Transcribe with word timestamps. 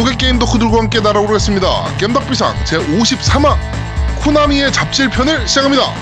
전국의 0.00 0.16
게임 0.16 0.38
덕후들과 0.38 0.78
함께 0.78 1.00
날아오르겠습니다. 1.00 1.96
겜덕비상 1.98 2.54
제53화 2.64 3.56
코나미의 4.22 4.72
잡질 4.72 5.10
편을 5.10 5.46
시작합니다. 5.46 5.92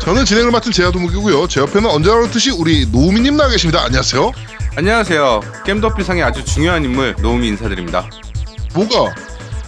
저는 0.00 0.24
진행을 0.24 0.52
맡은 0.52 0.70
제아도목이고요. 0.70 1.48
제 1.48 1.60
옆에는 1.60 1.90
언제나 1.90 2.16
그렇듯이 2.16 2.50
우리 2.50 2.86
노우미님 2.86 3.36
나와 3.36 3.50
계십니다. 3.50 3.82
안녕하세요. 3.84 4.30
안녕하세요. 4.76 5.40
겜덕비상의 5.64 6.22
아주 6.22 6.44
중요한 6.44 6.84
인물 6.84 7.16
노우미 7.20 7.48
인사드립니다. 7.48 8.08
뭐가? 8.74 9.12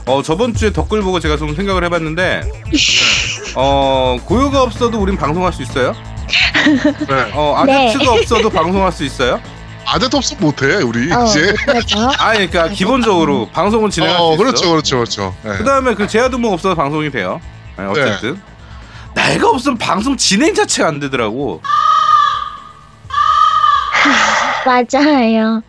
어 0.06 0.22
저번 0.22 0.54
주에 0.54 0.70
댓글 0.70 1.02
보고 1.02 1.18
제가 1.18 1.36
좀 1.36 1.54
생각을 1.54 1.84
해봤는데 1.84 2.42
어 3.54 4.16
고요가 4.24 4.62
없어도 4.62 4.98
우린 5.00 5.16
방송할 5.16 5.52
수 5.52 5.62
있어요? 5.62 5.94
네. 7.08 7.32
어 7.34 7.62
네. 7.66 7.88
아제트가 7.88 8.12
없어도 8.12 8.50
방송할 8.50 8.92
수 8.92 9.04
있어요? 9.04 9.40
아재도 9.86 10.18
없으면 10.18 10.42
못해 10.42 10.66
우리 10.82 11.10
어, 11.12 11.24
이제. 11.24 11.54
그렇죠. 11.64 11.98
아 12.18 12.32
그러니까 12.32 12.68
기본적으로 12.68 13.48
방송은 13.52 13.90
진행할 13.90 14.16
어, 14.20 14.26
수 14.28 14.32
있어. 14.34 14.42
그렇죠, 14.42 14.70
그렇죠, 14.70 14.96
그렇죠. 14.96 15.34
네. 15.42 15.56
그다음에 15.56 15.94
그 15.94 16.06
제아도목 16.06 16.52
없어도 16.52 16.74
방송이 16.74 17.10
돼요. 17.10 17.40
네, 17.78 17.84
어쨌든 17.86 18.40
내가 19.14 19.48
없으면 19.50 19.78
방송 19.78 20.16
진행 20.16 20.54
자체가 20.54 20.88
안 20.88 21.00
되더라고. 21.00 21.62
맞아요. 24.66 25.62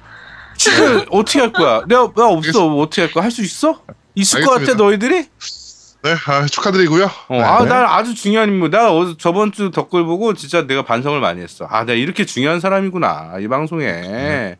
지금 0.58 1.06
어떻게 1.12 1.40
할 1.40 1.53
거야? 1.53 1.84
내가 1.88 2.09
나 2.16 2.25
없어 2.28 2.68
뭐 2.68 2.84
어떻게 2.84 3.03
할 3.03 3.12
거야? 3.12 3.23
할 3.23 3.31
수 3.31 3.42
있어? 3.44 3.80
있을 4.16 4.42
것 4.42 4.50
같아 4.50 4.62
알겠습니다. 4.62 4.84
너희들이? 4.84 5.28
네, 6.02 6.16
아, 6.28 6.45
축하드리고요. 6.45 7.05
어, 7.28 7.36
네. 7.36 7.42
아, 7.42 7.66
난 7.66 7.86
아주 7.86 8.16
중요한 8.16 8.47
인물. 8.50 8.69
나 8.69 8.89
어제 8.92 9.16
저번 9.17 9.52
주 9.52 9.69
댓글 9.72 10.06
보고 10.06 10.33
진짜 10.33 10.66
내가 10.66 10.81
반성을 10.83 11.19
많이 11.19 11.41
했어. 11.41 11.67
아, 11.69 11.83
내가 11.83 11.97
이렇게 11.97 12.25
중요한 12.25 12.59
사람이구나 12.61 13.36
이 13.41 13.47
방송에. 13.50 13.86
네. 13.86 14.58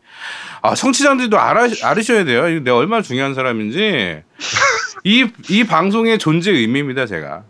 아, 0.60 0.74
청취자들도 0.74 1.38
알아 1.38 1.68
알으셔야 1.82 2.24
돼요. 2.24 2.60
내가 2.60 2.76
얼마나 2.76 3.02
중요한 3.02 3.34
사람인지. 3.34 4.22
이 5.04 5.26
이 5.48 5.64
방송의 5.64 6.18
존재 6.18 6.50
의미입니다, 6.50 7.06
제가. 7.06 7.44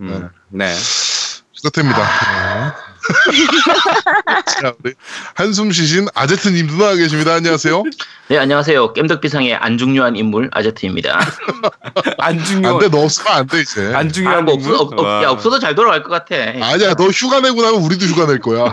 음, 0.00 0.28
네. 0.48 0.72
축하드립니다. 1.62 2.00
네. 2.02 2.72
자, 4.62 4.72
우리 4.82 4.94
한숨 5.34 5.72
쉬신 5.72 6.08
아제트님도 6.14 6.76
나와 6.76 6.94
계십니다. 6.94 7.34
안녕하세요. 7.34 7.82
네, 8.28 8.38
안녕하세요. 8.38 8.92
겜덕비상의 8.92 9.54
안 9.56 9.78
중요한 9.78 10.14
인물 10.16 10.50
아제트입니다. 10.52 11.18
안안 12.18 12.44
중요. 12.44 12.78
돼, 12.78 12.88
너 12.88 13.02
없으면 13.04 13.32
안 13.32 13.46
돼, 13.46 13.60
이제. 13.62 13.92
안 13.94 14.08
아, 14.08 14.10
중요한 14.12 14.44
뭐 14.44 14.54
인물. 14.54 14.74
없어, 14.74 14.82
없, 14.84 14.98
와. 15.00 15.22
야, 15.24 15.30
없어도 15.30 15.58
잘 15.58 15.74
돌아갈 15.74 16.02
것 16.02 16.10
같아. 16.10 16.34
아니야, 16.36 16.94
너 16.94 17.04
휴가 17.08 17.40
내고 17.40 17.62
나면 17.62 17.80
우리도 17.82 18.04
휴가 18.06 18.26
낼 18.26 18.38
거야. 18.40 18.66
야, 18.66 18.72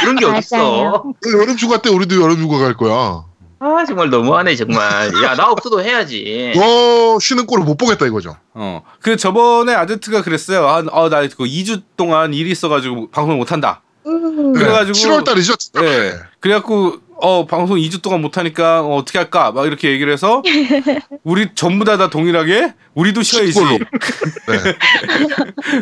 그런 0.00 0.16
게 0.16 0.26
어딨어. 0.26 1.04
여름 1.32 1.56
휴가 1.56 1.80
때 1.80 1.90
우리도 1.90 2.20
여름 2.20 2.36
휴가 2.38 2.58
갈 2.58 2.74
거야. 2.74 3.24
아, 3.60 3.84
정말 3.86 4.08
너무하네, 4.08 4.56
정말. 4.56 5.12
야, 5.22 5.34
나 5.36 5.50
없어도 5.50 5.82
해야지. 5.82 6.52
너 6.56 7.18
쉬는 7.20 7.44
꼴을 7.46 7.64
못 7.64 7.76
보겠다 7.76 8.06
이거죠. 8.06 8.36
어. 8.54 8.82
그 9.00 9.16
저번에 9.16 9.74
아제트가 9.74 10.22
그랬어요. 10.22 10.66
아, 10.66 10.82
어, 10.90 11.08
나 11.10 11.20
그거 11.28 11.44
2주 11.44 11.82
동안 11.96 12.32
일이 12.32 12.50
있어가지고 12.50 13.10
방송 13.10 13.36
못 13.36 13.52
한다. 13.52 13.82
음, 14.06 14.54
그래가지고 14.54 14.92
7월 14.96 15.24
달이죠. 15.24 15.54
예. 15.82 16.14
그래갖고 16.40 16.96
어 17.22 17.44
방송 17.44 17.76
2주 17.76 18.00
동안 18.00 18.22
못 18.22 18.38
하니까 18.38 18.80
어, 18.80 19.04
떻게 19.04 19.18
할까 19.18 19.52
막 19.52 19.66
이렇게 19.66 19.90
얘기를 19.90 20.10
해서 20.10 20.42
우리 21.22 21.50
전부 21.54 21.84
다 21.84 21.98
다 21.98 22.08
동일하게 22.08 22.72
우리도 22.94 23.22
쉬어야지. 23.22 23.60
네. 23.60 24.58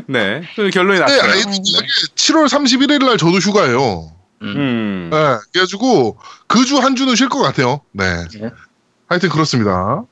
네. 0.08 0.42
그 0.56 0.70
결론이 0.70 0.98
네, 0.98 1.04
났어요. 1.04 1.30
아니, 1.30 1.40
이게 1.42 1.78
7월 2.16 2.48
31일 2.48 3.04
날 3.06 3.16
저도 3.18 3.36
휴가예요. 3.38 4.10
음. 4.42 5.10
네, 5.12 5.36
그래가지고 5.52 6.16
그 6.46 6.64
주 6.64 6.78
한 6.78 6.94
주는 6.96 7.14
쉴 7.16 7.28
것 7.28 7.40
같아요. 7.40 7.80
네. 7.92 8.04
네. 8.40 8.50
하여튼 9.08 9.28
그렇습니다. 9.30 10.04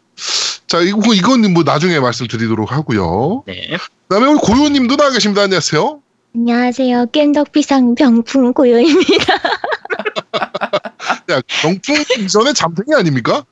자, 0.66 0.81
이거 0.81 1.14
이건 1.14 1.53
뭐 1.53 1.62
나중에 1.62 2.00
말씀드리도록 2.00 2.72
하고요. 2.72 3.44
네. 3.47 3.76
그다음에 4.09 4.31
우리 4.31 4.38
고요님도 4.38 4.97
나와 4.97 5.10
계십니다. 5.10 5.42
안녕하세요. 5.42 6.00
안녕하세요. 6.34 7.06
깻덕비상 7.06 7.97
병풍 7.97 8.53
고요입니다. 8.53 9.34
야, 11.31 11.41
경풍 11.47 11.97
이전에 12.19 12.53
잠탱이 12.53 12.94
아닙니까? 12.94 13.44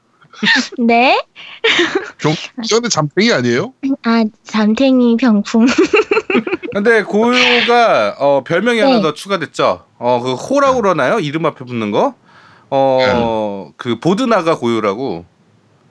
네? 0.78 1.20
이전에 2.62 2.88
잠탱이 2.88 3.32
아니에요? 3.32 3.72
아, 4.04 4.24
잠탱이 4.44 5.16
병풍. 5.16 5.66
근데 6.72 7.02
고요가 7.04 8.16
어 8.18 8.42
별명이 8.44 8.80
네. 8.80 8.84
하나 8.84 9.00
더 9.00 9.14
추가됐죠. 9.14 9.84
어 10.06 10.20
그 10.20 10.34
호라고 10.34 10.82
그러나요? 10.82 11.18
이름 11.18 11.46
앞에 11.46 11.64
붙는 11.64 11.90
거. 11.90 12.14
어그 12.68 14.00
보드나가 14.00 14.56
고요라고. 14.58 15.24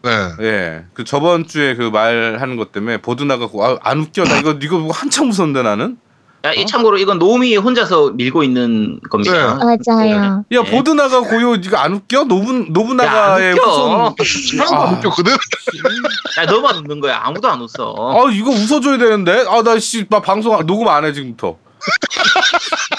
네. 0.04 0.12
예. 0.42 0.86
그 0.94 1.04
저번 1.04 1.48
주에 1.48 1.76
그 1.76 1.84
말하는 1.84 2.56
것 2.58 2.72
때문에 2.72 2.98
보드나가 2.98 3.48
고 3.48 3.66
아, 3.66 3.78
안 3.82 4.02
웃겨. 4.02 4.26
나 4.26 4.38
이거 4.38 4.52
이거 4.62 4.78
보고 4.78 4.92
한참 4.92 5.30
웃었는데 5.32 5.64
나는. 5.64 5.98
야, 6.46 6.52
이 6.52 6.66
참고로 6.66 6.98
이건 6.98 7.20
노움이 7.20 7.56
혼자서 7.56 8.12
밀고 8.12 8.44
있는 8.44 9.00
겁니다. 9.10 9.58
맞아요. 9.88 10.44
야 10.52 10.64
네. 10.64 10.72
보드나가 10.72 11.22
고요 11.22 11.56
이거 11.56 11.78
안 11.78 11.94
웃겨? 11.94 12.26
노부 12.26 12.52
노부나가의 12.70 13.52
야, 13.52 13.56
아. 13.66 14.86
못 14.90 14.98
웃겼거든? 14.98 15.32
야, 15.32 16.46
너만 16.46 16.76
웃는 16.76 17.00
거야. 17.00 17.22
아무도 17.24 17.48
안 17.48 17.62
웃어. 17.62 17.96
아 18.28 18.30
이거 18.32 18.52
웃어줘야 18.52 18.98
되는데 18.98 19.46
아나씨나 19.48 20.20
방송 20.22 20.64
녹음 20.68 20.88
안 20.90 21.06
해 21.06 21.14
지금부터 21.14 21.56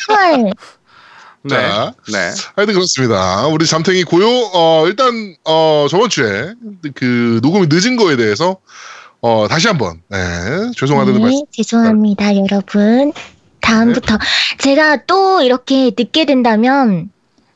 헐. 0.09 0.51
네 1.45 1.57
자. 1.57 1.95
네. 2.11 2.19
하여튼 2.57 2.75
그렇습니다. 2.75 3.47
우리 3.49 3.67
잠탱이 3.67 4.05
고요, 4.05 4.27
어, 4.55 4.85
일단, 4.87 5.37
어, 5.45 5.87
저번 5.91 6.09
주에 6.09 6.55
그 6.95 7.41
녹음이 7.43 7.67
늦은 7.71 7.97
거에 7.97 8.17
대해서, 8.17 8.57
어, 9.21 9.47
다시 9.49 9.69
한 9.69 9.77
번, 9.77 10.01
네, 10.09 10.19
죄송하다는 10.75 11.21
말씀. 11.21 11.39
네, 11.39 11.45
죄송합니다, 11.51 12.37
여러분. 12.37 13.13
다음부터 13.61 14.19
제가 14.59 15.05
또 15.07 15.43
이렇게 15.43 15.93
늦게 15.97 16.27
된다면 16.27 17.11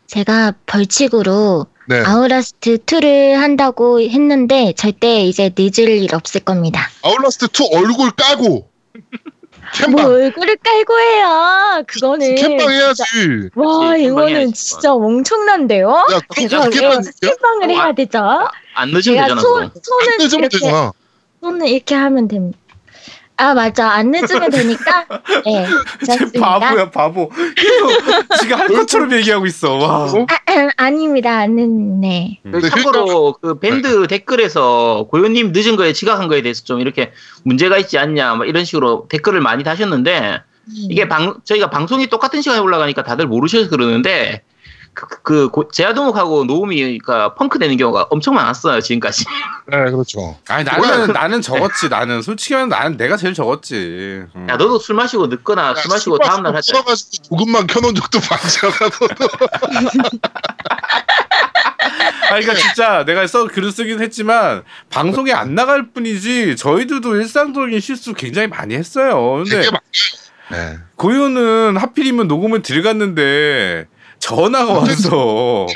제가 0.07 0.55
벌칙으로 0.67 1.67
네. 1.87 2.01
아우라스트 2.01 2.79
2를 2.79 3.33
한다고 3.35 4.01
했는데 4.01 4.75
절대 4.77 5.25
이제 5.25 5.51
늦을 5.57 5.89
일 5.89 6.15
없을 6.15 6.41
겁니다. 6.41 6.91
아울라스트 7.03 7.47
2 7.47 7.75
얼굴 7.75 8.11
까고, 8.11 8.69
뭐 9.91 9.97
캠방, 9.97 10.07
얼굴을 10.07 10.57
깔고 10.57 10.99
해요. 10.99 11.83
그거는 11.87 12.35
캠방 12.35 12.71
해야지. 12.71 13.03
와 13.55 13.91
그치, 13.93 14.05
이거는 14.05 14.27
캠방해야지, 14.27 14.53
진짜 14.53 14.93
엄청난데요. 14.95 15.89
야, 16.13 16.21
왜 16.39 16.47
캠방을 16.47 17.65
어, 17.65 17.73
해야 17.73 17.83
아, 17.85 17.93
되죠? 17.93 18.19
안 18.75 18.91
늦으면 18.91 19.23
되잖아. 19.23 19.41
손. 19.41 19.71
손을 19.83 20.13
안 20.13 20.19
늦으면 20.19 20.41
이렇게 20.45 20.49
되잖아. 20.59 20.93
손을 21.41 21.69
이렇게 21.69 21.95
하면 21.95 22.29
됩니다. 22.29 22.59
아 23.39 23.55
맞아. 23.55 23.91
안 23.93 24.11
늦으면 24.11 24.51
되니까. 24.51 25.07
네 25.45 25.67
쟤 26.05 26.19
좋습니다. 26.19 26.59
바보야 26.59 26.91
바보. 26.91 27.31
계속 27.57 27.91
지가 28.41 28.59
할 28.59 28.69
것처럼 28.69 29.13
얘기하고 29.13 29.47
있어. 29.47 29.75
와. 29.75 30.05
어? 30.05 30.27
아, 30.29 30.69
아 30.77 30.91
닙니다. 30.91 31.39
안 31.39 32.01
네. 32.01 32.41
그 32.43 32.57
네, 32.61 32.69
참고로 32.69 33.35
그 33.41 33.59
밴드 33.61 34.09
댓글에서 34.09 35.07
고요님 35.09 35.53
늦은 35.53 35.77
거에 35.77 35.93
지각한 35.93 36.27
거에 36.27 36.43
대해서 36.43 36.65
좀 36.65 36.81
이렇게 36.81 37.13
문제가 37.45 37.79
있지 37.79 37.97
않냐 37.97 38.35
뭐 38.35 38.45
이런 38.45 38.65
식으로 38.65 39.07
댓글을 39.09 39.41
많이 39.41 39.63
다셨는데 39.63 40.43
이게 40.75 41.09
방 41.09 41.37
저희가 41.45 41.71
방송이 41.71 42.09
똑같은 42.09 42.43
시간에 42.43 42.61
올라가니까 42.61 43.05
다들 43.05 43.27
모르셔서 43.29 43.71
그러는데 43.71 44.43
그, 45.07 45.23
그 45.23 45.49
고- 45.49 45.69
제아도목하고 45.71 46.45
노우미가 46.45 47.35
펑크 47.35 47.61
되는 47.61 47.77
경우가 47.77 48.09
엄청 48.11 48.35
많았어요 48.35 48.81
지금까지. 48.81 49.27
네, 49.69 49.77
그렇죠. 49.91 50.37
아니 50.49 50.65
나는 50.65 51.13
나는 51.13 51.41
적었지 51.41 51.89
나는 51.89 52.21
솔직히 52.21 52.55
말하면 52.55 52.69
나는 52.71 52.97
내가 52.97 53.17
제일 53.17 53.33
적었지 53.33 54.25
음. 54.35 54.47
야 54.51 54.57
너도 54.57 54.79
술 54.81 54.97
마시고 54.97 55.29
늦거나 55.29 55.75
술 55.77 55.91
마시고 55.91 56.19
다음 56.19 56.43
날 56.43 56.57
하자. 56.57 56.79
써가지고 56.79 57.23
조금만 57.29 57.67
켜놓은 57.69 57.95
적도 57.95 58.19
많잖아. 58.19 58.73
아 62.31 62.31
그러니까 62.31 62.55
진짜 62.55 63.05
내가 63.05 63.27
써 63.27 63.47
글을 63.47 63.73
쓰긴 63.73 64.01
했지만 64.03 64.63
방송에 64.91 65.33
안 65.33 65.55
나갈 65.55 65.91
뿐이지 65.93 66.57
저희들도 66.57 67.17
일상적인 67.17 67.81
실수 67.81 68.13
굉장히 68.15 68.49
많이 68.49 68.75
했어요 68.75 69.43
근데 69.45 69.63
네. 70.51 70.79
고요는 70.97 71.77
하필이면 71.79 72.29
녹음을 72.29 72.63
들어갔는데 72.63 73.87
전화가 74.19 74.73
와서 74.73 75.67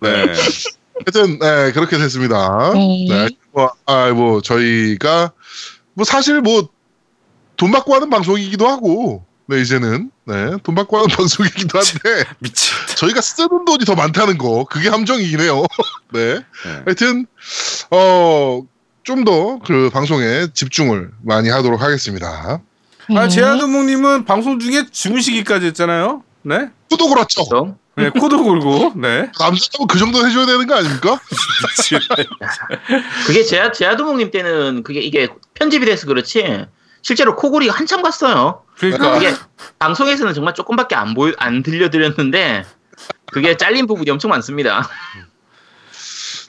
네. 0.00 0.10
하여튼, 0.10 1.38
네, 1.38 1.72
그렇게 1.72 1.96
됐습니다. 1.98 2.72
네. 2.74 3.06
네. 3.08 3.28
뭐, 3.52 3.72
아, 3.86 4.10
뭐, 4.10 4.40
저희가, 4.42 5.32
뭐, 5.94 6.04
사실 6.04 6.40
뭐, 6.40 6.68
돈 7.56 7.70
받고 7.70 7.94
하는 7.94 8.10
방송이기도 8.10 8.68
하고, 8.68 9.24
네, 9.46 9.60
이제는, 9.60 10.10
네, 10.26 10.56
돈 10.62 10.74
받고 10.74 10.96
하는 10.98 11.08
방송이기도 11.16 11.78
한데, 11.78 12.24
미치. 12.40 12.70
저희가 12.96 13.20
쓰는 13.20 13.64
돈이 13.64 13.84
더 13.84 13.94
많다는 13.94 14.36
거, 14.38 14.64
그게 14.64 14.88
함정이긴 14.88 15.40
해요. 15.40 15.64
네. 16.12 16.34
네. 16.36 16.82
하여튼, 16.84 17.26
어, 17.90 18.62
좀 19.02 19.24
더 19.24 19.58
그 19.66 19.90
방송에 19.92 20.48
집중을 20.52 21.10
많이 21.22 21.48
하도록 21.48 21.80
하겠습니다. 21.80 22.60
아 23.08 23.22
네. 23.22 23.28
제아도목님은 23.28 24.24
방송 24.24 24.60
중에 24.60 24.84
주무시기까지 24.92 25.66
했잖아요. 25.66 26.22
네. 26.42 26.70
구도 26.88 27.08
그렇죠. 27.08 27.76
네 27.96 28.08
코도 28.10 28.42
골고 28.42 28.92
네. 28.96 29.30
남자라면 29.38 29.88
그 29.88 29.98
정도 29.98 30.26
해줘야 30.26 30.46
되는 30.46 30.66
거 30.66 30.74
아닙니까? 30.74 31.20
그게 33.26 33.42
제아 33.42 33.72
제아도목님 33.72 34.30
때는 34.30 34.82
그게 34.82 35.00
이게 35.00 35.28
편집이 35.54 35.84
돼서 35.84 36.06
그렇지 36.06 36.66
실제로 37.02 37.36
코골이가 37.36 37.74
한참 37.74 38.02
갔어요. 38.02 38.62
그러니까 38.76 39.16
이게 39.16 39.34
방송에서는 39.78 40.32
정말 40.34 40.54
조금밖에 40.54 40.94
안 40.94 41.14
보여 41.14 41.32
안 41.38 41.62
들려드렸는데 41.62 42.64
그게 43.32 43.56
잘린 43.56 43.86
부분이 43.86 44.10
엄청 44.10 44.30
많습니다. 44.30 44.88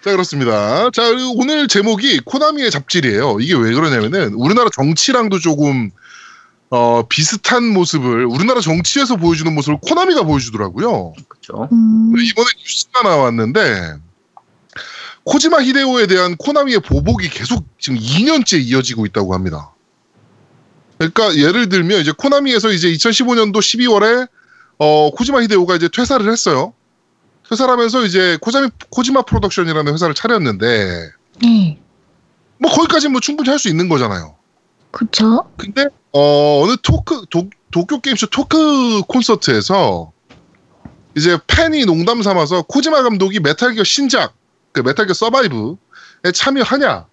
자 0.03 0.11
그렇습니다. 0.11 0.89
자 0.91 1.03
오늘 1.35 1.67
제목이 1.67 2.21
코나미의 2.25 2.71
잡질이에요. 2.71 3.38
이게 3.39 3.55
왜 3.55 3.73
그러냐면은 3.73 4.33
우리나라 4.33 4.69
정치랑도 4.73 5.39
조금 5.39 5.91
어, 6.73 7.03
비슷한 7.07 7.65
모습을 7.65 8.25
우리나라 8.25 8.62
정치에서 8.62 9.18
보여주는 9.18 9.53
모습을 9.53 9.79
코나미가 9.81 10.23
보여주더라고요. 10.23 11.13
그렇죠. 11.27 11.68
음, 11.71 12.13
이번에 12.18 12.47
뉴스가 12.57 13.03
나왔는데 13.03 13.95
코지마 15.25 15.62
히데오에 15.62 16.07
대한 16.07 16.38
코나미의 16.38 16.79
보복이 16.79 17.29
계속 17.29 17.65
지금 17.77 18.00
2년째 18.00 18.63
이어지고 18.63 19.06
있다고 19.06 19.33
합니다. 19.33 19.73
그러니까 20.97 21.35
예를 21.35 21.68
들면 21.68 22.00
이제 22.00 22.13
코나미에서 22.18 22.71
이제 22.71 22.89
2015년도 22.91 23.57
12월에 23.57 24.29
어, 24.77 25.12
코지마 25.12 25.41
히데오가 25.44 25.75
이제 25.75 25.89
퇴사를 25.89 26.29
했어요. 26.31 26.74
퇴사를 27.50 27.69
하면서 27.71 28.06
이제 28.06 28.38
코자미, 28.39 28.69
코지마 28.89 29.24
프로덕션이라는 29.24 29.94
회사를 29.94 30.15
차렸는데 30.15 31.09
네. 31.41 31.79
뭐 32.59 32.71
거기까지 32.71 33.09
뭐 33.09 33.19
충분히 33.19 33.50
할 33.50 33.59
수 33.59 33.67
있는 33.67 33.89
거잖아요. 33.89 34.35
그쵸? 34.91 35.50
근데 35.57 35.88
어, 36.13 36.63
어느 36.63 36.75
토크 36.81 37.25
도, 37.29 37.49
도쿄 37.71 38.01
게임쇼 38.01 38.27
토크 38.27 39.01
콘서트에서 39.07 40.11
이제 41.15 41.37
팬이 41.47 41.85
농담 41.85 42.21
삼아서 42.21 42.63
코지마 42.63 43.03
감독이 43.03 43.39
메탈기어 43.39 43.83
신작 43.83 44.33
그 44.71 44.81
메탈기어 44.81 45.13
서바이브에 45.13 46.31
참여하냐 46.33 47.05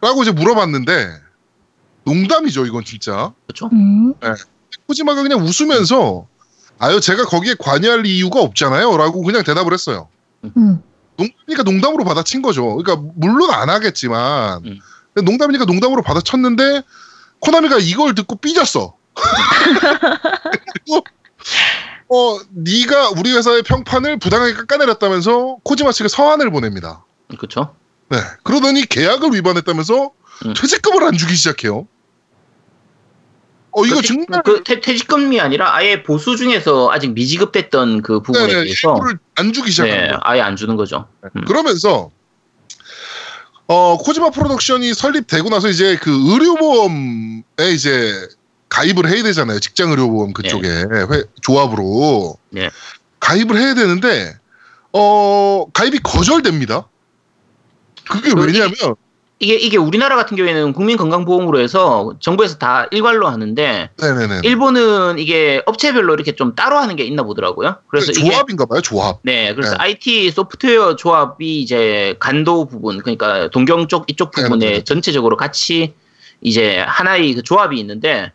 라고 0.00 0.22
이제 0.22 0.32
물어봤는데 0.32 1.08
농담이죠 2.04 2.66
이건 2.66 2.84
진짜 2.84 3.32
그렇죠. 3.46 3.70
음, 3.72 4.14
코지마가 4.86 5.22
그냥 5.22 5.40
웃으면서 5.40 6.26
아유 6.78 7.00
제가 7.00 7.24
거기에 7.24 7.54
관여할 7.58 8.04
이유가 8.06 8.40
없잖아요 8.40 8.96
라고 8.96 9.22
그냥 9.22 9.42
대답을 9.44 9.72
했어요. 9.72 10.08
음. 10.44 10.82
농담이니까 11.16 11.62
농담으로 11.62 12.04
받아친 12.04 12.42
거죠. 12.42 12.76
그러니까 12.76 12.96
물론 13.14 13.50
안 13.50 13.70
하겠지만 13.70 14.64
음. 14.64 14.80
농담이니까 15.14 15.64
농담으로 15.64 16.02
받아쳤는데 16.02 16.82
코나미가 17.44 17.78
이걸 17.78 18.14
듣고 18.14 18.36
삐졌어. 18.36 18.94
그리고 20.74 21.04
어 22.08 22.38
네가 22.50 23.10
우리 23.10 23.32
회사의 23.32 23.62
평판을 23.62 24.18
부당하게 24.18 24.54
깎아내렸다면서 24.54 25.58
코지마 25.62 25.92
측에 25.92 26.08
서한을 26.08 26.50
보냅니다. 26.50 27.04
그렇죠. 27.36 27.74
네. 28.08 28.18
그러더니 28.42 28.86
계약을 28.86 29.32
위반했다면서 29.34 30.10
음. 30.46 30.54
퇴직금을 30.54 31.04
안 31.04 31.16
주기 31.16 31.34
시작해요. 31.34 31.86
어 33.72 33.84
이거 33.84 33.96
그, 33.96 34.02
정말 34.02 34.42
그 34.42 34.62
퇴, 34.62 34.80
퇴직금이 34.80 35.40
아니라 35.40 35.74
아예 35.74 36.02
보수 36.02 36.36
중에서 36.36 36.90
아직 36.92 37.12
미지급됐던 37.12 38.02
그 38.02 38.20
부분에 38.20 38.46
네네, 38.46 38.64
대해서 38.64 38.94
일부를 38.94 39.18
안 39.34 39.52
주기 39.52 39.70
시작한 39.70 40.08
네. 40.08 40.12
아예 40.22 40.40
안 40.40 40.56
주는 40.56 40.76
거죠. 40.76 41.08
음. 41.36 41.44
그러면서 41.44 42.10
어 43.66 43.96
코지마 43.96 44.30
프로덕션이 44.30 44.92
설립되고 44.94 45.48
나서 45.48 45.68
이제 45.68 45.96
그 45.96 46.10
의료보험에 46.32 47.42
이제 47.72 48.28
가입을 48.68 49.08
해야 49.08 49.22
되잖아요. 49.22 49.60
직장 49.60 49.90
의료보험 49.90 50.32
그쪽에 50.32 50.68
회- 50.68 51.22
조합으로 51.40 52.36
네. 52.50 52.68
가입을 53.20 53.56
해야 53.56 53.74
되는데 53.74 54.34
어 54.92 55.66
가입이 55.72 56.00
거절됩니다. 56.02 56.86
그게 58.08 58.30
그 58.32 58.40
왜냐면 58.40 58.74
이게 59.40 59.56
이게 59.56 59.76
우리나라 59.76 60.14
같은 60.16 60.36
경우에는 60.36 60.72
국민건강보험으로 60.72 61.58
해서 61.58 62.14
정부에서 62.20 62.56
다 62.56 62.86
일괄로 62.92 63.26
하는데 63.26 63.90
네네네. 64.00 64.40
일본은 64.44 65.18
이게 65.18 65.60
업체별로 65.66 66.14
이렇게 66.14 66.36
좀 66.36 66.54
따로 66.54 66.78
하는 66.78 66.94
게 66.94 67.04
있나 67.04 67.24
보더라고요. 67.24 67.76
그래서 67.88 68.12
이게 68.12 68.30
조합인가 68.30 68.66
봐요. 68.66 68.80
조합. 68.80 69.18
네, 69.22 69.52
그래서 69.54 69.72
네. 69.72 69.78
IT 69.80 70.30
소프트웨어 70.30 70.94
조합이 70.96 71.60
이제 71.60 72.14
간도 72.20 72.66
부분, 72.66 72.98
그러니까 72.98 73.48
동경 73.48 73.88
쪽 73.88 74.08
이쪽 74.08 74.30
네, 74.30 74.42
부분에 74.42 74.66
네, 74.66 74.72
네. 74.72 74.84
전체적으로 74.84 75.36
같이 75.36 75.94
이제 76.40 76.78
하나의 76.86 77.34
그 77.34 77.42
조합이 77.42 77.78
있는데 77.80 78.30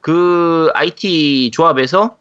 그 0.00 0.70
IT 0.74 1.52
조합에서 1.54 2.16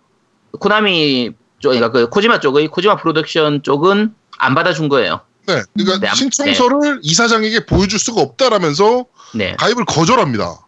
코나미 0.59 1.31
쪽, 1.59 1.69
그러니까 1.69 1.89
그 1.89 2.09
코지마 2.09 2.39
쪽의 2.39 2.67
코지마 2.67 2.97
프로덕션 2.97 3.63
쪽은 3.63 4.13
안 4.37 4.55
받아준 4.55 4.87
거예요. 4.87 5.21
네. 5.47 5.63
그러니까 5.73 5.99
네, 5.99 6.15
신청서를 6.15 6.99
이사장에게 7.01 7.65
보여줄 7.65 7.99
수가 7.99 8.21
없다라면서 8.21 9.05
네, 9.33 9.55
가입을 9.57 9.85
거절합니다. 9.85 10.59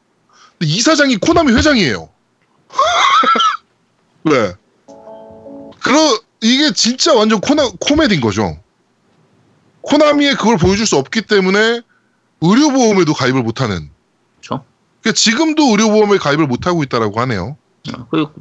근데 0.57 0.73
이사장이 0.73 1.18
코나미 1.18 1.53
회장이에요. 1.53 2.09
네. 4.23 4.53
그러 5.83 6.19
이게 6.41 6.73
진짜 6.73 7.13
완전 7.13 7.39
코나 7.39 7.69
코미디인 7.79 8.21
거죠. 8.21 8.59
코나미에 9.81 10.33
그걸 10.33 10.57
보여줄 10.57 10.85
수 10.85 10.97
없기 10.97 11.23
때문에 11.23 11.81
의료보험에도 12.41 13.13
가입을 13.13 13.44
못하는. 13.44 13.89
그렇죠. 14.39 14.63
그러니까 15.01 15.18
지금도 15.18 15.63
의료보험에 15.71 16.18
가입을 16.18 16.47
못하고 16.47 16.83
있다라고 16.83 17.19
하네요. 17.21 17.57
그리고 18.09 18.31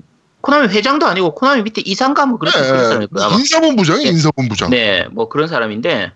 코나미 0.40 0.68
회장도 0.68 1.06
아니고 1.06 1.34
코나미 1.34 1.62
밑에 1.62 1.82
이상가 1.84 2.26
뭐 2.26 2.38
그렇게 2.38 2.58
그런 2.58 2.84
사람일. 2.88 3.08
아마. 3.18 3.34
인사본부장이 3.36 4.04
네. 4.04 4.10
인사본부장. 4.10 4.70
네. 4.70 4.76
네, 5.02 5.08
뭐 5.12 5.28
그런 5.28 5.48
사람인데 5.48 6.12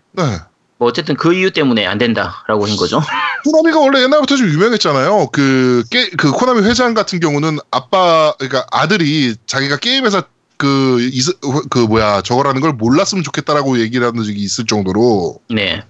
뭐 0.78 0.88
어쨌든 0.88 1.16
그 1.16 1.34
이유 1.34 1.50
때문에 1.52 1.86
안 1.86 1.98
된다라고 1.98 2.66
한 2.66 2.76
거죠. 2.76 3.00
코나미가 3.44 3.78
원래 3.80 4.02
옛날부터 4.02 4.36
좀 4.36 4.48
유명했잖아요. 4.48 5.28
그, 5.32 5.84
게, 5.90 6.08
그 6.10 6.32
코나미 6.32 6.62
회장 6.62 6.94
같은 6.94 7.20
경우는 7.20 7.58
아빠, 7.70 8.34
그러니까 8.38 8.66
아들이 8.72 9.36
자기가 9.46 9.76
게임에서 9.76 10.22
그, 10.56 11.00
이스- 11.12 11.36
그 11.68 11.78
뭐야, 11.80 12.22
저거라는 12.22 12.60
걸 12.62 12.72
몰랐으면 12.72 13.22
좋겠다라고 13.22 13.80
얘기를 13.80 14.06
하는 14.06 14.22
적이 14.24 14.40
있을 14.40 14.64
정도로 14.66 15.40
네, 15.50 15.82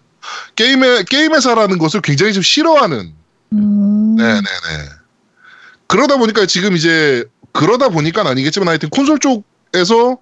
게임에, 0.56 1.04
게임 1.04 1.32
회사라는 1.34 1.78
것을 1.78 2.00
굉장히 2.00 2.32
좀 2.32 2.42
싫어하는. 2.42 3.12
음. 3.52 4.16
네네네. 4.16 4.42
그러다 5.86 6.16
보니까 6.16 6.46
지금 6.46 6.74
이제, 6.76 7.24
그러다 7.54 7.88
보니까 7.88 8.28
아니겠지만 8.28 8.68
하여튼 8.68 8.90
콘솔 8.90 9.20
쪽에서, 9.20 10.18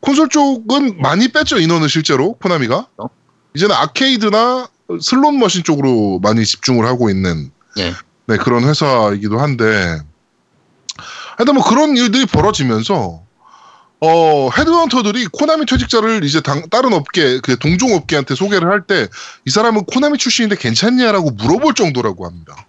콘솔 0.00 0.30
쪽은 0.30 1.00
많이 1.00 1.28
뺐죠, 1.28 1.58
인원을 1.58 1.88
실제로, 1.88 2.32
코나미가. 2.34 2.88
어? 2.96 3.06
이제는 3.54 3.74
아케이드나 3.76 4.68
슬롯 5.00 5.34
머신 5.34 5.62
쪽으로 5.62 6.18
많이 6.20 6.44
집중을 6.44 6.86
하고 6.86 7.10
있는 7.10 7.52
네. 7.76 7.92
네, 8.26 8.36
그런 8.38 8.64
회사이기도 8.64 9.38
한데, 9.38 10.00
하여튼 11.36 11.54
뭐 11.54 11.64
그런 11.64 11.96
일들이 11.96 12.24
벌어지면서, 12.26 13.22
어, 14.02 14.50
헤드헌터들이 14.56 15.26
코나미 15.26 15.66
퇴직자를 15.66 16.24
이제 16.24 16.40
당- 16.40 16.66
다른 16.70 16.94
업계, 16.94 17.40
그 17.40 17.58
동종 17.58 17.92
업계한테 17.94 18.34
소개를 18.34 18.68
할 18.70 18.86
때, 18.86 19.06
이 19.46 19.50
사람은 19.50 19.84
코나미 19.84 20.16
출신인데 20.16 20.56
괜찮냐라고 20.56 21.32
물어볼 21.32 21.74
정도라고 21.74 22.24
합니다. 22.24 22.66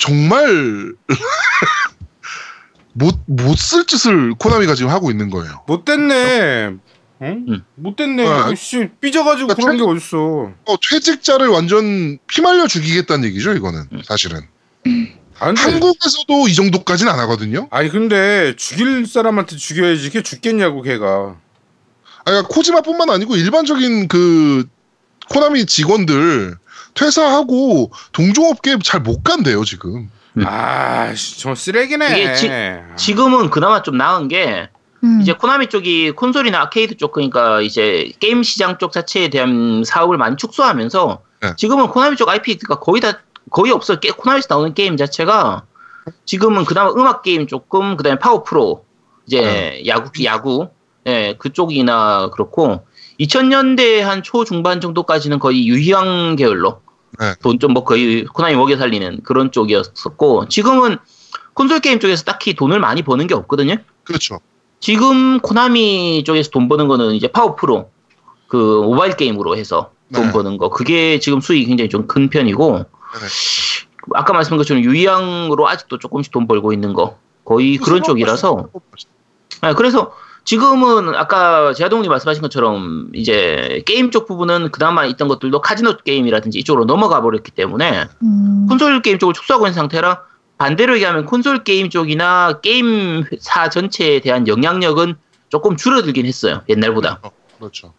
정말, 0.00 0.94
못, 2.98 3.14
못 3.26 3.56
쓸 3.58 3.84
짓을 3.86 4.34
코나미가 4.38 4.74
지금 4.74 4.90
하고 4.90 5.10
있는 5.10 5.30
거예요. 5.30 5.62
못 5.66 5.84
됐네. 5.84 6.76
응? 7.22 7.44
음. 7.48 7.64
못됐네. 7.76 8.22
네. 8.24 8.28
아이씨 8.28 8.88
삐져가지고 9.00 9.48
그러니까 9.48 9.62
그런 9.62 9.76
게 9.76 9.82
어딨어. 9.82 10.52
어, 10.66 10.76
퇴직자를 10.90 11.48
완전 11.48 12.18
피말려 12.26 12.66
죽이겠다는 12.66 13.24
얘기죠, 13.28 13.52
이거는. 13.54 13.84
음. 13.92 14.02
사실은. 14.04 14.40
아, 15.38 15.52
한국에서도 15.54 16.48
이 16.48 16.54
정도까지는 16.54 17.12
안 17.12 17.18
하거든요. 17.20 17.68
아니 17.70 17.90
근데 17.90 18.54
죽일 18.56 19.06
사람한테 19.06 19.56
죽여야지. 19.56 20.10
걔 20.10 20.22
죽겠냐고 20.22 20.82
걔가. 20.82 21.36
아, 22.24 22.24
그러니까 22.24 22.48
코지마뿐만 22.48 23.10
아니고 23.10 23.36
일반적인 23.36 24.08
그 24.08 24.66
코나미 25.28 25.66
직원들 25.66 26.56
퇴사하고 26.94 27.90
동종업계 28.12 28.78
잘 28.84 29.00
못 29.00 29.22
간대요 29.22 29.64
지금. 29.64 30.10
음. 30.38 30.44
아, 30.46 31.14
씨, 31.14 31.40
저 31.40 31.54
쓰레기네. 31.54 32.06
이게 32.20 32.34
지- 32.34 32.50
지금은 32.96 33.50
그나마 33.50 33.82
좀 33.82 33.96
나은 33.96 34.28
게 34.28 34.68
음. 35.04 35.20
이제 35.22 35.32
코나미 35.32 35.68
쪽이 35.68 36.12
콘솔이나 36.12 36.60
아케이드 36.62 36.96
쪽 36.96 37.12
그러니까 37.12 37.60
이제 37.62 38.12
게임 38.20 38.42
시장 38.42 38.78
쪽 38.78 38.92
자체에 38.92 39.28
대한 39.28 39.82
사업을 39.84 40.18
많이 40.18 40.36
축소하면서 40.36 41.20
네. 41.42 41.52
지금은 41.56 41.88
코나미 41.88 42.16
쪽 42.16 42.28
IP가 42.28 42.80
거의 42.80 43.00
다 43.00 43.20
거의 43.50 43.72
없어. 43.72 44.00
게, 44.00 44.10
코나미에서 44.10 44.46
나오는 44.50 44.74
게임 44.74 44.96
자체가 44.96 45.62
지금은 46.24 46.64
그나마 46.64 46.90
음악 46.90 47.22
게임 47.22 47.46
조금 47.46 47.96
그다음에 47.96 48.18
파워 48.18 48.42
프로 48.42 48.84
이제 49.26 49.40
네. 49.40 49.82
야구 49.86 50.10
야구 50.24 50.68
예 51.06 51.34
그쪽이나 51.38 52.30
그렇고 52.32 52.84
2000년대 53.20 54.00
한 54.00 54.22
초중반 54.22 54.80
정도까지는 54.80 55.38
거의 55.38 55.66
유희왕 55.68 56.36
계열로 56.36 56.80
네. 57.20 57.34
돈좀 57.42 57.72
뭐 57.72 57.84
거의 57.84 58.24
코나미 58.24 58.56
먹여 58.56 58.76
살리는 58.76 59.20
그런 59.22 59.52
쪽이었었고 59.52 60.48
지금은 60.48 60.98
콘솔 61.54 61.80
게임 61.80 62.00
쪽에서 62.00 62.24
딱히 62.24 62.54
돈을 62.54 62.78
많이 62.80 63.02
버는 63.02 63.26
게 63.26 63.34
없거든요. 63.34 63.76
그렇죠. 64.04 64.40
지금 64.80 65.40
코나미 65.40 66.24
쪽에서 66.24 66.50
돈 66.50 66.68
버는 66.68 66.88
거는 66.88 67.14
이제 67.14 67.28
파워 67.28 67.56
프로 67.56 67.90
그 68.48 68.56
모바일 68.56 69.16
게임으로 69.16 69.56
해서 69.56 69.90
돈 70.14 70.26
네. 70.26 70.32
버는 70.32 70.58
거 70.58 70.68
그게 70.70 71.18
지금 71.18 71.40
수익이 71.40 71.66
굉장히 71.66 71.88
좀 71.88 72.06
큰 72.06 72.28
편이고 72.28 72.78
네. 72.78 72.84
아까 74.14 74.32
말씀한 74.32 74.58
것처럼 74.58 74.84
유희왕으로 74.84 75.66
아직도 75.68 75.98
조금씩 75.98 76.32
돈 76.32 76.46
벌고 76.46 76.72
있는 76.72 76.92
거 76.92 77.18
거의 77.44 77.76
그런 77.78 78.02
쪽이라서 78.02 78.68
아, 79.62 79.74
그래서 79.74 80.12
지금은 80.46 81.16
아까 81.16 81.74
제아동님 81.74 82.08
말씀하신 82.08 82.40
것처럼 82.40 83.10
이제 83.12 83.82
게임 83.84 84.12
쪽 84.12 84.26
부분은 84.26 84.70
그나마 84.70 85.04
있던 85.04 85.26
것들도 85.26 85.60
카지노 85.60 85.98
게임이라든지 85.98 86.60
이쪽으로 86.60 86.84
넘어가 86.84 87.20
버렸기 87.20 87.50
때문에 87.50 88.06
음. 88.22 88.66
콘솔 88.68 89.02
게임 89.02 89.18
쪽을 89.18 89.34
축소하고 89.34 89.66
있는 89.66 89.74
상태라 89.74 90.22
반대로 90.56 90.94
얘기하면 90.94 91.26
콘솔 91.26 91.64
게임 91.64 91.90
쪽이나 91.90 92.60
게임사 92.60 93.70
전체에 93.70 94.20
대한 94.20 94.46
영향력은 94.46 95.16
조금 95.48 95.76
줄어들긴 95.76 96.26
했어요 96.26 96.62
옛날보다 96.68 97.20
그렇죠. 97.58 97.92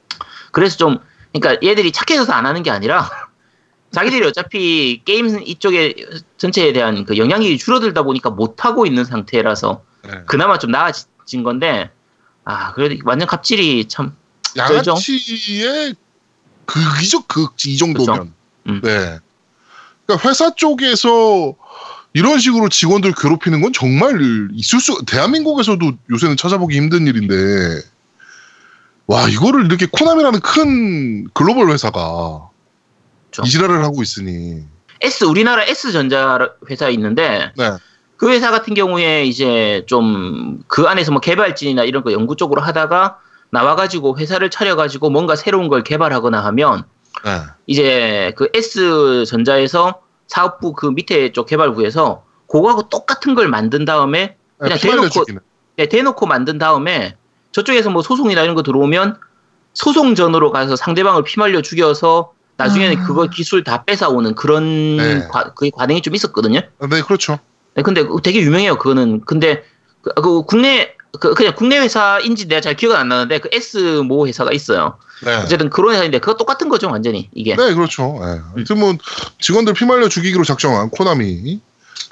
그래서 0.53 0.77
좀 0.77 0.99
그러니까 1.33 1.67
얘들이 1.67 1.91
착해져서 1.91 2.31
안 2.31 2.45
하는 2.45 2.63
게 2.63 2.71
아니라 2.71 3.09
자기들이 3.91 4.25
어차피 4.25 5.01
게임 5.03 5.37
이쪽에 5.41 5.95
전체에 6.37 6.71
대한 6.71 7.03
그 7.03 7.17
영향이 7.17 7.57
줄어들다 7.57 8.03
보니까 8.03 8.29
못 8.29 8.63
하고 8.63 8.85
있는 8.85 9.03
상태라서 9.03 9.83
네. 10.03 10.11
그나마 10.27 10.57
좀 10.57 10.71
나아진 10.71 11.43
건데 11.43 11.91
아 12.47 12.71
그래도 12.73 12.95
완전 13.03 13.27
갑질이 13.27 13.89
참. 13.89 14.15
양아치의 14.55 15.95
극이죠, 16.65 17.23
극, 17.23 17.53
이 17.65 17.77
정도면. 17.77 18.33
음. 18.67 18.81
네. 18.81 19.19
그러니까 20.05 20.29
회사 20.29 20.55
쪽에서 20.55 21.53
이런 22.13 22.39
식으로 22.39 22.69
직원들 22.69 23.13
괴롭히는 23.19 23.61
건 23.61 23.73
정말 23.73 24.49
있을 24.53 24.79
수, 24.79 25.03
대한민국에서도 25.05 25.91
요새는 26.09 26.37
찾아보기 26.37 26.75
힘든 26.75 27.05
일인데, 27.05 27.81
와, 29.07 29.27
이거를 29.27 29.65
이렇게 29.65 29.85
코나미라는 29.85 30.39
큰 30.39 31.27
글로벌 31.33 31.69
회사가 31.69 32.49
그렇죠. 33.29 33.45
이지랄을 33.45 33.83
하고 33.83 34.01
있으니. 34.01 34.63
S 35.01 35.25
우리나라 35.25 35.63
S 35.63 35.91
전자 35.91 36.49
회사 36.69 36.89
있는데 36.89 37.51
네. 37.55 37.71
그 38.17 38.29
회사 38.31 38.51
같은 38.51 38.73
경우에 38.73 39.25
이제 39.25 39.83
좀 39.87 40.37
그 40.67 40.83
안에서 40.83 41.11
뭐 41.11 41.21
개발진이나 41.21 41.83
이런 41.83 42.03
거 42.03 42.11
연구 42.11 42.35
쪽으로 42.35 42.61
하다가 42.61 43.19
나와가지고 43.49 44.17
회사를 44.17 44.49
차려가지고 44.49 45.09
뭔가 45.09 45.35
새로운 45.35 45.69
걸 45.69 45.83
개발하거나 45.83 46.43
하면 46.45 46.83
네. 47.23 47.41
이제 47.65 48.33
그 48.35 48.49
S 48.53 49.25
전자에서 49.25 50.01
사업부 50.27 50.73
그 50.73 50.87
밑에 50.87 51.31
쪽 51.31 51.47
개발부에서 51.47 52.23
그거하고 52.47 52.89
똑같은 52.89 53.35
걸 53.35 53.47
만든 53.47 53.85
다음에 53.85 54.35
그냥 54.57 54.77
피말려 54.77 55.09
대놓고. 55.09 55.41
네, 55.77 55.87
대놓고 55.87 56.25
만든 56.25 56.57
다음에 56.57 57.15
저쪽에서 57.51 57.89
뭐 57.89 58.01
소송이나 58.01 58.43
이런 58.43 58.55
거 58.55 58.63
들어오면 58.63 59.17
소송전으로 59.73 60.51
가서 60.51 60.75
상대방을 60.75 61.23
피말려 61.23 61.61
죽여서 61.61 62.33
나중에는 62.57 63.01
아. 63.01 63.05
그거 63.05 63.27
기술 63.27 63.63
다 63.63 63.83
뺏어오는 63.83 64.35
그런 64.35 64.97
네. 64.97 65.27
과, 65.27 65.53
그 65.53 65.69
과정이 65.69 66.01
좀 66.01 66.15
있었거든요. 66.15 66.61
네, 66.89 67.01
그렇죠. 67.01 67.39
네, 67.77 67.83
근데 67.83 68.03
되게 68.23 68.41
유명해요. 68.41 68.77
그거는 68.77 69.21
근데 69.21 69.63
그, 70.01 70.13
그 70.15 70.41
국내 70.43 70.95
그 71.19 71.35
그냥 71.35 71.53
국내 71.55 71.77
회사인지 71.77 72.47
내가 72.47 72.59
잘 72.59 72.75
기억은 72.75 72.97
안 72.97 73.07
나는데 73.07 73.37
그 73.39 73.49
S 73.51 74.01
모 74.03 74.27
회사가 74.27 74.51
있어요. 74.51 74.97
네. 75.23 75.35
어쨌든 75.35 75.69
그런 75.69 75.93
회사인데 75.93 76.19
그거 76.19 76.35
똑같은 76.35 76.69
거죠 76.69 76.89
완전히 76.89 77.29
이게. 77.33 77.55
네, 77.55 77.73
그렇죠. 77.75 78.19
예. 78.23 78.41
하여튼 78.55 78.79
뭐 78.79 78.95
직원들 79.39 79.73
피말려 79.73 80.09
죽이기로 80.09 80.43
작정한 80.43 80.89
코나미 80.89 81.59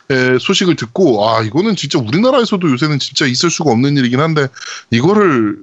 의 0.09 0.39
소식을 0.39 0.75
듣고 0.75 1.27
아 1.27 1.41
이거는 1.41 1.75
진짜 1.75 1.97
우리나라에서도 1.97 2.71
요새는 2.71 2.99
진짜 2.99 3.25
있을 3.25 3.49
수가 3.49 3.71
없는 3.71 3.97
일이긴 3.97 4.19
한데 4.19 4.47
이거를 4.91 5.57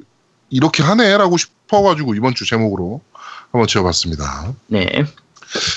이렇게 0.51 0.83
하네라고 0.83 1.37
싶어가지고 1.37 2.17
이번 2.17 2.35
주 2.35 2.45
제목으로 2.45 3.01
한번 3.53 3.69
지어봤습니다. 3.69 4.53
네. 4.67 5.07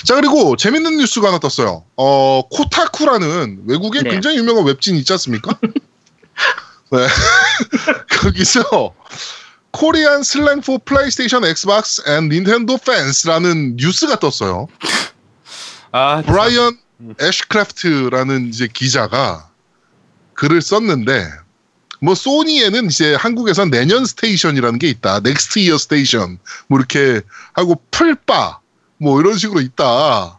자 0.04 0.14
그리고 0.14 0.56
재밌는 0.56 0.96
뉴스가 0.98 1.28
하나 1.28 1.38
떴어요. 1.38 1.84
어 1.96 2.42
코타쿠라는 2.50 3.64
외국의 3.66 4.02
네. 4.02 4.10
굉장히 4.10 4.38
유명한 4.38 4.64
웹진 4.64 4.96
있지 4.96 5.12
않습니까? 5.12 5.56
네. 6.92 7.06
거기서 8.22 8.94
Korean 9.70 10.22
Slang 10.22 10.60
For 10.62 10.78
PlayStation 10.78 11.44
Xbox 11.44 12.02
And 12.08 12.28
Nintendo 12.28 12.78
Fans라는 12.78 13.76
뉴스가 13.76 14.18
떴어요. 14.18 14.68
아, 15.92 16.22
브라이언 16.22 16.78
애쉬크래프트라는 17.20 18.48
이제 18.48 18.68
기자가 18.72 19.50
글을 20.34 20.62
썼는데 20.62 21.28
뭐 22.00 22.14
소니에는 22.14 22.86
이제 22.86 23.14
한국에선 23.14 23.70
내년 23.70 24.04
스테이션이라는 24.04 24.78
게 24.78 24.88
있다. 24.88 25.20
Next 25.20 25.58
Year 25.60 25.78
Station 25.78 26.38
뭐 26.68 26.78
이렇게 26.78 27.22
하고 27.52 27.82
플빠 27.90 28.60
뭐 28.98 29.20
이런 29.20 29.36
식으로 29.38 29.60
있다. 29.60 30.38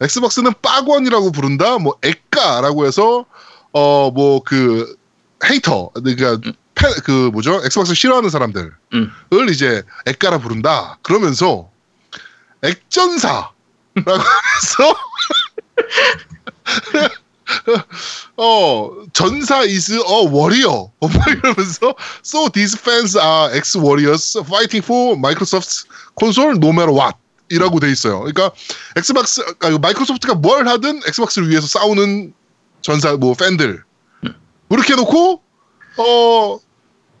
엑스박스는 0.00 0.52
빠권이라고 0.62 1.32
부른다. 1.32 1.78
뭐 1.78 1.96
엑까라고 2.02 2.86
해서 2.86 3.24
어 3.72 4.10
뭐 4.10 4.40
그 4.44 4.96
hater 5.44 5.90
그러니까 5.94 6.38
팬, 6.74 6.90
그 7.04 7.30
뭐죠? 7.32 7.60
엑스박스 7.64 7.94
싫어하는 7.94 8.30
사람들을 8.30 8.72
음. 8.94 9.10
이제 9.50 9.82
엑까라 10.06 10.38
부른다. 10.38 10.98
그러면서 11.02 11.68
엑전사라고 12.62 13.52
해서 14.04 14.96
어 18.36 18.90
전사 19.12 19.58
is 19.62 19.92
a 19.92 20.26
warrior 20.26 20.90
어, 21.00 21.08
막 21.08 21.28
이러면서 21.28 21.94
so 22.22 22.48
these 22.50 22.76
fans 22.78 23.16
are 23.16 23.56
ex 23.56 23.76
warriors 23.76 24.36
fighting 24.44 24.84
for 24.84 25.16
Microsoft's 25.16 25.86
console 26.18 26.54
no 26.58 26.70
matter 26.70 26.92
what 26.92 27.16
이라고 27.50 27.80
돼 27.80 27.90
있어요. 27.90 28.20
그러니까 28.20 28.52
엑스박스 28.96 29.40
아, 29.60 29.78
마이크로소프트가 29.78 30.34
뭘 30.34 30.68
하든 30.68 31.00
엑스박스를 31.06 31.48
위해서 31.50 31.66
싸우는 31.66 32.32
전사 32.82 33.16
뭐 33.16 33.34
팬들 33.34 33.82
이렇게 34.70 34.92
해놓고 34.92 35.42
어 35.98 36.58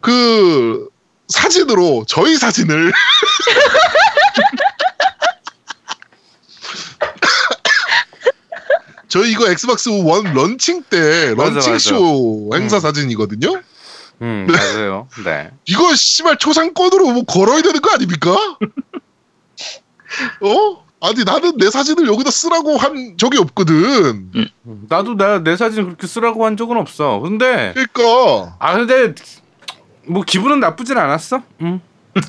그 0.00 0.88
사진으로 1.28 2.04
저희 2.06 2.36
사진을 2.36 2.92
저희 9.08 9.30
이거 9.32 9.50
엑스박스 9.50 9.88
원 9.88 10.34
런칭 10.34 10.82
때 10.82 11.34
맞아, 11.34 11.50
런칭 11.54 11.72
맞아. 11.72 11.78
쇼 11.78 12.50
행사 12.54 12.76
음. 12.76 12.80
사진이거든요. 12.80 13.60
음, 14.20 14.46
맞아요. 14.50 15.08
네. 15.24 15.50
이거 15.64 15.94
씨발 15.94 16.38
초상권으로 16.38 17.12
뭐 17.12 17.22
걸어야 17.24 17.62
되는 17.62 17.80
거 17.80 17.90
아닙니까? 17.90 18.36
어? 20.40 20.84
아니 21.00 21.22
나는 21.24 21.56
내 21.58 21.70
사진을 21.70 22.08
여기다 22.08 22.30
쓰라고 22.30 22.76
한 22.76 23.16
적이 23.16 23.38
없거든. 23.38 24.30
음, 24.34 24.48
나도 24.88 25.16
나 25.16 25.38
내 25.38 25.56
사진 25.56 25.84
그렇게 25.84 26.06
쓰라고 26.08 26.44
한 26.44 26.56
적은 26.56 26.76
없어. 26.76 27.20
근데 27.20 27.72
그러니까 27.74 28.56
아 28.58 28.76
근데 28.76 29.14
뭐 30.06 30.22
기분은 30.24 30.58
나쁘진 30.60 30.98
않았어. 30.98 31.42
음. 31.60 31.80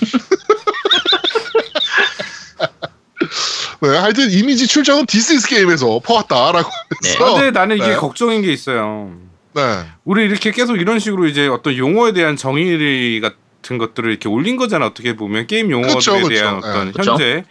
네, 3.81 3.97
하여튼 3.97 4.29
이미지 4.29 4.67
출처는 4.67 5.05
디스이즈게임에서 5.05 6.01
퍼왔다라고 6.03 6.69
네. 7.01 7.09
해서 7.09 7.33
근데 7.35 7.51
나는 7.51 7.77
이게 7.77 7.87
네. 7.87 7.95
걱정인 7.95 8.41
게 8.41 8.51
있어요. 8.51 9.13
네. 9.53 9.85
우리 10.03 10.25
이렇게 10.25 10.51
계속 10.51 10.75
이런 10.75 10.99
식으로 10.99 11.25
이제 11.27 11.47
어떤 11.47 11.75
용어에 11.77 12.11
대한 12.13 12.35
정의 12.35 13.21
같은 13.61 13.77
것들을 13.77 14.09
이렇게 14.09 14.27
올린 14.29 14.57
거잖아. 14.57 14.85
어떻게 14.87 15.15
보면 15.15 15.47
게임 15.47 15.71
용어들에 15.71 15.95
그쵸, 15.95 16.13
그쵸. 16.15 16.29
대한 16.29 16.59
네. 16.61 16.67
어떤 16.69 16.91
그쵸. 16.91 17.11
현재. 17.11 17.43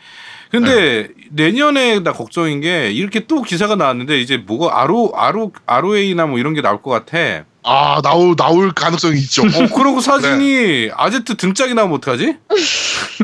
근데 0.50 1.08
내년에 1.30 2.00
나 2.00 2.12
걱정인 2.12 2.60
게 2.62 2.90
이렇게 2.90 3.26
또 3.26 3.42
기사가 3.42 3.76
나왔는데 3.76 4.18
이제 4.18 4.38
뭐가 4.38 4.80
RO 4.80 5.12
RO 5.14 5.52
ROA나 5.66 6.26
뭐 6.26 6.38
이런 6.38 6.54
게 6.54 6.62
나올 6.62 6.80
것 6.82 6.90
같아. 6.90 7.44
아 7.64 8.00
나올 8.02 8.34
나올 8.34 8.72
가능성이 8.72 9.18
있죠. 9.20 9.42
어 9.42 9.66
그러고 9.74 10.00
사진이 10.00 10.52
네. 10.86 10.90
아제트 10.96 11.36
등짝이 11.36 11.74
나오면 11.74 11.96
어떡하지? 11.98 12.36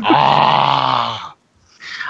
아 0.03 1.35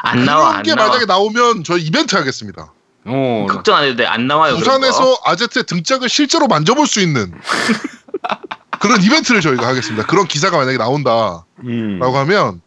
안 0.05 0.23
나와 0.23 0.43
그런 0.45 0.55
안게 0.57 0.75
나와. 0.75 0.87
만약에 0.89 1.05
나오면 1.05 1.63
저희 1.63 1.81
이벤트 1.83 2.15
하겠습니다. 2.15 2.71
어. 3.05 3.47
걱정 3.49 3.75
안 3.75 3.85
해도 3.85 3.95
돼. 3.97 4.05
안 4.05 4.27
나와요. 4.27 4.55
부산에서 4.55 5.19
아제트의 5.25 5.63
등짝을 5.65 6.09
실제로 6.09 6.47
만져볼 6.47 6.85
수 6.87 6.99
있는 7.01 7.33
그런 8.79 9.01
이벤트를 9.01 9.41
저희가 9.41 9.67
하겠습니다. 9.67 10.05
그런 10.05 10.27
기사가 10.27 10.57
만약에 10.57 10.77
나온다라고 10.77 11.45
음. 11.63 11.99
하면 12.01 12.61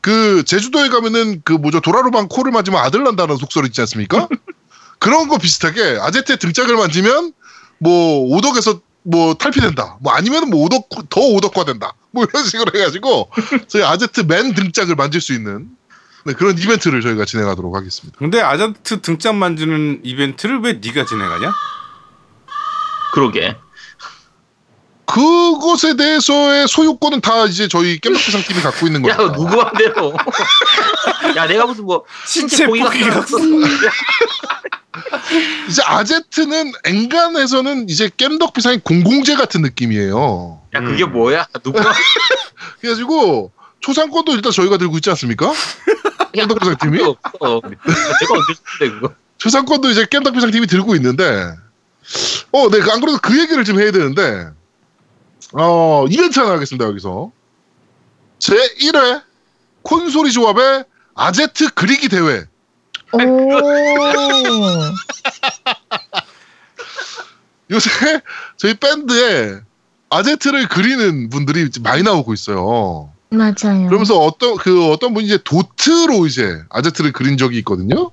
그 0.00 0.44
제주도에 0.44 0.88
가면은 0.88 1.42
그 1.44 1.52
뭐죠 1.52 1.80
도라로방 1.80 2.28
코를 2.28 2.52
맞으면 2.52 2.80
아들 2.80 3.02
난다는 3.02 3.36
속설이 3.36 3.66
있지 3.66 3.80
않습니까? 3.82 4.28
그런 4.98 5.28
거 5.28 5.38
비슷하게 5.38 5.98
아제트의 6.00 6.38
등짝을 6.38 6.76
만지면 6.76 7.32
뭐 7.78 8.20
오덕에서 8.36 8.80
뭐 9.02 9.34
탈피된다. 9.34 9.98
뭐 10.00 10.12
아니면 10.12 10.50
뭐 10.50 10.64
오덕 10.64 10.88
더 11.10 11.20
오덕화 11.20 11.64
된다. 11.64 11.92
뭐 12.10 12.24
이런 12.24 12.44
식으로 12.44 12.72
해가지고 12.74 13.30
저희 13.68 13.82
아제트 13.82 14.22
맨 14.22 14.54
등짝을 14.54 14.94
만질 14.94 15.20
수 15.20 15.32
있는 15.32 15.68
네, 16.24 16.32
그런 16.32 16.58
이벤트를 16.58 17.02
저희가 17.02 17.24
진행하도록 17.24 17.74
하겠습니다. 17.76 18.18
근데 18.18 18.40
아자트 18.40 19.00
등짝 19.00 19.36
만지는 19.36 20.00
이벤트를 20.02 20.60
왜 20.60 20.72
네가 20.74 21.04
진행하냐? 21.04 21.52
그러게. 23.12 23.56
그것에 25.06 25.96
대해서의 25.96 26.66
소유권은 26.68 27.20
다 27.20 27.44
이제 27.46 27.68
저희 27.68 27.98
겜덕비상 28.00 28.42
팀이 28.42 28.60
갖고 28.60 28.86
있는 28.86 29.08
야, 29.08 29.16
거예요. 29.16 29.32
누구 29.32 29.56
맘대로. 29.56 30.14
야, 31.36 31.46
내가 31.46 31.64
무슨 31.66 31.84
뭐, 31.84 32.04
신체 32.26 32.66
포기가 32.66 32.90
이제 35.68 35.82
아제트는 35.84 36.72
엔간에서는 36.84 37.88
이제 37.88 38.10
겜덕 38.16 38.52
비상의 38.52 38.80
공공재 38.82 39.36
같은 39.36 39.62
느낌이에요. 39.62 40.60
야, 40.74 40.80
그게 40.80 41.04
음. 41.04 41.12
뭐야? 41.12 41.46
누가? 41.62 41.80
그래가지고 42.80 43.52
초상권도 43.80 44.32
일단 44.32 44.50
저희가 44.52 44.78
들고 44.78 44.96
있지 44.96 45.10
않습니까? 45.10 45.46
야, 45.48 45.52
겜덕 46.32 46.58
비상 46.58 46.76
팀이? 46.78 47.00
없어. 47.02 47.60
내가 47.62 48.34
언제 48.34 48.54
썼는데, 48.80 49.00
그거. 49.00 49.14
초상권도 49.38 49.90
이제 49.90 50.06
겜덕 50.10 50.34
비상 50.34 50.50
팀이 50.50 50.66
들고 50.66 50.96
있는데, 50.96 51.52
어, 52.52 52.70
네, 52.70 52.80
안 52.90 53.00
그래도 53.00 53.18
그 53.22 53.38
얘기를 53.40 53.64
좀 53.64 53.80
해야 53.80 53.92
되는데, 53.92 54.48
어, 55.52 56.06
이벤트 56.10 56.38
하나 56.38 56.52
하겠습니다, 56.52 56.86
여기서. 56.86 57.30
제 58.38 58.54
1회 58.54 59.22
콘솔이 59.82 60.32
조합의 60.32 60.84
아제트 61.14 61.72
그리기 61.74 62.08
대회. 62.08 62.44
오. 63.12 63.18
요새 67.70 67.90
저희 68.56 68.74
밴드에 68.74 69.60
아제트를 70.10 70.68
그리는 70.68 71.30
분들이 71.30 71.68
많이 71.80 72.02
나오고 72.02 72.34
있어요. 72.34 73.10
맞아요. 73.30 73.88
그러면서 73.88 74.18
어떤, 74.18 74.56
그 74.56 74.90
어떤 74.92 75.14
분이 75.14 75.26
이제 75.26 75.38
도트로 75.42 76.26
이제 76.26 76.62
아제트를 76.68 77.12
그린 77.12 77.36
적이 77.36 77.58
있거든요. 77.58 78.12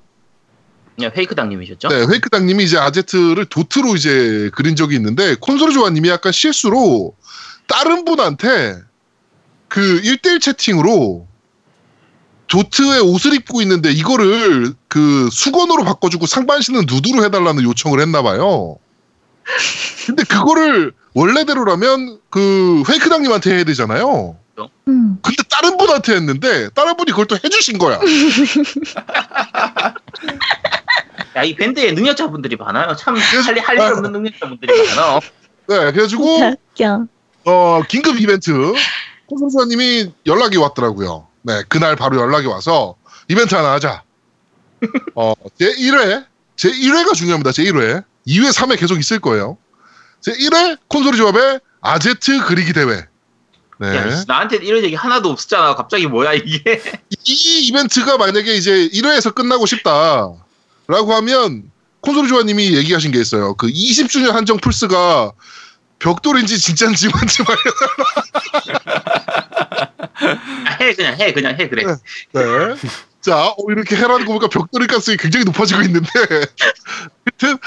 야, 1.02 1.12
페이크당님이셨죠? 1.12 1.88
네, 1.88 2.08
페이크당님이 2.08 2.64
이제 2.64 2.78
아제트를 2.78 3.46
도트로 3.46 3.96
이제 3.96 4.50
그린 4.54 4.76
적이 4.76 4.96
있는데 4.96 5.36
콘솔이 5.36 5.74
조아님이 5.74 6.10
약간 6.10 6.32
실수로 6.32 7.16
다른 7.68 8.06
분한테 8.06 8.78
그 9.68 10.02
1대1 10.02 10.42
채팅으로 10.42 11.28
도트의 12.48 13.00
옷을 13.02 13.34
입고 13.34 13.62
있는데 13.64 13.92
이거를 13.92 14.74
그 14.88 15.30
수건으로 15.32 15.84
바꿔주고 15.84 16.26
상반신은 16.28 16.82
누드로 16.88 17.24
해달라는 17.24 17.64
요청을 17.64 18.00
했나봐요. 18.02 18.78
근데 20.06 20.24
그거를 20.24 20.94
원래대로라면 21.16 22.20
그 22.30 22.84
페이크당님한테 22.88 23.56
해야 23.56 23.64
되잖아요. 23.64 24.38
음. 24.88 25.18
근데 25.22 25.44
다른 25.50 25.78
분한테 25.78 26.14
했는데 26.16 26.70
다른 26.70 26.96
분이 26.96 27.10
그걸 27.12 27.26
또 27.26 27.36
해주신 27.44 27.80
거야. 27.80 28.00
야, 31.36 31.44
이 31.44 31.56
밴드에 31.56 31.92
능력자분들이 31.94 32.56
많아요. 32.58 32.96
참, 32.96 33.16
그래서- 33.16 33.52
할, 33.52 33.58
할일 33.60 33.82
없는 33.82 34.12
능력자분들이 34.12 34.72
많아. 34.96 35.20
네, 35.68 35.92
그래가지고. 35.92 36.56
어, 37.46 37.82
긴급 37.88 38.20
이벤트. 38.20 38.52
콘솔사님이 39.28 40.14
연락이 40.26 40.58
왔더라고요. 40.58 41.28
네, 41.42 41.64
그날 41.68 41.96
바로 41.96 42.20
연락이 42.20 42.48
와서 42.48 42.96
이벤트 43.28 43.56
하나 43.56 43.74
하자. 43.74 44.04
어, 45.16 45.34
제 45.58 45.74
1회, 45.74 46.26
제 46.56 46.70
1회가 46.70 47.14
중요합니다. 47.14 47.52
제 47.52 47.64
1회. 47.64 48.04
2회, 48.28 48.54
3회 48.54 48.80
계속 48.80 49.00
있을 49.00 49.20
거예요. 49.20 49.58
제 50.22 50.32
1회 50.32 50.78
콘솔이 50.88 51.18
조합의 51.18 51.60
아제트 51.82 52.46
그리기 52.46 52.74
대회. 52.74 53.06
네. 53.80 53.98
야, 53.98 54.24
나한테 54.28 54.58
이런 54.58 54.84
얘기 54.84 54.96
하나도 54.96 55.30
없었잖아. 55.30 55.76
갑자기 55.76 56.08
뭐야, 56.08 56.34
이게. 56.34 56.82
이 57.26 57.68
이벤트가 57.68 58.18
만약에 58.18 58.54
이제 58.56 58.88
1회에서 58.90 59.34
끝나고 59.36 59.66
싶다. 59.66 60.32
라고 60.88 61.14
하면 61.16 61.72
콘솔이 62.02 62.28
조아님이 62.28 62.76
얘기하신 62.78 63.12
게 63.12 63.20
있어요. 63.20 63.56
그 63.56 63.68
20주년 63.68 64.32
한정 64.32 64.58
플스가 64.58 65.32
벽돌인지 66.04 66.60
진짜인지 66.60 67.08
뭔지 67.10 67.44
말 67.44 67.56
아, 70.66 70.78
해, 70.82 70.94
그냥 70.94 71.18
해, 71.20 71.34
그냥 71.34 71.58
해, 71.60 71.70
그래. 71.70 71.86
네. 72.34 72.42
자, 73.22 73.46
어, 73.48 73.56
이렇게 73.70 73.96
해라는 73.96 74.26
거 74.26 74.34
보니까 74.34 74.48
벽돌일 74.50 74.88
가능성이 74.88 75.16
굉장히 75.18 75.46
높아지고 75.46 75.82
있는데. 75.84 76.10
하여튼, 77.42 77.58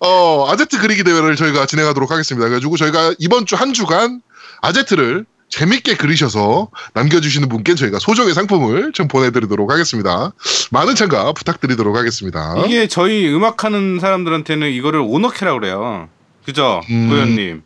어, 0.00 0.48
아제트 0.50 0.80
그리기 0.80 1.04
대회를 1.04 1.36
저희가 1.36 1.66
진행하도록 1.66 2.10
하겠습니다. 2.10 2.48
그래가지고 2.48 2.76
저희가 2.76 3.14
이번 3.20 3.46
주 3.46 3.54
한 3.54 3.72
주간 3.72 4.20
아제트를 4.62 5.24
재밌게 5.48 5.96
그리셔서 5.96 6.68
남겨주시는 6.94 7.48
분께 7.48 7.76
저희가 7.76 8.00
소정의 8.00 8.34
상품을 8.34 8.90
좀 8.92 9.06
보내드리도록 9.06 9.70
하겠습니다. 9.70 10.32
많은 10.72 10.96
참가 10.96 11.32
부탁드리도록 11.32 11.94
하겠습니다. 11.96 12.56
이게 12.66 12.88
저희 12.88 13.32
음악하는 13.32 14.00
사람들한테는 14.00 14.72
이거를 14.72 14.98
오너케라고 15.00 15.60
그래요. 15.60 16.08
그죠, 16.44 16.80
음. 16.90 17.08
고현님. 17.08 17.62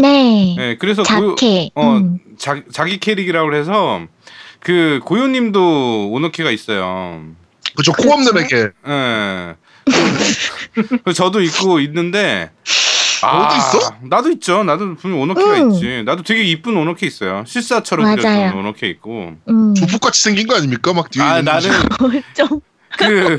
네. 0.00 0.54
네, 0.56 0.76
그래서 0.78 1.02
고요, 1.02 1.34
자태. 1.36 1.70
어, 1.74 1.96
음. 1.98 2.18
자, 2.38 2.62
자기 2.72 2.98
캐릭이라고 2.98 3.54
해서 3.54 4.02
그 4.60 5.00
고요님도 5.04 6.10
오너케가 6.10 6.50
있어요. 6.50 7.22
그쵸, 7.76 7.92
코 7.92 8.12
없는 8.12 8.36
애게. 8.38 8.70
예. 8.88 9.54
그 11.04 11.12
저도 11.12 11.40
있고 11.42 11.80
있는데 11.80 12.50
아, 13.22 13.38
너도 13.38 13.54
있어? 13.56 13.94
나도 14.02 14.30
있죠. 14.32 14.64
나도 14.64 14.94
분명 14.96 15.20
오너케가 15.20 15.60
응. 15.62 15.72
있지. 15.72 16.02
나도 16.04 16.22
되게 16.22 16.42
이쁜 16.44 16.76
오너케 16.76 17.06
있어요. 17.06 17.44
실사처럼 17.46 18.04
맞아요. 18.04 18.16
그려진 18.16 18.58
오너케 18.58 18.88
있고. 18.88 19.32
음. 19.48 19.74
조폭같이 19.74 20.22
생긴 20.22 20.46
거 20.46 20.56
아닙니까? 20.56 20.92
막 20.92 21.10
뒤에. 21.10 21.22
아 21.22 21.38
있는 21.38 21.52
나는 21.52 21.70
좀. 22.34 22.60
그 22.98 23.38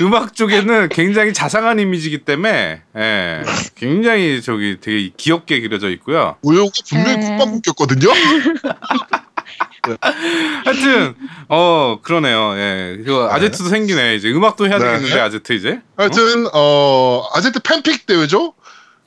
음악 0.00 0.34
쪽에는 0.34 0.88
굉장히 0.88 1.32
자상한 1.32 1.78
이미지이기 1.78 2.18
때문에 2.24 2.82
예, 2.96 3.42
굉장히 3.74 4.42
저기 4.42 4.78
되게 4.80 5.10
귀엽게 5.16 5.60
그려져 5.60 5.90
있고요. 5.90 6.36
오요가 6.42 6.70
분명히 6.88 7.24
에. 7.24 7.36
콧방 7.36 7.50
묶였거든요? 7.54 8.08
하여튼 10.64 11.14
어 11.48 11.98
그러네요. 12.02 12.54
예, 12.56 13.02
그 13.04 13.28
아제트도 13.30 13.68
생기네. 13.68 14.16
이제 14.16 14.30
음악도 14.30 14.66
해야 14.66 14.78
네. 14.78 14.84
되겠는데 14.84 15.20
아제트 15.20 15.52
이제. 15.52 15.80
하여튼, 15.96 16.46
어, 16.54 17.28
아제트 17.34 17.60
팬픽 17.60 18.06
대회죠? 18.06 18.54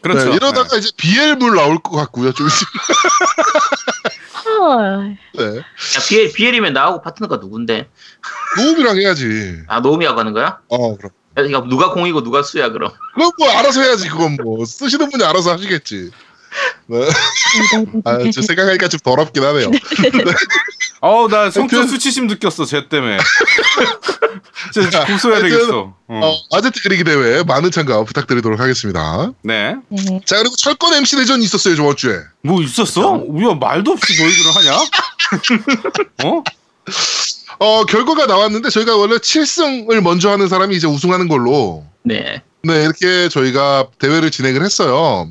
그렇죠. 0.01 0.29
네, 0.29 0.35
이러다가 0.35 0.77
이제 0.77 0.89
비엘물 0.95 1.55
나올 1.55 1.79
것 1.79 1.91
같고요. 1.95 2.31
좀. 2.33 2.47
네. 5.37 5.57
야, 5.57 5.63
비엘, 6.07 6.31
비엘이면 6.33 6.73
나하고 6.73 7.01
파트너가 7.01 7.37
누군데? 7.37 7.89
노움이랑 8.57 8.97
해야지. 8.97 9.63
아, 9.67 9.79
노미하고 9.79 10.19
하는 10.19 10.33
거야? 10.33 10.59
어, 10.69 10.95
그럼. 10.97 11.11
야, 11.37 11.43
이거 11.43 11.61
누가 11.67 11.91
공이고 11.91 12.23
누가 12.23 12.41
수야, 12.41 12.69
그럼? 12.69 12.91
그럼 13.13 13.31
뭐 13.37 13.49
알아서 13.49 13.81
해야지. 13.81 14.09
그건 14.09 14.37
뭐 14.43 14.65
쓰시는 14.65 15.09
분이 15.09 15.23
알아서 15.23 15.53
하시겠지. 15.53 16.11
네. 16.87 17.09
아, 18.05 18.17
저 18.33 18.41
생각하니까 18.41 18.87
좀 18.87 18.99
더럽긴 19.03 19.43
하네요. 19.43 19.69
어우 21.01 21.27
나 21.29 21.49
성적 21.51 21.77
하여튼- 21.77 21.89
수치심 21.93 22.27
느꼈어 22.27 22.65
쟤 22.65 22.87
때문에. 22.89 23.17
진짜 24.73 25.05
고소해야 25.05 25.39
하여튼- 25.41 25.57
되겠어. 25.59 25.79
어. 26.07 26.21
어, 26.23 26.57
아제트 26.57 26.81
그리기 26.81 27.03
대회 27.03 27.43
많은 27.43 27.69
참가 27.71 28.03
부탁드리도록 28.03 28.59
하겠습니다. 28.59 29.31
네. 29.43 29.75
네. 29.89 30.19
자 30.25 30.37
그리고 30.37 30.55
철권 30.55 30.93
MC 30.95 31.17
대전이 31.17 31.43
있었어요 31.43 31.75
저번 31.75 31.95
주에. 31.95 32.19
뭐 32.41 32.61
있었어? 32.61 33.11
우리가 33.11 33.55
말도 33.55 33.91
없이 33.91 34.21
너희들은 34.21 34.51
하냐? 34.51 34.77
어? 36.25 36.43
어 37.59 37.85
결과가 37.85 38.25
나왔는데 38.27 38.69
저희가 38.69 38.95
원래 38.95 39.17
7승을 39.17 40.01
먼저 40.01 40.29
하는 40.31 40.47
사람이 40.47 40.75
이제 40.75 40.87
우승하는 40.87 41.27
걸로 41.27 41.85
네. 42.03 42.41
네 42.63 42.83
이렇게 42.83 43.29
저희가 43.29 43.87
대회를 43.99 44.31
진행을 44.31 44.63
했어요. 44.63 45.29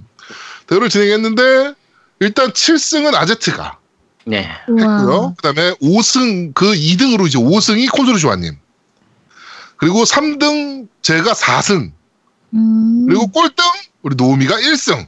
대회를 0.66 0.88
진행했는데 0.88 1.74
일단 2.20 2.50
7승은 2.52 3.14
아제트가 3.14 3.78
네. 4.26 4.48
했고요. 4.68 4.84
우와. 4.84 5.34
그다음에 5.36 5.72
5승 5.80 6.52
그 6.54 6.72
2등으로 6.72 7.26
이제 7.26 7.38
5승이 7.38 7.90
콘솔이 7.90 8.18
조아님. 8.18 8.56
그리고 9.76 10.02
3등 10.04 10.88
제가 11.02 11.32
4승. 11.32 11.92
음. 12.54 13.06
그리고 13.06 13.26
꼴등 13.28 13.64
우리 14.02 14.16
노우미가 14.16 14.56
1승. 14.56 15.06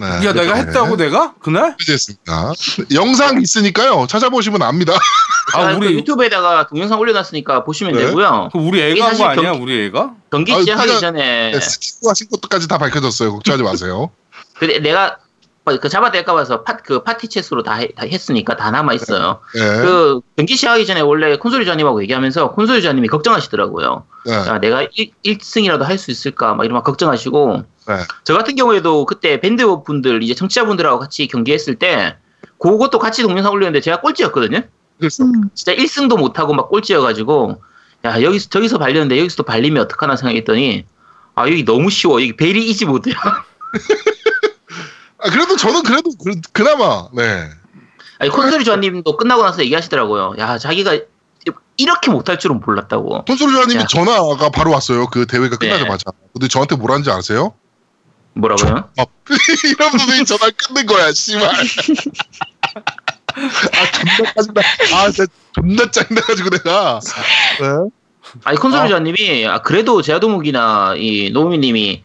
네, 0.00 0.06
야 0.24 0.32
내가 0.32 0.54
했다고 0.54 0.96
내가 0.96 1.34
그날? 1.40 1.76
됐습니다. 1.86 2.52
영상 2.94 3.40
있으니까요. 3.42 4.06
찾아보시면 4.08 4.62
압니다. 4.62 4.94
아 5.54 5.60
아, 5.60 5.70
그 5.72 5.76
우리 5.84 5.94
유튜브에다가 5.96 6.66
동영상 6.68 6.98
올려놨으니까 6.98 7.64
보시면 7.64 7.92
네. 7.94 8.06
되고요. 8.06 8.48
그 8.52 8.58
우리 8.58 8.80
애가 8.80 9.06
한 9.08 9.16
거 9.18 9.24
아니야? 9.26 9.50
경기- 9.52 9.62
우리 9.62 9.84
애가? 9.86 10.14
경기 10.30 10.54
시작하기 10.54 11.00
전에 11.00 11.50
네, 11.52 11.60
스티브 11.60 12.08
하신 12.08 12.28
것까지 12.30 12.66
다 12.68 12.78
밝혀졌어요. 12.78 13.32
걱정하지 13.32 13.62
마세요. 13.62 14.10
근데 14.58 14.78
내가 14.78 15.18
그 15.80 15.88
잡아댈까 15.88 16.32
봐서 16.34 16.62
파, 16.64 16.76
그 16.78 17.02
파티 17.02 17.28
채수로 17.28 17.62
다, 17.62 17.74
해- 17.74 17.92
다 17.94 18.04
했으니까 18.04 18.56
다 18.56 18.70
남아 18.70 18.94
있어요. 18.94 19.40
네. 19.54 19.60
그 19.82 20.20
경기 20.36 20.56
시작하기 20.56 20.84
전에 20.86 21.00
원래 21.00 21.36
콘솔 21.36 21.60
유자님하고 21.62 22.02
얘기하면서 22.02 22.52
콘솔 22.52 22.78
유자님이 22.78 23.08
걱정하시더라고요. 23.08 24.04
네. 24.26 24.32
야, 24.32 24.58
내가 24.58 24.86
1, 25.22 25.38
승이라도 25.40 25.84
할 25.84 25.98
수 25.98 26.10
있을까? 26.10 26.54
막 26.54 26.64
이런 26.64 26.74
막 26.74 26.82
걱정하시고. 26.84 27.62
네. 27.88 27.94
저 28.24 28.34
같은 28.34 28.56
경우에도 28.56 29.04
그때 29.06 29.40
밴드 29.40 29.64
분들, 29.82 30.22
이제 30.22 30.34
청취자분들하고 30.34 30.98
같이 30.98 31.28
경기했을 31.28 31.76
때, 31.76 32.16
그것도 32.58 32.98
같이 32.98 33.22
동영상 33.22 33.52
올렸는데 33.52 33.80
제가 33.80 34.00
꼴찌였거든요? 34.00 34.62
그래서 34.98 35.24
음. 35.24 35.50
진짜 35.54 35.74
1승도 35.74 36.18
못하고 36.18 36.52
막 36.52 36.68
꼴찌여가지고 36.68 37.62
야 38.04 38.22
여기서 38.22 38.48
저기서 38.50 38.78
발렸는데 38.78 39.18
여기서도 39.18 39.44
발리면 39.44 39.82
어떡하나 39.84 40.16
생각했더니 40.16 40.84
아 41.34 41.48
여기 41.48 41.64
너무 41.64 41.88
쉬워 41.90 42.20
여기 42.20 42.34
베리 42.36 42.68
이지 42.68 42.84
모드야 42.86 43.14
아, 45.22 45.30
그래도 45.30 45.56
저는 45.56 45.82
그래도 45.82 46.10
그, 46.22 46.40
그나마 46.52 47.08
네. 47.12 47.48
아니 48.18 48.30
콘솔이 48.30 48.64
조아님도 48.64 49.16
끝나고 49.16 49.42
나서 49.42 49.62
얘기하시더라고요 49.62 50.34
야 50.38 50.58
자기가 50.58 50.98
이렇게 51.76 52.10
못할 52.10 52.38
줄은 52.38 52.60
몰랐다고 52.60 53.24
콘솔 53.24 53.52
조아님이 53.52 53.80
야. 53.80 53.86
전화가 53.86 54.50
바로 54.50 54.70
왔어요. 54.72 55.06
그 55.06 55.26
대회가 55.26 55.56
네. 55.56 55.68
끝나자마자. 55.68 56.10
근데 56.32 56.46
저한테 56.46 56.76
뭐라는지 56.76 57.10
아세요? 57.10 57.54
뭐라고요? 58.34 58.90
아, 58.98 59.04
이러면서 59.64 60.14
이 60.14 60.24
전화 60.24 60.50
끊는 60.50 60.86
거야, 60.86 61.12
씨발. 61.12 61.50
아, 63.32 63.90
존나 63.92 64.32
짜증나. 64.34 64.60
아, 64.94 65.10
진짜 65.10 65.32
존나 65.52 65.90
짜증나가지고 65.90 66.50
내가. 66.50 67.00
네. 67.60 67.66
아니 68.44 68.58
콘솔이 68.58 68.82
아. 68.82 68.88
조아님이 68.88 69.46
아, 69.46 69.62
그래도 69.62 70.02
제아도목이나 70.02 70.94
이 70.96 71.30
노미님이 71.32 72.04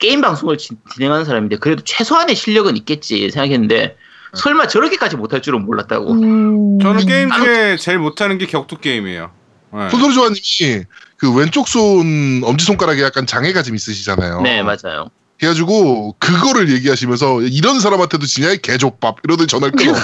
게임 0.00 0.20
방송을 0.20 0.58
진- 0.58 0.78
진행하는 0.94 1.24
사람인데 1.24 1.56
그래도 1.56 1.82
최소한의 1.84 2.34
실력은 2.34 2.76
있겠지 2.76 3.30
생각했는데 3.30 3.96
설마 4.34 4.66
저렇게까지 4.66 5.16
못할 5.16 5.42
줄은 5.42 5.64
몰랐다고 5.64 6.12
음. 6.12 6.78
저는 6.80 7.06
게임 7.06 7.30
중에 7.30 7.76
제일 7.76 7.98
못하는 7.98 8.38
게 8.38 8.46
격투 8.46 8.78
게임이에요. 8.78 9.30
네. 9.72 9.88
콘솔 9.88 10.12
조아님이 10.14 10.84
그 11.16 11.32
왼쪽 11.34 11.68
손 11.68 12.40
엄지 12.44 12.64
손가락에 12.64 13.02
약간 13.02 13.26
장애가 13.26 13.62
좀 13.62 13.74
있으시잖아요. 13.76 14.40
네 14.42 14.62
맞아요 14.62 15.10
그래가지고 15.38 16.16
그거를 16.18 16.70
얘기하시면서 16.70 17.42
이런 17.42 17.80
사람한테도 17.80 18.26
지냐 18.26 18.50
이 18.52 18.58
개족밥 18.58 19.18
이러더니 19.24 19.46
전화를 19.46 19.72
끊어. 19.72 19.94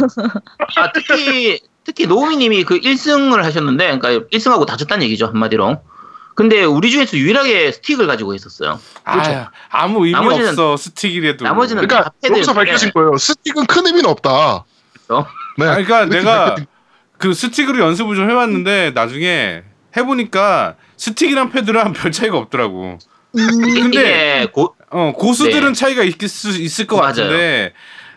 아, 0.77 0.93
특히, 0.95 1.61
특히 1.85 2.07
노우미님이 2.07 2.65
그 2.65 2.81
1승을 2.81 3.43
하셨는데, 3.43 3.99
그러니까 3.99 4.27
1승하고 4.33 4.65
다졌다는 4.65 5.05
얘기죠, 5.05 5.27
한마디로. 5.27 5.79
근데 6.37 6.63
우리 6.65 6.91
중에서 6.91 7.17
유일하게 7.17 7.73
스틱을 7.73 8.07
가지고 8.07 8.35
있었어요. 8.35 8.79
아, 9.05 9.51
아무 9.71 10.07
의미 10.07 10.13
나머지는- 10.19 10.49
없어 10.51 10.77
스틱이라도. 10.77 11.45
나머지는 11.45 11.83
그러니까 11.89 12.11
다 12.11 12.15
패드 12.23 12.35
여기서 12.35 12.53
밝혀진 12.53 12.93
거예요. 12.93 13.17
스틱은 13.17 13.67
큰 13.67 13.87
의미는 13.87 14.09
없다. 14.11 14.65
그렇죠. 15.07 15.27
네. 15.59 15.67
아니, 15.67 15.85
그러니까 15.85 16.15
내가 16.15 16.55
밝혀진- 16.55 16.67
그 17.19 17.33
스틱으로 17.35 17.79
연습을 17.81 18.15
좀 18.17 18.31
해봤는데 18.31 18.93
나중에 18.95 19.63
해보니까 19.97 20.77
스틱이랑 20.99 21.51
패드랑 21.53 21.95
별 21.95 22.13
차이가 22.13 22.37
없더라고. 22.37 22.99
음. 23.39 23.49
근데- 23.61 24.47
고, 24.53 24.77
어 24.91 25.13
고수들은 25.17 25.73
네. 25.73 25.79
차이가 25.79 26.03
있을 26.05 26.29
수 26.29 26.51
있을 26.61 26.87
것 26.87 26.97
맞아요. 26.97 27.09
같은데 27.09 27.73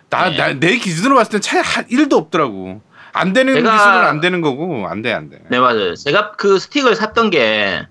나 0.10 0.30
네. 0.30 0.36
나 0.38 0.54
내 0.54 0.78
기준으로 0.78 1.16
봤을 1.16 1.32
땐 1.32 1.42
차이 1.42 1.62
한 1.62 1.86
1도 1.88 2.14
없더라고. 2.18 2.82
안 3.14 3.32
되는 3.34 3.54
내가- 3.56 3.72
기술은 3.72 4.06
안 4.06 4.20
되는 4.22 4.42
거고 4.42 4.88
안 4.90 5.02
돼 5.02 5.12
안 5.14 5.30
돼. 5.30 5.40
네, 5.50 5.58
맞아요. 5.60 5.96
제가 5.96 6.34
그 6.34 6.60
스틱을 6.60 6.96
샀던 6.96 7.30
게, 7.32 7.88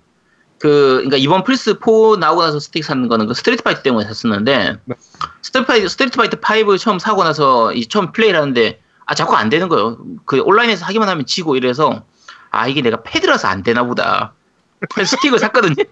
그, 0.59 0.95
그러니까 0.97 1.17
이번 1.17 1.45
플스4 1.45 2.19
나오고 2.19 2.43
나서 2.43 2.59
스틱 2.59 2.85
샀는 2.85 3.09
거는 3.09 3.27
그 3.27 3.35
스트리트 3.35 3.63
파이터 3.63 3.83
때문에 3.83 4.07
샀었는데, 4.13 4.79
네. 4.85 4.95
스트리트 5.43 5.67
파이터, 5.67 5.89
스트리트 5.89 6.17
파이터 6.17 6.39
5 6.73 6.77
처음 6.79 6.99
사고 6.99 7.25
나서 7.25 7.73
이 7.73 7.87
처음 7.87 8.13
플레이를 8.13 8.41
하는데, 8.41 8.81
아, 9.07 9.15
자꾸 9.15 9.37
안 9.37 9.49
되는 9.49 9.69
거예요. 9.69 9.99
그 10.25 10.41
온라인에서 10.41 10.85
하기만 10.87 11.09
하면 11.09 11.27
지고 11.27 11.57
이래서, 11.57 12.05
아, 12.51 12.67
이게 12.67 12.83
내가 12.83 13.03
패드라서 13.03 13.49
안 13.49 13.63
되나 13.63 13.85
보다. 13.85 14.35
그래서 14.95 15.17
스틱을 15.17 15.39
샀거든요. 15.39 15.85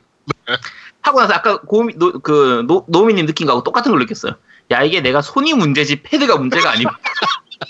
하고 1.03 1.21
나서 1.21 1.35
아까 1.35 1.61
고미, 1.61 1.95
노, 1.97 2.13
그, 2.21 2.65
노, 2.67 2.85
노미님 2.89 3.27
느낀 3.27 3.47
거하고 3.47 3.63
똑같은 3.63 3.93
걸 3.93 4.01
느꼈어요. 4.01 4.35
야, 4.73 4.83
이게 4.83 5.01
내가 5.01 5.23
손이 5.23 5.55
문제지 5.55 6.03
패드가 6.03 6.37
문제가 6.37 6.73
아니고. 6.73 6.91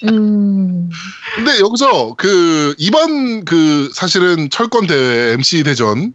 음. 0.04 0.90
근데 1.34 1.60
여기서 1.60 2.14
그 2.16 2.74
이번 2.78 3.44
그 3.44 3.90
사실은 3.92 4.48
철권 4.50 4.86
대회 4.86 5.32
MC 5.34 5.62
대전의 5.64 6.12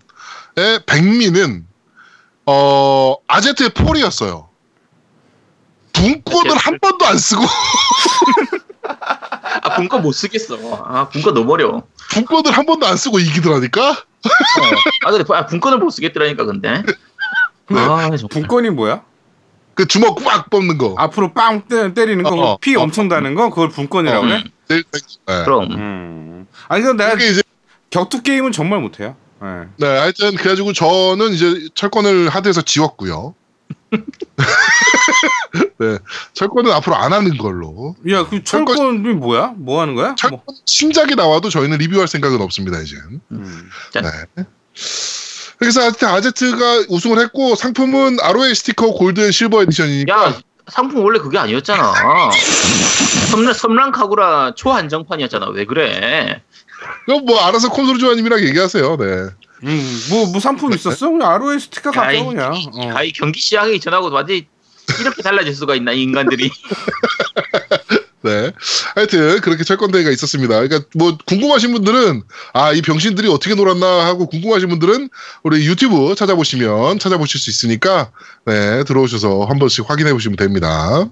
백미는 0.85 1.65
어 2.45 3.15
아제트의 3.27 3.69
폴이었어요. 3.69 4.49
분권을 5.93 6.55
한 6.57 6.79
번도 6.79 7.05
안 7.05 7.17
쓰고 7.17 7.41
아, 9.61 9.75
분거 9.75 9.99
못 9.99 10.11
쓰겠어. 10.11 10.57
아, 10.85 11.09
분거 11.09 11.31
너무 11.33 11.53
어려워. 11.53 11.83
분권을 12.11 12.51
한 12.51 12.65
번도 12.65 12.85
안 12.87 12.97
쓰고 12.97 13.19
이기더라니까. 13.19 13.89
아, 15.05 15.11
근데 15.11 15.33
아, 15.33 15.45
분권을 15.45 15.77
못 15.77 15.89
쓰겠더라니까, 15.91 16.45
근데. 16.45 16.69
아, 16.69 18.09
정말. 18.17 18.17
분권이 18.29 18.69
뭐야? 18.71 19.03
그 19.73 19.87
주먹 19.87 20.15
꽉 20.23 20.49
뽑는 20.49 20.77
거. 20.77 20.95
앞으로 20.97 21.33
빵 21.33 21.61
때, 21.67 21.93
때리는 21.93 22.23
거, 22.23 22.35
어, 22.35 22.57
피 22.57 22.75
어. 22.75 22.81
엄청 22.81 23.07
다는 23.07 23.35
거, 23.35 23.49
그걸 23.49 23.69
분권이라고 23.69 24.23
음, 24.23 24.29
그래? 24.29 24.43
네, 24.67 24.75
네. 24.75 24.99
네. 25.27 25.43
그럼. 25.43 25.71
음. 25.71 26.47
아니 26.67 26.83
근데 26.83 27.05
내가 27.05 27.15
이제 27.23 27.41
격투 27.89 28.21
게임은 28.23 28.51
정말 28.51 28.79
못해요. 28.79 29.15
네. 29.41 29.65
네, 29.77 29.87
하여튼 29.87 30.35
그래가지고 30.35 30.73
저는 30.73 31.31
이제 31.31 31.67
철권을 31.73 32.29
하드에서 32.29 32.61
지웠고요. 32.61 33.33
네, 35.79 35.97
철권은 36.33 36.71
앞으로 36.71 36.95
안 36.95 37.11
하는 37.11 37.37
걸로. 37.37 37.95
야, 38.09 38.27
그 38.27 38.43
철권이 38.43 39.13
뭐야? 39.15 39.53
뭐 39.57 39.81
하는 39.81 39.95
거야? 39.95 40.13
철권 40.15 40.41
뭐. 40.45 40.55
신작이 40.65 41.15
나와도 41.15 41.49
저희는 41.49 41.79
리뷰할 41.79 42.07
생각은 42.07 42.39
없습니다 42.41 42.79
이제. 42.79 42.95
음. 43.31 43.69
자, 43.91 44.01
네. 44.01 44.45
그래서 45.57 45.81
하여튼 45.81 46.07
아제트가 46.07 46.85
우승을 46.89 47.19
했고 47.19 47.55
상품은 47.55 48.17
ROA 48.21 48.55
스티커 48.55 48.91
Gold 48.93 49.19
and 49.21 49.31
Silver 49.31 49.63
Edition이니까 49.63 50.13
야, 50.13 50.39
상품 50.67 51.03
원래 51.03 51.19
그게 51.19 51.37
아니었잖아. 51.37 51.93
섬란, 53.29 53.53
섬랑 53.53 53.91
카구라 53.91 54.55
초한정판이었잖아. 54.55 55.49
왜 55.49 55.65
그래? 55.65 56.41
그럼 57.05 57.25
뭐 57.25 57.39
알아서 57.39 57.69
콘솔 57.69 57.99
조아님이랑 57.99 58.41
얘기하세요. 58.43 58.97
네. 58.97 59.05
음, 59.63 60.01
뭐, 60.09 60.25
뭐 60.27 60.39
상품 60.39 60.73
있었어? 60.73 61.09
그냥 61.09 61.29
ROA 61.31 61.59
스티커 61.59 61.91
갖고 61.91 62.27
그냥. 62.27 62.55
이- 62.55 62.67
어. 62.75 62.89
야, 62.95 63.01
이 63.03 63.11
경기 63.11 63.39
시작하기 63.39 63.79
전하고 63.79 64.09
완전히 64.11 64.47
이렇게 64.99 65.21
달라질 65.21 65.53
수가 65.55 65.75
있나, 65.75 65.91
이 65.91 66.01
인간들이. 66.03 66.49
네. 68.23 68.51
하여튼 68.93 69.41
그렇게 69.41 69.63
철권 69.63 69.91
대회가 69.91 70.11
있었습니다. 70.11 70.59
그러니까 70.61 70.87
뭐 70.95 71.17
궁금하신 71.25 71.73
분들은 71.73 72.21
아 72.53 72.71
이 72.71 72.81
병신들이 72.83 73.27
어떻게 73.27 73.55
놀았나 73.55 74.05
하고 74.05 74.27
궁금하신 74.27 74.69
분들은 74.69 75.09
우리 75.43 75.65
유튜브 75.65 76.13
찾아보시면 76.15 76.99
찾아보실 76.99 77.39
수 77.39 77.49
있으니까 77.49 78.11
네 78.45 78.83
들어오셔서 78.83 79.45
한 79.45 79.57
번씩 79.57 79.89
확인해 79.89 80.13
보시면 80.13 80.35
됩니다. 80.37 81.05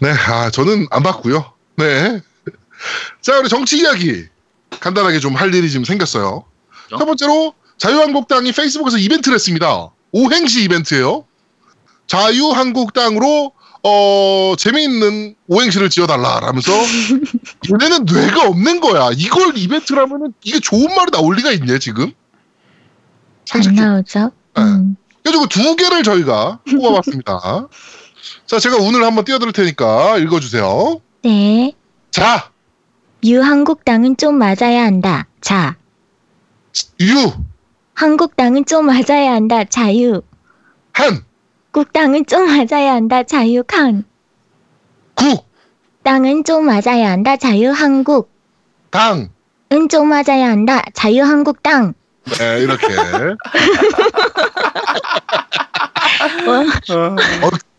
네, 0.00 0.10
아 0.10 0.50
저는 0.50 0.86
안 0.90 1.02
봤고요. 1.02 1.52
네. 1.76 2.22
자 3.20 3.38
우리 3.38 3.48
정치 3.48 3.78
이야기 3.78 4.24
간단하게 4.80 5.18
좀 5.20 5.34
할 5.36 5.54
일이 5.54 5.70
좀 5.70 5.84
생겼어요. 5.84 6.44
그렇죠? 6.86 6.98
첫 6.98 7.04
번째로 7.06 7.54
자유한국당이 7.78 8.52
페이스북에서 8.52 8.98
이벤트를 8.98 9.34
했습니다. 9.36 9.90
오행시 10.12 10.62
이벤트예요. 10.64 11.24
자유한국당으로 12.06 13.52
어 13.82 14.54
재미있는 14.58 15.34
오행시를 15.46 15.90
지어달라 15.90 16.40
라면서 16.40 16.72
얘네는 17.70 18.04
뇌가 18.06 18.48
없는 18.48 18.80
거야. 18.80 19.10
이걸 19.16 19.56
이벤트라면은 19.56 20.32
이게 20.42 20.58
좋은 20.60 20.94
말이 20.94 21.10
나올 21.10 21.36
리가 21.36 21.52
있냐 21.52 21.78
지금? 21.78 22.04
안 22.04 22.12
상식적으로. 23.62 23.92
나오죠? 23.94 24.30
네. 24.56 24.62
음. 24.62 24.96
그래가지고 25.22 25.48
두 25.48 25.76
개를 25.76 26.02
저희가 26.02 26.60
뽑아봤습니다. 26.70 27.68
자 28.46 28.58
제가 28.58 28.76
운을 28.76 29.04
한번 29.04 29.24
띄워드릴 29.24 29.52
테니까 29.52 30.18
읽어주세요. 30.18 31.00
네. 31.24 31.72
자 32.10 32.50
유한국당은 33.24 34.16
좀 34.16 34.36
맞아야 34.36 34.84
한다. 34.84 35.26
자. 35.40 35.76
유, 37.00 37.32
한국당은 37.94 38.64
좀 38.66 38.86
맞아야 38.86 39.32
한다. 39.32 39.64
자유. 39.64 40.22
한, 40.92 41.24
국당은 41.72 42.26
좀 42.26 42.46
맞아야 42.46 42.92
한다. 42.94 43.22
자유 43.22 43.62
한. 43.68 44.04
국, 45.14 45.46
땅은 46.02 46.44
좀 46.44 46.66
맞아야 46.66 47.10
한다. 47.12 47.36
자유 47.36 47.70
한국. 47.70 48.30
당. 48.90 49.30
은좀 49.72 50.08
맞아야 50.08 50.50
한다. 50.50 50.82
자유 50.92 51.22
한국당. 51.24 51.94
네 52.38 52.60
이렇게. 52.62 52.86
어, 56.46 56.94
어, 56.94 57.16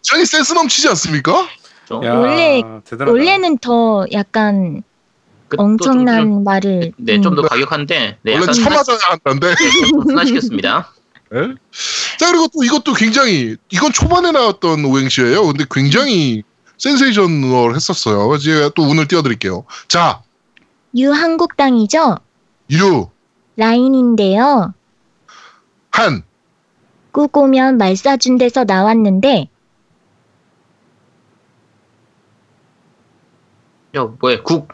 굉장히 0.04 0.26
센스 0.26 0.54
넘치지 0.54 0.90
않습니까? 0.90 1.46
좀. 1.86 2.04
야, 2.04 2.16
원래- 2.16 2.62
대단하다. 2.84 3.12
원래는 3.12 3.58
더 3.60 4.06
약간 4.12 4.82
그- 5.56 5.58
또 5.58 5.64
엄청난 5.64 6.22
좀, 6.22 6.44
말을. 6.44 6.92
네, 6.98 7.22
좀더 7.22 7.42
음. 7.42 7.48
과격한데. 7.48 8.18
네, 8.22 8.34
원래 8.34 8.52
쳐맞아야 8.52 8.98
한다는데. 9.10 9.56
순화시켰습니다. 10.08 10.92
예? 11.34 11.40
자 12.20 12.32
그리고 12.32 12.48
또 12.54 12.64
이것도 12.64 12.94
굉장히 12.94 13.56
이건 13.70 13.92
초반에 13.92 14.32
나왔던 14.32 14.86
오행시예요. 14.86 15.44
근데 15.48 15.66
굉장히 15.70 16.44
센세이셔널 16.78 17.76
했었어요. 17.76 18.38
제가 18.38 18.70
또 18.76 18.84
운을 18.84 19.08
띄워드릴게요. 19.08 19.66
자, 19.88 20.22
유한국당이죠? 20.96 22.18
유, 22.72 23.10
라인인데요. 23.58 24.74
한, 25.92 26.24
꾹 27.12 27.36
오면 27.36 27.78
말 27.78 27.94
쏴준 27.94 28.38
데서 28.38 28.66
나왔는데 28.66 29.50
야, 33.96 34.04
뭐야, 34.20 34.42
국. 34.44 34.68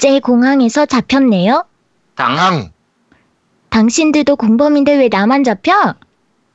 국제공항에서 0.00 0.86
잡혔네요. 0.86 1.64
당당 2.14 2.72
당신들도 3.68 4.36
공범인데 4.36 4.96
왜 4.96 5.08
나만 5.08 5.44
잡혀? 5.44 5.94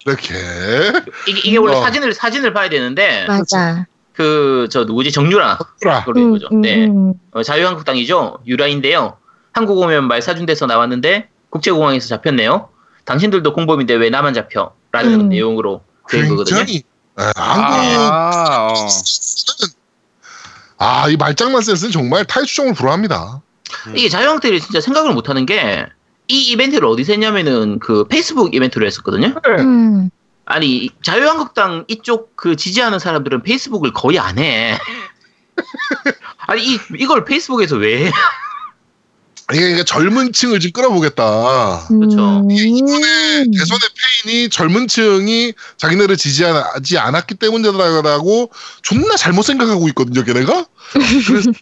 이렇게 0.06 0.34
이게, 1.28 1.42
이게 1.46 1.58
원래 1.58 1.76
어. 1.78 1.82
사진을 1.82 2.14
사진을 2.14 2.54
봐야 2.54 2.70
되는데 2.70 3.26
맞아. 3.28 3.86
그 4.14 4.68
저 4.72 4.86
누구지 4.86 5.12
정유라 5.12 5.60
그라 5.80 6.04
그런 6.06 6.32
거죠. 6.32 6.48
음, 6.52 6.62
네. 6.62 6.86
음. 6.88 7.14
어, 7.32 7.44
자유한국당이죠. 7.44 8.40
유라인데요. 8.48 9.18
한국 9.54 9.78
오면 9.78 10.08
말 10.08 10.22
사준 10.22 10.46
데서 10.46 10.66
나왔는데 10.66 11.30
국제공항에서 11.52 12.08
잡혔네요. 12.08 12.70
당신들도 13.06 13.54
공범인데 13.54 13.94
왜 13.94 14.10
나만 14.10 14.34
잡혀? 14.34 14.74
라는 14.92 15.22
음. 15.22 15.30
내용으로 15.30 15.82
된 16.10 16.28
거거든요. 16.30 16.58
굉장히 16.58 16.82
예, 17.20 17.24
한국 17.36 18.12
아, 18.12 18.68
어. 18.72 18.88
아 20.78 21.10
이 21.10 21.16
말장난 21.18 21.62
센스는 21.62 21.92
정말 21.92 22.26
타의추정을 22.26 22.74
불허합니다. 22.74 23.42
이게 23.96 24.10
자유한국당이 24.10 24.60
진짜 24.60 24.80
생각을 24.82 25.14
못 25.14 25.30
하는 25.30 25.46
게 25.46 25.86
이 26.28 26.42
이벤트를 26.52 26.88
어디서 26.88 27.14
했냐면은 27.14 27.78
그 27.80 28.06
페이스북 28.06 28.56
이벤트로 28.56 28.86
했었거든요. 28.86 29.36
음. 29.60 30.10
아니 30.46 30.90
자유한국당 31.02 31.86
이쪽 31.88 32.36
그 32.36 32.56
지지하는 32.56 33.00
사람들은 33.00 33.44
페이스북을 33.44 33.94
거의 33.94 34.18
안 34.20 34.38
해. 34.40 34.78
아니 36.48 36.64
이 36.64 36.80
이걸 36.98 37.26
페이스북에서 37.26 37.76
왜? 37.78 38.12
해? 39.54 39.58
이게, 39.58 39.72
이게 39.72 39.84
젊은 39.84 40.34
층을 40.34 40.60
좀 40.60 40.72
끌어보겠다. 40.72 41.86
그렇죠. 41.88 42.40
음. 42.40 42.48
대선의 42.50 43.90
페인이 44.24 44.50
젊은 44.50 44.88
층이 44.88 45.54
자기네를 45.78 46.18
지지하지 46.18 46.98
않았기 46.98 47.36
때문이라고 47.36 48.52
존나 48.82 49.16
잘못 49.16 49.44
생각하고 49.44 49.88
있거든요, 49.90 50.24
걔네가. 50.24 50.66
그래서 51.28 51.52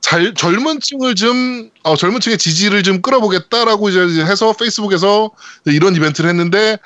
잘, 0.00 0.32
젊은 0.32 0.80
층을 0.80 1.16
좀, 1.16 1.70
어, 1.82 1.94
젊은 1.96 2.20
층의 2.20 2.38
지지를 2.38 2.82
좀 2.82 3.02
끌어보겠다라고 3.02 3.90
이제 3.90 4.24
해서 4.24 4.52
페이스북에서 4.54 5.30
이런 5.66 5.94
이벤트를 5.96 6.30
했는데, 6.30 6.78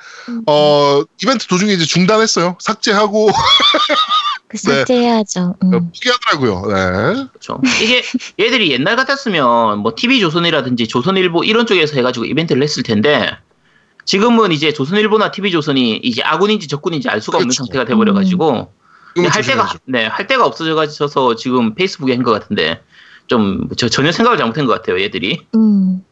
어, 0.47 1.03
이벤트 1.21 1.47
도중에 1.47 1.71
이제 1.71 1.85
중단했어요. 1.85 2.57
삭제하고 2.59 3.29
그 4.53 4.57
삭제해야죠. 4.59 5.55
음. 5.63 5.71
포기하더라고요. 5.71 6.67
네. 6.67 7.27
그렇죠. 7.31 7.59
이게 7.81 8.03
얘들이 8.39 8.71
옛날 8.71 8.95
같았으면 8.95 9.79
뭐 9.79 9.93
TV 9.95 10.19
조선이라든지 10.19 10.87
조선일보 10.87 11.43
이런 11.43 11.65
쪽에서 11.65 11.95
해가지고 11.95 12.25
이벤트를 12.25 12.61
했을 12.61 12.83
텐데 12.83 13.35
지금은 14.05 14.51
이제 14.51 14.71
조선일보나 14.73 15.31
TV 15.31 15.51
조선이 15.51 15.97
이제 16.03 16.21
아군인지 16.21 16.67
적군인지 16.67 17.09
알 17.09 17.19
수가 17.21 17.37
없는 17.37 17.47
그렇죠. 17.49 17.63
상태가 17.65 17.85
돼버려가지고 17.85 18.71
할 19.15 19.23
데가 19.23 19.31
조심해야죠. 19.41 19.77
네할 19.85 20.27
데가 20.27 20.45
없어져가지고 20.45 21.35
지금 21.35 21.73
페이스북에 21.73 22.13
한 22.13 22.23
것 22.23 22.31
같은데 22.31 22.81
좀 23.27 23.69
저, 23.77 23.89
전혀 23.89 24.11
생각을 24.11 24.37
잘못한 24.37 24.65
것 24.65 24.73
같아요 24.73 25.01
얘들이. 25.01 25.39
음. 25.55 26.03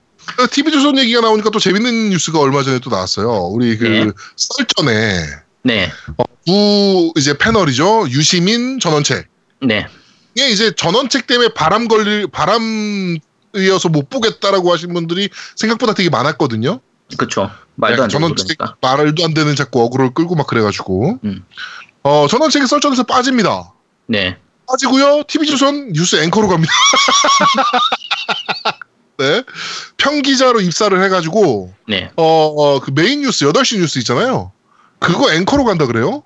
TV조선 0.51 0.95
그 0.95 1.01
얘기가 1.01 1.21
나오니까 1.21 1.49
또 1.51 1.59
재밌는 1.59 2.09
뉴스가 2.11 2.39
얼마 2.39 2.63
전에 2.63 2.79
또 2.79 2.89
나왔어요. 2.89 3.29
우리 3.51 3.77
그 3.77 3.85
네. 3.85 4.11
썰전에 4.35 5.25
네, 5.63 5.91
구 6.45 7.13
이제 7.17 7.37
패널이죠. 7.37 8.07
유시민 8.09 8.79
전원책. 8.79 9.27
네, 9.61 9.87
이게 10.35 10.49
이제 10.49 10.71
전원책 10.71 11.27
때문에 11.27 11.49
바람 11.53 11.87
걸릴 11.87 12.27
바람 12.27 13.17
이어서 13.55 13.89
못 13.89 14.09
보겠다라고 14.09 14.71
하신 14.71 14.93
분들이 14.93 15.29
생각보다 15.55 15.93
되게 15.93 16.09
많았거든요. 16.09 16.79
그렇죠. 17.17 17.51
말도 17.75 18.03
안 18.03 18.09
되는 18.09 18.09
전원책 18.09 18.57
거니까. 18.57 18.75
말도 18.81 19.25
안 19.25 19.33
되는 19.33 19.55
자꾸 19.55 19.81
어그로를 19.83 20.13
끌고 20.13 20.35
막 20.35 20.47
그래가지고 20.47 21.19
음. 21.23 21.43
어 22.03 22.27
전원책이 22.27 22.65
썰전에서 22.67 23.03
빠집니다. 23.03 23.73
네, 24.07 24.37
빠지고요. 24.67 25.23
TV조선 25.27 25.93
뉴스 25.93 26.15
앵커로 26.15 26.47
갑니다. 26.47 26.71
네. 29.17 29.43
평기자로 29.97 30.61
입사를 30.61 31.03
해가지고 31.03 31.73
네, 31.87 32.09
어, 32.15 32.79
그 32.79 32.89
메인 32.91 33.21
뉴스 33.21 33.45
8시 33.45 33.77
뉴스 33.77 33.99
있잖아요. 33.99 34.51
그거 35.01 35.33
앵커로 35.33 35.63
간다 35.65 35.85
그래요? 35.87 36.23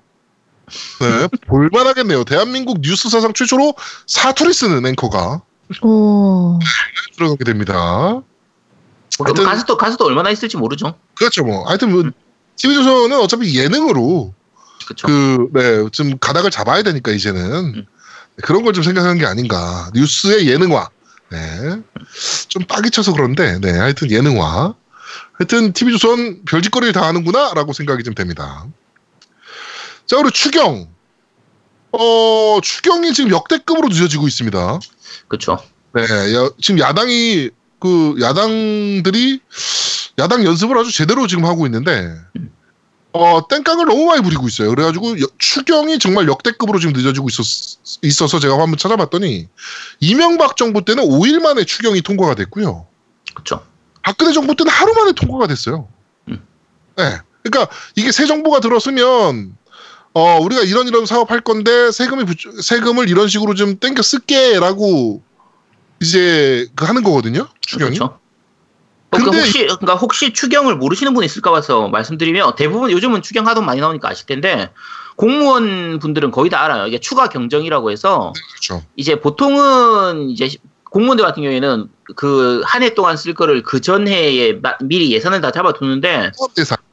네. 1.00 1.28
볼만하겠네요. 1.46 2.24
대한민국 2.24 2.80
뉴스 2.80 3.08
사상 3.08 3.32
최초로 3.32 3.74
사투리 4.06 4.52
쓰는 4.52 4.84
앵커가 4.86 5.42
오. 5.82 6.58
들어가게 7.16 7.44
됩니다. 7.44 7.74
뭐 7.74 8.22
하여튼- 9.24 9.44
가수도 9.44 9.76
가수도 9.76 10.04
얼마나 10.04 10.30
있을지 10.30 10.56
모르죠. 10.56 10.94
그렇죠, 11.14 11.42
뭐. 11.44 11.66
하여튼 11.68 11.90
뭐 11.90 12.04
TV조선은 12.56 13.18
어차피 13.18 13.58
예능으로 13.58 14.34
그렇죠. 14.84 15.06
그, 15.06 15.48
네, 15.54 15.88
좀 15.90 16.18
가닥을 16.18 16.50
잡아야 16.50 16.82
되니까 16.82 17.10
이제는 17.12 17.42
음. 17.74 17.86
그런 18.42 18.62
걸 18.62 18.74
좀 18.74 18.82
생각하는 18.84 19.18
게 19.18 19.24
아닌가. 19.26 19.90
뉴스의 19.94 20.46
예능화. 20.48 20.90
네. 21.30 21.38
좀 22.48 22.64
빡이 22.66 22.90
쳐서 22.90 23.12
그런데, 23.12 23.58
네. 23.60 23.72
하여튼 23.78 24.10
예능화. 24.10 24.74
하여튼 25.32 25.72
TV조선 25.72 26.44
별짓거리를 26.44 26.92
다 26.92 27.06
하는구나 27.06 27.52
라고 27.54 27.72
생각이 27.72 28.02
좀 28.04 28.14
됩니다. 28.14 28.66
자, 30.06 30.16
그리고 30.16 30.30
추경. 30.30 30.88
어, 31.92 32.60
추경이 32.62 33.12
지금 33.12 33.30
역대급으로 33.30 33.88
늦어지고 33.88 34.28
있습니다. 34.28 34.78
그렇죠. 35.28 35.58
네, 35.94 36.02
야- 36.02 36.50
지금 36.60 36.78
야당이 36.78 37.50
그 37.78 38.16
야당들이 38.20 39.40
야당 40.18 40.44
연습을 40.44 40.76
아주 40.78 40.92
제대로 40.92 41.26
지금 41.26 41.44
하고 41.44 41.66
있는데 41.66 42.14
어 43.12 43.46
땡깡을 43.48 43.86
너무 43.86 44.06
많이 44.06 44.22
부리고 44.22 44.46
있어요. 44.46 44.70
그래가지고 44.70 45.20
여- 45.20 45.26
추경이 45.38 45.98
정말 45.98 46.26
역대급으로 46.28 46.78
지금 46.80 46.92
늦어지고 46.94 47.28
있었, 47.30 47.78
있어서 48.02 48.38
제가 48.38 48.54
한번 48.54 48.76
찾아봤더니 48.76 49.48
이명박 50.00 50.56
정부 50.56 50.84
때는 50.84 51.04
5일 51.04 51.40
만에 51.40 51.64
추경이 51.64 52.02
통과가 52.02 52.34
됐고요. 52.34 52.86
그렇죠. 53.34 53.64
박근혜 54.06 54.32
정부 54.32 54.54
때는 54.54 54.70
하루 54.70 54.94
만에 54.94 55.10
통과가 55.12 55.48
됐어요. 55.48 55.88
음. 56.28 56.40
네, 56.96 57.18
그러니까 57.42 57.74
이게 57.96 58.12
새 58.12 58.24
정부가 58.26 58.60
들었으면 58.60 59.56
어 60.14 60.38
우리가 60.40 60.62
이런 60.62 60.86
이런 60.86 61.06
사업 61.06 61.32
할 61.32 61.40
건데 61.40 61.90
세금이 61.90 62.24
부- 62.24 62.62
세금을 62.62 63.08
이런 63.08 63.26
식으로 63.26 63.54
좀 63.54 63.78
땡겨 63.80 64.02
쓸게라고 64.02 65.22
이제 66.00 66.68
그 66.76 66.84
하는 66.84 67.02
거거든요. 67.02 67.48
추경이. 67.60 67.96
그렇죠. 67.96 68.20
그러니까 69.10 69.30
근데 69.32 69.38
혹시 69.44 69.58
그러니까 69.64 69.94
혹시 69.96 70.32
추경을 70.32 70.76
모르시는 70.76 71.12
분이 71.12 71.26
있을까 71.26 71.50
봐서 71.50 71.88
말씀드리면 71.88 72.54
대부분 72.54 72.92
요즘은 72.92 73.22
추경 73.22 73.48
하도 73.48 73.60
많이 73.60 73.80
나오니까 73.80 74.08
아실 74.10 74.26
텐데 74.26 74.70
공무원 75.16 75.98
분들은 75.98 76.30
거의 76.30 76.48
다 76.48 76.62
알아요. 76.62 76.86
이게 76.86 77.00
추가 77.00 77.28
경정이라고 77.28 77.90
해서 77.90 78.32
그렇죠. 78.52 78.84
이제 78.94 79.18
보통은 79.18 80.30
이제 80.30 80.48
공무원들 80.96 81.24
같은 81.24 81.42
경우에는 81.42 81.88
그 82.16 82.62
한 82.64 82.82
해 82.82 82.94
동안 82.94 83.16
쓸 83.18 83.34
거를 83.34 83.62
그 83.62 83.80
전해에 83.80 84.54
마- 84.54 84.76
미리 84.82 85.12
예산을 85.12 85.40
다 85.42 85.50
잡아두는데. 85.50 86.32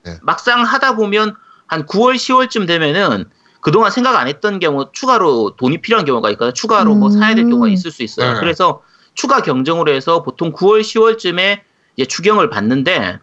네. 0.03 0.17
막상 0.21 0.63
하다 0.63 0.95
보면 0.97 1.35
한 1.67 1.85
9월 1.85 2.15
10월쯤 2.15 2.67
되면은 2.67 3.25
그동안 3.61 3.91
생각 3.91 4.17
안 4.17 4.27
했던 4.27 4.59
경우 4.59 4.89
추가로 4.91 5.55
돈이 5.55 5.81
필요한 5.81 6.05
경우가 6.05 6.29
있거든요. 6.31 6.51
추가로 6.51 6.95
뭐 6.95 7.07
음. 7.09 7.17
사야 7.17 7.33
될 7.35 7.45
경우가 7.45 7.69
있을 7.69 7.91
수 7.91 8.03
있어요. 8.03 8.33
네. 8.33 8.39
그래서 8.41 8.81
추가 9.13 9.41
경정으로 9.41 9.93
해서 9.93 10.21
보통 10.23 10.51
9월 10.51 10.81
10월쯤에 10.81 11.61
이제 11.95 12.05
추경을 12.05 12.49
받는데 12.49 13.19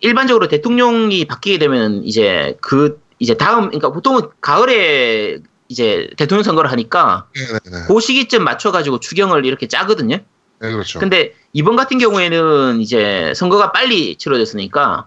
일반적으로 0.00 0.48
대통령이 0.48 1.24
바뀌게 1.26 1.58
되면 1.58 2.02
이제 2.04 2.58
그 2.60 3.00
이제 3.18 3.34
다음 3.34 3.66
그러니까 3.68 3.92
보통은 3.92 4.22
가을에 4.42 5.38
이제 5.72 6.08
대통령 6.18 6.42
선거를 6.42 6.70
하니까 6.70 7.26
네, 7.34 7.40
네, 7.46 7.70
네. 7.70 7.84
그 7.88 7.98
시기쯤 7.98 8.44
맞춰가지고 8.44 9.00
추경을 9.00 9.46
이렇게 9.46 9.66
짜거든요. 9.66 10.18
네, 10.60 10.70
그렇죠. 10.70 11.00
근데 11.00 11.34
이번 11.54 11.76
같은 11.76 11.98
경우에는 11.98 12.80
이제 12.80 13.32
선거가 13.34 13.72
빨리 13.72 14.16
치러졌으니까 14.16 15.06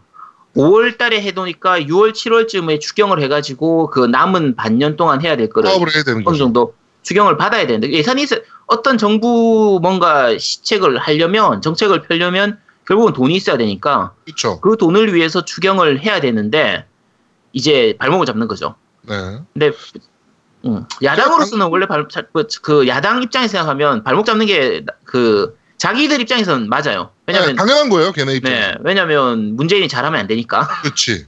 5월 0.56 0.97
달에 0.97 1.21
해놓으니까 1.21 1.82
6월, 1.82 2.13
7월쯤에 2.13 2.82
추경을 2.82 3.21
해가지고 3.21 3.91
그 3.91 4.06
남은 4.06 4.56
반년 4.56 4.95
동안 4.95 5.21
해야 5.21 5.38
될 5.38 5.49
거를 5.49 5.69
해야 5.69 6.04
되는 6.04 6.23
어느. 6.25 6.36
정도 6.38 6.73
추경을 7.04 7.38
받아야 7.38 7.67
되는데 7.67 7.91
예산이 7.91 8.23
있어 8.23 8.38
어떤 8.65 8.97
정부 8.97 9.80
뭔가 9.82 10.36
시책을 10.36 10.97
하려면 10.97 11.62
정책을 11.62 12.01
펴려면 12.01 12.58
결국은 12.88 13.13
돈이 13.13 13.36
있어야 13.36 13.58
되니까 13.58 14.13
그렇죠. 14.25 14.60
그 14.62 14.78
돈을 14.78 15.13
위해서 15.13 15.45
추경을 15.45 16.01
해야 16.04 16.19
되는데 16.19 16.86
이제 17.54 17.95
발목을 17.99 18.25
잡는 18.25 18.47
거죠. 18.47 18.75
네. 19.04 19.39
근데 19.54 19.71
음, 20.65 20.86
야당으로서는 21.04 21.67
원래 21.67 21.86
발, 21.88 22.08
자- 22.10 22.23
그- 22.34 22.47
그 22.62 22.88
야당 22.88 23.21
입장에서 23.21 23.51
생각하면 23.51 24.04
발목 24.04 24.25
잡는 24.25 24.45
게 24.47 24.84
그 25.04 25.58
자기들 25.78 26.21
입장에서는 26.21 26.69
맞아요. 26.69 27.12
네, 27.28 27.34
왜냐면 27.34 27.56
당연한 27.56 27.89
거예요, 27.89 28.12
걔네 28.13 28.36
입장에. 28.36 28.56
네, 28.56 28.73
왜냐면 28.84 29.56
문재인이 29.56 29.88
잘하면 29.88 30.19
안 30.19 30.28
되니까. 30.28 30.67
그렇지. 30.84 31.28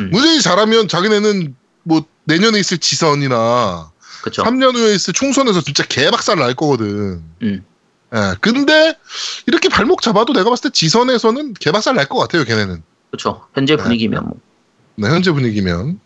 음. 0.00 0.10
문재인이 0.10 0.40
잘하면 0.42 0.88
자기네는 0.88 1.54
뭐 1.82 2.02
내년에 2.24 2.58
있을 2.60 2.78
지선이나 2.78 3.90
그렇죠. 4.22 4.42
3년 4.44 4.74
후에 4.76 4.94
있을 4.94 5.12
총선에서 5.12 5.60
진짜 5.62 5.84
개박살 5.84 6.38
날 6.38 6.54
거거든. 6.54 7.22
음. 7.42 7.64
예, 8.14 8.34
근데 8.40 8.96
이렇게 9.46 9.68
발목 9.68 10.02
잡아도 10.02 10.32
내가 10.32 10.48
봤을 10.50 10.70
때 10.70 10.72
지선에서는 10.72 11.54
개박살 11.54 11.94
날 11.94 12.06
것 12.06 12.18
같아요, 12.18 12.44
걔네는. 12.44 12.82
그렇죠. 13.10 13.46
현재 13.54 13.76
네. 13.76 13.82
분위기면 13.82 14.24
뭐. 14.24 14.36
네, 14.96 15.08
현재 15.08 15.32
분위기면. 15.32 16.00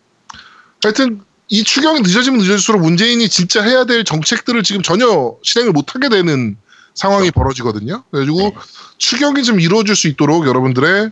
하여튼 0.83 1.21
이 1.47 1.63
추경이 1.63 2.01
늦어지면 2.01 2.39
늦어질수록 2.39 2.81
문재인이 2.81 3.27
진짜 3.29 3.61
해야 3.61 3.85
될 3.85 4.03
정책들을 4.03 4.63
지금 4.63 4.81
전혀 4.81 5.35
실행을 5.43 5.73
못 5.73 5.93
하게 5.93 6.09
되는 6.09 6.57
상황이 6.95 7.29
벌어지거든요. 7.29 8.03
그래가지고 8.09 8.39
네. 8.39 8.55
추격이 8.97 9.43
좀 9.43 9.59
이루어질 9.59 9.95
수 9.95 10.07
있도록 10.07 10.47
여러분들의 10.47 11.11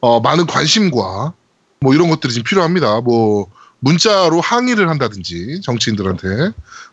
어, 0.00 0.20
많은 0.20 0.46
관심과 0.46 1.34
뭐 1.80 1.94
이런 1.94 2.08
것들이 2.08 2.32
지금 2.32 2.44
필요합니다. 2.44 3.00
뭐 3.00 3.46
문자로 3.80 4.40
항의를 4.40 4.88
한다든지 4.88 5.60
정치인들한테 5.62 6.28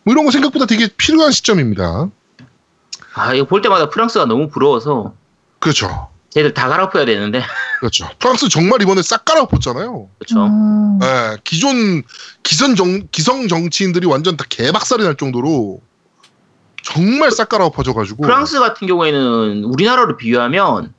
뭐 0.02 0.12
이런 0.12 0.26
거 0.26 0.30
생각보다 0.30 0.66
되게 0.66 0.88
필요한 0.88 1.32
시점입니다. 1.32 2.10
아 3.14 3.34
이거 3.34 3.46
볼 3.46 3.62
때마다 3.62 3.88
프랑스가 3.88 4.26
너무 4.26 4.48
부러워서 4.48 5.14
그렇죠. 5.58 6.08
쟤들 6.34 6.54
다 6.54 6.68
갈아엎어야 6.68 7.04
되는데 7.04 7.42
그렇죠. 7.80 8.08
프랑스 8.18 8.48
정말 8.48 8.80
이번에 8.80 9.02
싹 9.02 9.24
깔아엎었잖아요. 9.24 10.08
그렇죠. 10.18 10.46
음. 10.46 10.98
예, 11.02 11.36
기존 11.44 12.02
기선 12.42 12.74
정 12.74 13.06
기성 13.10 13.48
정치인들이 13.48 14.06
완전 14.06 14.36
다 14.36 14.44
개박살이 14.48 15.02
날 15.04 15.16
정도로 15.16 15.80
정말 16.82 17.30
싹 17.30 17.48
깔아엎어져가지고 17.48 18.22
프랑스 18.22 18.58
같은 18.60 18.86
경우에는 18.86 19.64
우리나라로 19.64 20.16
비유하면 20.16 20.94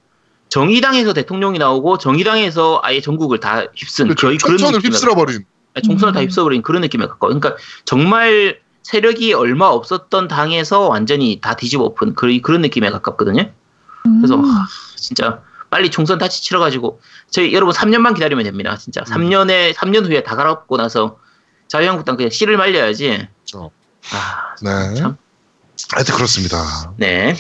정의당에서 0.50 1.14
대통령이 1.14 1.58
나오고 1.58 1.98
정의당에서 1.98 2.80
아예 2.84 3.02
전국을 3.02 3.40
다 3.40 3.66
휩쓴 3.76 4.08
그렇죠. 4.08 4.28
거의 4.28 4.38
그런 4.38 4.58
총선을 4.58 4.80
느낌에 4.80 4.94
휩쓸어버린 4.94 5.46
네, 5.74 5.82
총선을 5.82 6.14
다 6.14 6.20
음. 6.20 6.26
휩쓸어버린 6.26 6.62
그런 6.62 6.82
느낌에 6.82 7.08
가까워. 7.08 7.34
그러니까 7.34 7.56
정말 7.86 8.60
세력이 8.84 9.34
얼마 9.34 9.68
없었던 9.68 10.28
당에서 10.28 10.88
완전히 10.90 11.40
다 11.42 11.56
뒤집어 11.56 11.86
엎은 11.86 12.14
그, 12.14 12.40
그런 12.42 12.62
느낌에 12.62 12.92
가깝거든요. 12.92 13.50
그래서 14.04 14.36
음. 14.36 14.44
하, 15.04 15.08
진짜 15.08 15.42
빨리 15.70 15.90
총선 15.90 16.18
다시 16.18 16.42
치러가지고 16.44 17.02
저희 17.30 17.54
여러분 17.54 17.74
3년만 17.74 18.14
기다리면 18.14 18.44
됩니다. 18.44 18.78
진짜 18.78 19.02
음. 19.02 19.06
3년에 19.06 19.74
3년 19.74 20.06
후에 20.06 20.24
다 20.24 20.36
갈아엎고 20.36 20.78
나서 20.78 21.18
자유한국당 21.68 22.16
그냥 22.16 22.30
씨를 22.30 22.58
말려야지. 22.58 23.28
그렇죠. 23.38 23.72
아, 24.12 24.56
네. 24.62 24.94
참. 24.96 25.18
하여튼 25.92 26.16
그렇습니다. 26.16 26.94
네. 26.98 27.36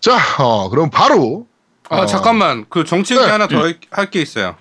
자, 0.00 0.18
어, 0.38 0.68
그럼 0.68 0.90
바로 0.90 1.46
아 1.88 2.00
어, 2.00 2.06
잠깐만 2.06 2.66
그 2.68 2.84
정치 2.84 3.14
얘기 3.14 3.24
네. 3.24 3.30
하나 3.30 3.46
더 3.46 3.72
할게 3.90 4.20
있어요. 4.20 4.56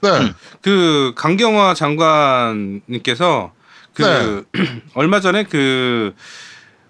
네, 0.00 0.10
음. 0.10 0.34
그 0.62 1.12
강경화 1.16 1.74
장관님께서 1.74 3.52
그 3.92 4.44
얼마 4.94 5.20
전에 5.20 5.44
그 5.44 6.14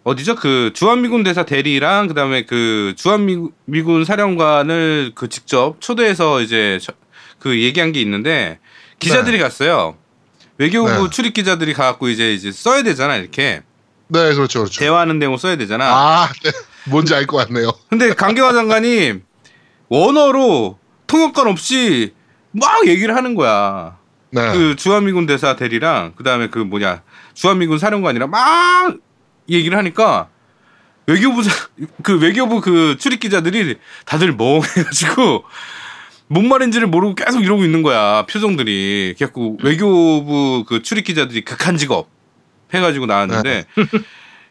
어디죠 0.07 0.37
그 0.37 0.71
주한미군 0.73 1.25
대사 1.25 1.43
대리랑 1.45 2.07
그다음에 2.07 2.45
그 2.45 2.95
주한미군 2.97 4.05
사령관을 4.05 5.11
그 5.17 5.29
직접 5.29 5.81
초대해서 5.81 6.43
이제 6.43 6.79
저- 6.81 6.93
그 7.41 7.61
얘기한 7.61 7.91
게 7.91 8.01
있는데 8.03 8.61
기자들이 9.01 9.41
갔어요. 9.41 9.97
외교부 10.59 10.89
네. 11.05 11.11
출입 11.11 11.35
기자들이 11.35 11.75
가갖고 11.75 12.09
이제 12.09 12.33
이제 12.33 12.53
써야 12.53 12.85
되잖아 12.85 13.17
이렇게 13.17 13.63
네, 14.07 14.33
그렇죠, 14.35 14.61
그렇죠. 14.61 14.79
대화하는 14.79 15.19
내용 15.19 15.37
써야 15.39 15.57
되잖아. 15.57 15.85
아, 15.87 16.29
네. 16.45 16.53
뭔지 16.89 17.13
알 17.13 17.27
것 17.27 17.39
같네요. 17.39 17.73
근데 17.91 18.15
강경화 18.15 18.53
장관이 18.53 19.15
원어로 19.89 20.79
통역관 21.09 21.49
없이 21.49 22.15
막 22.53 22.87
얘기를 22.87 23.17
하는 23.17 23.35
거야. 23.35 23.97
네, 24.31 24.53
그 24.53 24.77
주한미군 24.77 25.27
대사 25.27 25.57
대리랑 25.57 26.13
그다음에 26.15 26.49
그 26.49 26.61
뭐냐 26.61 27.03
주한미군 27.35 27.81
사령관이랑 27.81 28.31
막 28.31 28.97
얘기를 29.49 29.77
하니까 29.79 30.29
외교부 31.07 31.43
사- 31.43 31.69
그 32.03 32.19
외교부 32.19 32.61
그 32.61 32.97
출입 32.99 33.21
기자들이 33.21 33.77
다들 34.05 34.35
멍해가지고 34.35 35.45
뭔 36.29 36.49
말인지를 36.49 36.89
모르고 36.89 37.15
계속 37.15 37.43
이러고 37.45 37.65
있는 37.65 37.83
거야 37.83 38.27
표정들이. 38.27 39.15
그래갖고 39.17 39.59
외교부 39.63 40.65
그 40.67 40.83
출입 40.83 41.05
기자들이 41.05 41.43
극한 41.43 41.77
직업 41.77 42.09
해가지고 42.75 43.07
나왔는데 43.07 43.67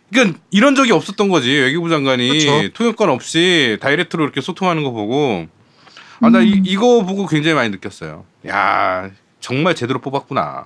그러니까 0.10 0.40
이런 0.52 0.76
적이 0.76 0.94
없었던 0.94 1.28
거지. 1.28 1.52
외교부 1.52 1.90
장관이 1.90 2.30
그렇죠. 2.30 2.70
통역관 2.74 3.10
없이 3.10 3.78
다이렉트로 3.82 4.24
이렇게 4.24 4.40
소통하는 4.40 4.84
거 4.84 4.92
보고. 4.92 5.48
아나 6.22 6.40
음. 6.40 6.62
이거 6.66 7.04
보고 7.04 7.26
굉장히 7.28 7.56
많이 7.56 7.70
느꼈어요. 7.72 8.24
야 8.48 9.10
정말 9.42 9.76
제대로 9.76 10.00
뽑았구나 10.00 10.66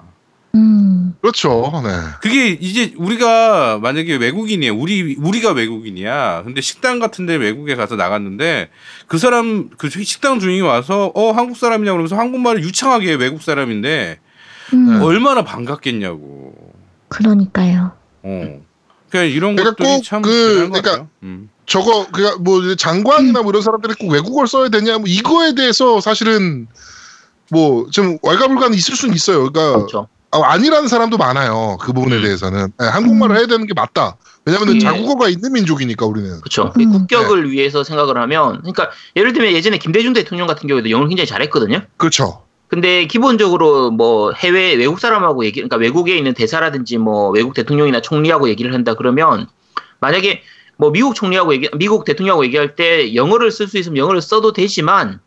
음. 0.56 1.14
그렇죠. 1.22 1.72
네, 1.84 1.90
그게 2.22 2.48
이제 2.50 2.94
우리가 2.98 3.80
만약에 3.80 4.16
외국인이야 4.16 4.72
우리 4.72 5.16
우리가 5.20 5.52
외국인이야 5.52 6.44
근데 6.44 6.62
식당 6.62 7.00
같은데 7.00 7.36
외국에 7.36 7.76
가서 7.76 7.96
나갔는데 7.96 8.70
그 9.08 9.18
사람 9.18 9.70
그 9.78 9.90
식당 9.90 10.40
주인이 10.40 10.62
와서 10.62 11.12
어 11.14 11.32
한국 11.32 11.58
사람이냐 11.58 11.92
그러면서 11.92 12.16
한국말을 12.18 12.64
유창하게 12.64 13.12
해, 13.12 13.16
외국 13.16 13.42
사람인데 13.42 14.20
음. 14.74 15.02
얼마나 15.02 15.44
반갑겠냐고 15.44 16.54
그러니까요. 17.10 17.92
어 18.24 18.62
그러니까 19.10 19.36
이런 19.36 19.56
그러니까 19.56 19.76
것들이 19.76 19.96
꼭참 19.98 20.22
그- 20.22 20.70
그러니까 20.70 21.08
음. 21.24 21.50
저거 21.66 22.08
그가 22.08 22.38
뭐 22.38 22.62
이제 22.64 22.76
장관이나 22.76 23.42
뭐 23.42 23.52
이런 23.52 23.62
사람들이 23.62 23.94
꼭 24.00 24.08
외국어를 24.10 24.48
써야 24.48 24.70
되냐 24.70 24.98
뭐 24.98 25.08
이거에 25.08 25.54
대해서 25.54 26.00
사실은 26.02 26.68
뭐 27.52 27.88
좀 27.92 28.18
왈가불가는 28.24 28.76
있을 28.78 28.96
수는 28.96 29.14
있어요. 29.16 29.52
그러니까 29.52 29.78
그렇죠. 29.78 30.08
아, 30.32 30.42
아니라는 30.54 30.88
사람도 30.88 31.18
많아요. 31.18 31.78
그 31.82 31.92
부분에 31.92 32.18
음. 32.18 32.22
대해서는 32.22 32.72
네, 32.78 32.88
한국말을 32.88 33.38
해야 33.38 33.48
되는 33.48 33.66
게 33.66 33.74
맞다. 33.74 34.18
왜냐하면 34.46 34.76
예. 34.76 34.80
자국어가 34.80 35.28
있는 35.30 35.54
민족이니까 35.54 36.06
우리는. 36.06 36.40
그렇죠. 36.42 36.72
음. 36.80 36.92
국격을 36.92 37.52
위해서 37.52 37.84
생각을 37.84 38.18
하면, 38.18 38.60
그러니까 38.60 38.92
예를 39.16 39.34
들면 39.34 39.54
예전에 39.54 39.78
김대중 39.78 40.14
대통령 40.14 40.48
같은 40.48 40.68
경우에도 40.68 40.90
영어를 40.90 41.10
굉장히 41.10 41.28
잘했거든요. 41.28 41.82
그렇죠. 41.98 42.44
근데 42.68 43.08
기본적으로 43.08 43.90
뭐 43.90 44.32
해외 44.34 44.76
외국 44.76 45.00
사람하고 45.00 45.44
얘기, 45.44 45.56
그러니까 45.56 45.78
외국에 45.78 46.16
있는 46.16 46.36
대사라든지 46.36 46.98
뭐 46.98 47.30
외국 47.32 47.56
대통령이나 47.56 48.02
총리하고 48.02 48.48
얘기를 48.48 48.74
한다 48.74 48.94
그러면 48.94 49.48
만약에 50.00 50.44
뭐 50.78 50.92
미국 50.92 51.16
총리하고 51.16 51.54
얘기, 51.54 51.68
미국 51.76 52.06
대통령하고 52.06 52.46
얘기할 52.46 52.76
때 52.76 53.16
영어를 53.16 53.52
쓸 53.52 53.68
수 53.68 53.80
있으면 53.80 53.98
영어를 53.98 54.22
써도 54.22 54.54
되지만 54.54 55.20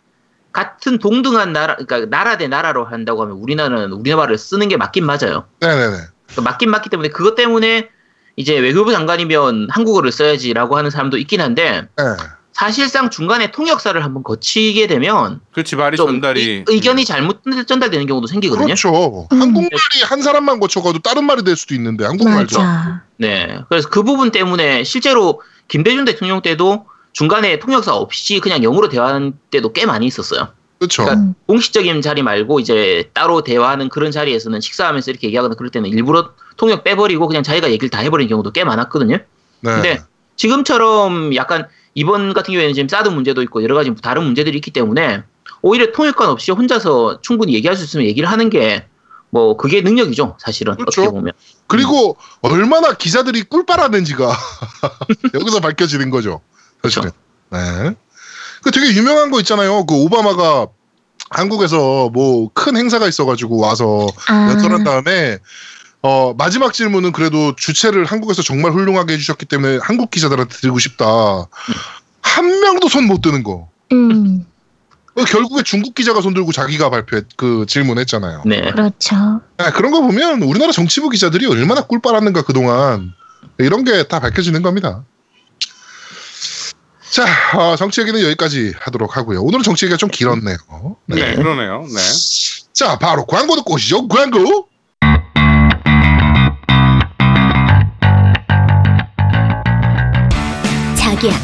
같은 0.53 0.99
동등한 0.99 1.53
나라, 1.53 1.77
그러니까 1.77 2.07
나라 2.07 2.37
대 2.37 2.47
나라로 2.49 2.85
한다고 2.85 3.23
하면 3.23 3.37
우리나라는 3.37 3.93
우리말을 3.93 4.39
쓰는 4.39 4.69
게 4.69 4.77
맞긴 4.77 5.07
맞아요. 5.07 5.47
네네네. 5.61 5.97
그러니까 6.27 6.43
맞긴 6.43 6.71
맞기 6.71 6.91
때문에 6.91 7.09
그것 7.09 7.35
때문에 7.35 7.89
이제 8.37 8.59
외교부 8.59 8.93
장관이면 8.93 9.69
한국어를 9.71 10.13
써야지라고 10.13 10.77
하는 10.77 10.91
사람도 10.91 11.19
있긴 11.19 11.41
한데 11.41 11.89
네. 11.97 12.05
사실상 12.53 13.11
중간에 13.11 13.51
통역사를 13.51 14.03
한번 14.03 14.23
거치게 14.23 14.87
되면 14.87 15.41
그렇지 15.53 15.75
말이 15.77 15.97
좀 15.97 16.07
전달이 16.07 16.65
의, 16.67 16.81
견이 16.81 17.05
잘못 17.05 17.43
전달되는 17.67 18.07
경우도 18.07 18.27
생기거든요. 18.27 18.67
그렇죠. 18.67 19.27
음. 19.33 19.41
한국말이 19.41 20.03
한 20.05 20.21
사람만 20.21 20.61
고쳐가도 20.61 20.99
다른 21.01 21.25
말이 21.25 21.43
될 21.45 21.57
수도 21.57 21.75
있는데 21.75 22.05
한국말도. 22.05 22.59
맞아. 22.59 23.03
네. 23.17 23.59
그래서 23.69 23.89
그 23.89 24.03
부분 24.03 24.31
때문에 24.31 24.85
실제로 24.85 25.41
김대중 25.69 26.05
대통령 26.05 26.43
때도 26.43 26.87
중간에 27.13 27.59
통역사 27.59 27.95
없이 27.95 28.41
그냥 28.41 28.63
영어로 28.63 28.89
대화하는 28.89 29.35
때도 29.51 29.73
꽤 29.73 29.87
많이 29.87 30.07
있었어요. 30.07 30.49
그렇죠. 30.79 31.05
그러니까 31.05 31.27
음. 31.27 31.35
공식적인 31.47 32.03
자리 32.03 32.23
말고 32.23 32.59
이제 32.61 33.11
따로 33.15 33.43
대화하는 33.43 33.89
그런 33.89 34.11
자리에서는 34.11 34.61
식사하면서 34.61 35.11
이렇게 35.11 35.29
얘기하거나 35.29 35.55
그럴 35.55 35.71
때는 35.71 35.91
일부러 35.91 36.31
통역 36.57 36.85
빼버리고 36.85 37.29
그냥 37.29 37.43
자기가 37.43 37.71
얘기를 37.71 37.89
다 37.89 38.01
해버리는 38.01 38.29
경우도 38.29 38.51
꽤 38.51 38.65
많았거든요. 38.65 39.17
네. 39.17 39.25
근데 39.61 40.03
지금처럼 40.37 41.35
약간 41.37 41.69
이번 41.95 42.33
같은 42.33 42.53
경우에는 42.53 42.75
지금 42.75 42.89
사드 42.89 43.11
문제도 43.11 43.41
있고 43.43 43.63
여러 43.63 43.75
가지 43.75 43.95
다른 44.03 44.25
문제들이 44.25 44.57
있기 44.57 44.71
때문에 44.73 45.23
오히려 45.61 45.93
통역관 45.93 46.29
없이 46.29 46.51
혼자서 46.51 47.21
충분히 47.21 47.55
얘기할 47.55 47.77
수 47.77 47.85
있으면 47.85 48.07
얘기를 48.07 48.29
하는 48.29 48.51
게 48.51 48.87
뭐 49.33 49.57
그게 49.57 49.81
능력이죠 49.81 50.37
사실은 50.39 50.77
그렇죠. 50.77 51.03
어떻게 51.03 51.15
보면 51.15 51.33
그리고 51.67 52.19
얼마나 52.43 52.93
기자들이 52.93 53.45
꿀 53.45 53.65
빨았는지가 53.65 54.29
여기서 55.35 55.61
밝혀지는 55.61 56.11
거죠. 56.11 56.43
사실은. 56.83 57.11
네. 57.51 57.95
그 58.63 58.71
되게 58.71 58.95
유명한 58.95 59.31
거 59.31 59.41
있잖아요. 59.41 59.85
그 59.87 59.95
오바마가 59.95 60.67
한국에서 61.31 62.11
뭐 62.11 62.49
큰 62.55 62.77
행사가 62.77 63.09
있어가지고 63.09 63.59
와서 63.59 64.07
아. 64.29 64.51
연설한 64.51 64.85
다음에 64.85 65.39
어 66.03 66.35
마지막 66.37 66.73
질문은 66.73 67.13
그래도 67.13 67.55
주체를 67.57 68.05
한국에서 68.05 68.43
정말 68.43 68.73
훌륭하게 68.73 69.15
해주셨기 69.15 69.47
때문에 69.47 69.79
한국 69.83 70.11
기자들한테 70.11 70.57
드리고 70.57 70.79
싶다. 70.79 71.05
한 72.23 72.61
명도 72.61 72.89
손 72.89 73.07
못 73.07 73.21
드는 73.21 73.43
거. 73.43 73.69
음. 73.93 74.45
어, 75.15 75.25
결국에 75.25 75.63
중국 75.63 75.95
기자가 75.95 76.21
손 76.23 76.33
들고 76.35 76.53
자기가 76.53 76.89
발표했 76.91 77.27
그 77.37 77.67
질문했잖아요. 77.69 78.43
네 78.47 78.71
그렇죠. 78.73 79.15
아, 79.59 79.71
그런 79.73 79.93
거 79.93 80.01
보면 80.01 80.43
우리나라 80.43 80.73
정치부 80.73 81.11
기자들이 81.11 81.47
얼마나 81.47 81.83
꿀 81.83 82.01
빨았는가 82.01 82.43
그 82.43 82.53
동안 82.53 83.13
이런 83.59 83.85
게 83.85 84.05
다 84.09 84.21
밝혀지는 84.21 84.63
겁니다. 84.63 85.05
자, 87.13 87.27
어, 87.59 87.77
정치 87.77 88.01
얘기는 88.01 88.19
여기까지 88.23 88.73
하도록 88.81 89.19
하고요. 89.19 89.43
오늘은 89.43 89.63
정치 89.63 89.85
얘기가 89.85 89.99
좀 89.99 90.09
길었네요. 90.09 90.57
네. 91.05 91.17
네, 91.17 91.35
그러네요 91.35 91.85
네 91.87 92.01
자, 92.73 92.99
바로 92.99 93.27
광고 93.27 93.55
듣고 93.55 93.75
오시죠. 93.75 94.09
광고. 94.09 94.67
자기야, 100.97 101.35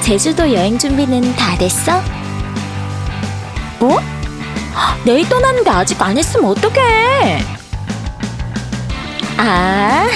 제주도 0.00 0.50
여행 0.54 0.78
준비는 0.78 1.36
다 1.36 1.54
됐어? 1.58 2.02
뭐? 3.78 4.00
내일 5.04 5.28
떠나는데 5.28 5.68
아직 5.68 6.00
안 6.00 6.16
했으면 6.16 6.50
어떡해? 6.52 7.44
아, 9.36 10.08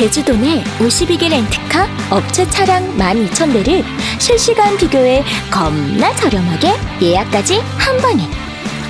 제주도 0.00 0.34
내 0.34 0.64
52개 0.78 1.28
렌트카 1.28 1.86
업체 2.08 2.48
차량 2.48 2.96
12,000대를 2.96 3.84
실시간 4.18 4.78
비교해 4.78 5.22
겁나 5.50 6.16
저렴하게 6.16 6.72
예약까지 7.02 7.60
한 7.76 7.98
번에. 7.98 8.26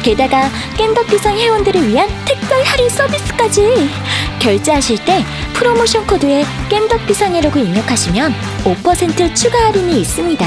게다가 0.05 0.49
깸덕비상 0.77 1.37
회원들을 1.37 1.89
위한 1.89 2.09
특별 2.25 2.63
할인 2.63 2.89
서비스까지. 2.89 3.91
결제하실 4.39 5.05
때 5.05 5.25
프로모션 5.55 6.07
코드에 6.07 6.45
깸덕비상이라고 6.69 7.57
입력하시면 7.57 8.33
5% 8.63 9.35
추가 9.35 9.67
할인이 9.67 10.01
있습니다. 10.03 10.47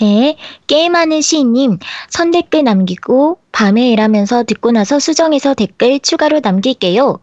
네, 0.00 0.36
게임하는 0.66 1.20
시인님 1.20 1.78
선댓글 2.10 2.64
남기고 2.64 3.38
밤에 3.52 3.90
일하면서 3.90 4.44
듣고 4.44 4.70
나서 4.70 4.98
수정해서 4.98 5.54
댓글 5.54 5.98
추가로 5.98 6.40
남길게요. 6.40 7.18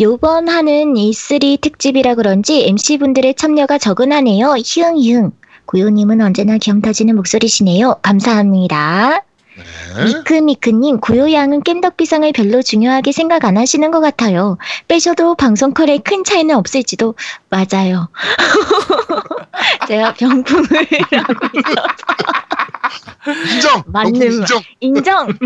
요번 0.00 0.48
하는 0.48 0.94
E3 0.94 1.60
특집이라 1.60 2.14
그런지 2.16 2.66
MC분들의 2.66 3.34
참여가 3.34 3.78
적은 3.78 4.12
하네요. 4.12 4.54
희응희응. 4.56 5.32
고요님은 5.66 6.20
언제나 6.20 6.58
기염 6.58 6.80
터지는 6.82 7.16
목소리시네요. 7.16 7.96
감사합니다. 8.02 9.24
네. 9.56 10.04
미크미크님, 10.04 11.00
고요양은 11.00 11.62
깸덕비상을 11.62 12.32
별로 12.34 12.62
중요하게 12.62 13.12
생각 13.12 13.44
안 13.44 13.56
하시는 13.56 13.90
것 13.90 14.00
같아요. 14.00 14.58
빼셔도 14.88 15.34
방송컬에 15.36 15.98
큰 15.98 16.24
차이는 16.24 16.56
없을지도. 16.56 17.14
맞아요. 17.50 18.08
제가 19.86 20.14
병풍을 20.14 20.64
하고 21.12 21.34
있어. 21.58 23.54
인정! 23.54 23.82
맞는 23.86 24.22
인정! 24.22 24.62
인정! 24.80 25.38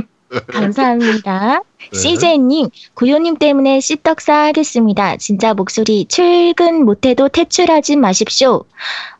감사합니다. 0.53 1.63
네. 1.93 1.99
CJ님, 1.99 2.69
구요님 2.95 3.39
때문에 3.39 3.81
씹덕사 3.81 4.47
하겠습니다. 4.47 5.17
진짜 5.17 5.55
목소리 5.55 6.07
출근 6.07 6.85
못해도 6.85 7.29
퇴출하지 7.29 7.97
마십시오. 7.97 8.65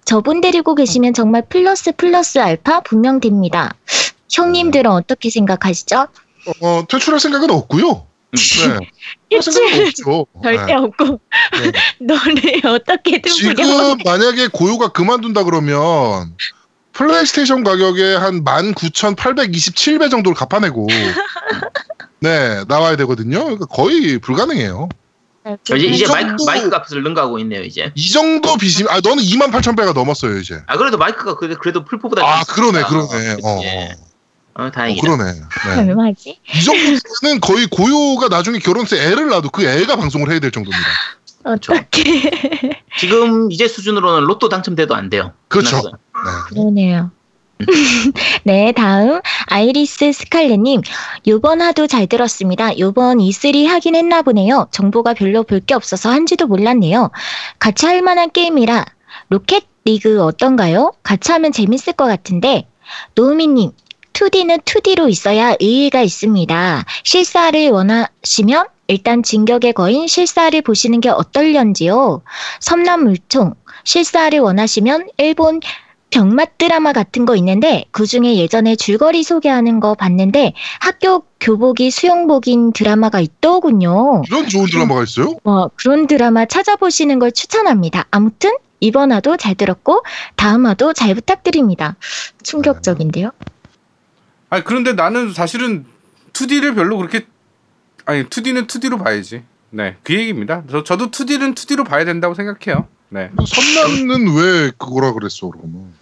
저분 0.05 0.41
데리고 0.41 0.75
계시면 0.75 1.15
정말 1.15 1.43
플러스 1.49 1.93
플러스 1.93 2.39
알파 2.39 2.81
분명 2.81 3.21
됩니다. 3.21 3.75
형님들은 4.31 4.91
어떻게 4.91 5.31
생각하시죠? 5.31 6.09
어, 6.61 6.85
퇴출할 6.89 7.21
생각은 7.21 7.51
없고요. 7.51 8.07
네. 8.33 9.37
할 9.37 9.43
생각은 9.43 9.85
퇴출. 9.87 10.05
절대 10.43 10.65
네. 10.67 10.75
없고 10.75 11.05
네. 11.63 11.73
너를 12.05 12.67
어떻게든 12.67 13.33
부려. 13.33 13.55
지금 13.55 13.99
만약에 14.05 14.49
고요가 14.49 14.89
그만둔다 14.89 15.45
그러면 15.45 16.35
플레이스테이션 16.93 17.65
가격에 17.65 18.17
한 18.17 18.45
19,827배 18.45 20.11
정도를 20.11 20.35
갚아내고 20.37 20.89
네 22.21 22.65
나와야 22.67 22.97
되거든요. 22.97 23.41
그러니까 23.45 23.67
거의 23.67 24.19
불가능해요. 24.19 24.89
이제 25.63 25.77
이제 25.77 26.05
이 26.05 26.09
마이크 26.09 26.29
정도- 26.29 26.45
마이크 26.45 26.69
값을 26.69 27.03
능가하고 27.03 27.39
있네요 27.39 27.63
이제. 27.63 27.91
이 27.95 28.11
정도 28.11 28.57
빚이 28.59 28.85
아 28.89 29.01
너는 29.01 29.23
28,000배가 29.23 29.95
넘었어요 29.95 30.37
이제. 30.39 30.61
아 30.67 30.77
그래도 30.77 30.99
마이크가 30.99 31.37
그래도, 31.37 31.59
그래도 31.59 31.85
풀포보다 31.85 32.23
아좀 32.27 32.55
그러네. 32.55 32.83
그러네. 32.87 33.37
어, 33.45 33.61
예. 33.63 33.97
어. 34.59 34.63
어, 34.63 34.67
어, 34.67 34.71
다행이다. 34.71 35.01
그러네. 35.01 35.33
네. 35.33 35.41
얼마지? 35.91 36.39
이 36.55 36.65
정도는 36.65 37.41
거의 37.41 37.67
고요가 37.69 38.29
나중에 38.29 38.59
결혼해서 38.59 38.97
애를 38.97 39.29
낳아도 39.29 39.49
그 39.51 39.65
애가 39.65 39.97
방송을 39.97 40.31
해야 40.31 40.41
될 40.41 40.51
정도입니다. 40.51 40.89
어떻게? 41.45 42.31
지금 42.99 43.51
이제 43.53 43.69
수준으로는 43.69 44.27
로또 44.27 44.49
당첨돼도 44.49 44.95
안 44.95 45.09
돼요. 45.09 45.33
그렇죠. 45.49 45.77
네. 45.77 45.91
그러네요. 46.49 47.11
네, 48.45 48.71
다음 48.73 49.21
아이리스 49.47 50.13
스칼렛님 50.13 50.83
요번 51.27 51.61
화도 51.61 51.87
잘 51.89 52.07
들었습니다. 52.07 52.79
요번 52.79 53.19
E3 53.19 53.67
하긴 53.67 53.97
했나 53.97 54.23
보네요. 54.23 54.69
정보가 54.71 55.15
별로 55.15 55.43
볼 55.43 55.61
게 55.61 55.75
없어서 55.75 56.11
한지도 56.11 56.47
몰랐네요. 56.47 57.11
같이 57.59 57.87
할 57.87 58.01
만한 58.03 58.31
게임이라 58.31 58.85
로켓 59.31 59.65
리그 59.85 60.23
어떤가요? 60.23 60.93
같이 61.03 61.33
하면 61.33 61.51
재밌을 61.51 61.95
것 61.95 62.05
같은데 62.07 62.69
노우미님 63.17 63.73
2D는 64.19 64.65
2D로 64.65 65.09
있어야 65.09 65.55
의의가 65.61 66.03
있습니다. 66.03 66.85
실사를 67.05 67.71
원하시면 67.71 68.67
일단 68.89 69.23
진격의 69.23 69.75
거인 69.75 70.09
실사를 70.09 70.61
보시는 70.61 71.01
게 71.01 71.09
어떨련지요. 71.09 72.23
섬남물총 72.59 73.55
실사를 73.85 74.37
원하시면 74.41 75.11
일본 75.19 75.61
병맛 76.11 76.59
드라마 76.59 76.93
같은 76.93 77.27
거 77.27 77.37
있는데 77.37 77.85
그 77.93 78.07
중에 78.07 78.37
예전에 78.37 78.75
줄거리 78.75 79.23
소개하는 79.23 79.79
거 79.79 79.95
봤는데 79.95 80.55
학교 80.81 81.23
교복이 81.39 81.93
수영복인 81.93 82.73
드라마가 82.73 83.21
있더군요. 83.21 84.23
이런 84.27 84.49
좋은 84.49 84.67
드라마가 84.67 85.05
있어요? 85.05 85.37
뭐 85.45 85.71
그런 85.77 86.09
드라마 86.09 86.45
찾아보시는 86.45 87.21
걸 87.21 87.31
추천합니다. 87.31 88.07
아무튼 88.11 88.51
이번 88.81 89.13
화도 89.13 89.37
잘 89.37 89.55
들었고 89.55 90.03
다음 90.35 90.67
화도 90.67 90.93
잘 90.93 91.15
부탁드립니다. 91.15 91.95
충격적인데요. 92.43 93.31
아니 94.51 94.65
그런데 94.65 94.93
나는 94.93 95.33
사실은 95.33 95.85
2D를 96.33 96.75
별로 96.75 96.97
그렇게 96.97 97.27
아니 98.05 98.25
2D는 98.25 98.67
2D로 98.67 99.03
봐야지. 99.03 99.43
네, 99.71 99.97
그 100.03 100.15
얘기입니다. 100.15 100.63
저, 100.71 100.83
저도 100.83 101.11
2D는 101.11 101.55
2D로 101.55 101.87
봐야 101.87 102.05
된다고 102.05 102.35
생각해요. 102.35 102.89
네. 103.11 103.31
선남은 103.47 104.35
왜 104.35 104.71
그거라 104.79 105.13
그랬어 105.13 105.51
그러면? 105.51 105.93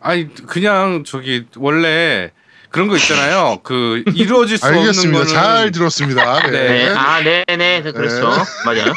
아니 0.00 0.32
그냥 0.46 1.02
저기 1.04 1.46
원래 1.56 2.30
그런 2.70 2.88
거 2.88 2.96
있잖아요. 2.96 3.60
그 3.62 4.04
이루어질 4.14 4.58
수 4.58 4.66
없는 4.66 4.80
알겠습니다. 4.80 5.18
거는 5.18 5.32
잘 5.32 5.70
들었습니다. 5.72 6.40
네. 6.50 6.50
네. 6.50 6.88
아, 6.90 7.22
네 7.22 7.44
네. 7.48 7.82
그렇죠. 7.82 8.30
맞아요. 8.64 8.92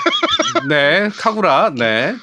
네, 0.67 1.09
카구라. 1.17 1.73
네. 1.75 2.15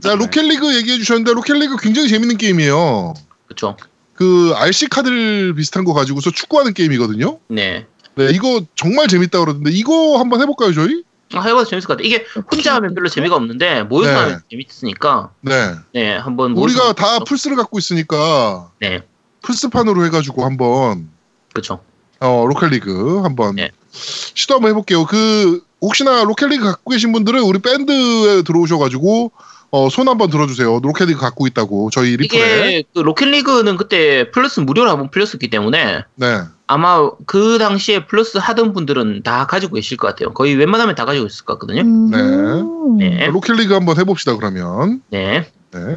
자 0.00 0.14
로켓리그 0.14 0.74
얘기해 0.76 0.98
주셨는데 0.98 1.32
로켓리그 1.32 1.76
굉장히 1.76 2.08
재밌는 2.08 2.36
게임이에요. 2.36 3.14
그렇죠. 3.46 3.76
그 4.20 4.52
RC 4.54 4.88
카드를 4.88 5.54
비슷한 5.54 5.84
거 5.84 5.94
가지고서 5.94 6.30
축구하는 6.30 6.74
게임이거든요. 6.74 7.38
네. 7.48 7.86
네, 8.16 8.28
이거 8.32 8.60
정말 8.74 9.08
재밌다 9.08 9.40
그러던데 9.40 9.70
이거 9.70 10.18
한번 10.18 10.42
해볼까요, 10.42 10.74
저희? 10.74 11.04
아, 11.32 11.40
해봐도 11.40 11.64
재밌을 11.64 11.86
것 11.86 11.94
같아요. 11.94 12.06
이게 12.06 12.26
혼자 12.52 12.74
하면 12.74 12.94
별로 12.94 13.08
재미가 13.08 13.34
없는데 13.34 13.84
모여서 13.84 14.10
네. 14.10 14.16
하면 14.18 14.42
재밌으니까 14.50 15.30
네. 15.40 15.74
네 15.94 16.16
한번 16.16 16.52
우리가 16.52 16.92
다 16.92 17.14
하면 17.14 17.24
플스를 17.24 17.56
갖고 17.56 17.78
있으니까 17.78 18.70
네 18.80 19.02
플스판으로 19.42 20.04
해가지고 20.06 20.44
한번 20.44 21.08
그렇죠. 21.52 21.80
어 22.18 22.44
로켓리그 22.46 23.20
한번 23.22 23.54
네. 23.54 23.70
시도 23.90 24.56
한번 24.56 24.70
해볼게요. 24.70 25.06
그 25.06 25.62
혹시나 25.80 26.24
로켓리그 26.24 26.64
갖고 26.64 26.90
계신 26.90 27.12
분들은 27.12 27.40
우리 27.42 27.60
밴드에 27.60 28.42
들어오셔가지고 28.42 29.30
어, 29.72 29.88
손 29.88 30.08
한번 30.08 30.30
들어주세요. 30.30 30.80
로켓리그 30.82 31.20
갖고 31.20 31.46
있다고 31.46 31.90
저희 31.90 32.16
리플에. 32.16 32.24
이게 32.24 32.84
그 32.92 33.00
로켓리그는 33.00 33.76
그때 33.76 34.30
플러스 34.30 34.60
무료로 34.60 34.90
한번 34.90 35.10
풀렸었기 35.10 35.48
때문에 35.48 36.04
네. 36.16 36.40
아마 36.66 37.10
그 37.26 37.58
당시에 37.58 38.06
플러스 38.06 38.38
하던 38.38 38.72
분들은 38.72 39.22
다 39.22 39.46
가지고 39.46 39.74
계실 39.74 39.96
것 39.96 40.08
같아요. 40.08 40.32
거의 40.32 40.54
웬만하면 40.54 40.94
다 40.94 41.04
가지고 41.04 41.26
있을 41.26 41.44
것 41.44 41.58
같거든요. 41.58 41.82
음. 41.82 42.98
네. 42.98 43.26
로켓리그 43.26 43.74
한번 43.74 43.96
해봅시다 43.98 44.36
그러면. 44.36 45.02
네. 45.10 45.48
네. 45.72 45.96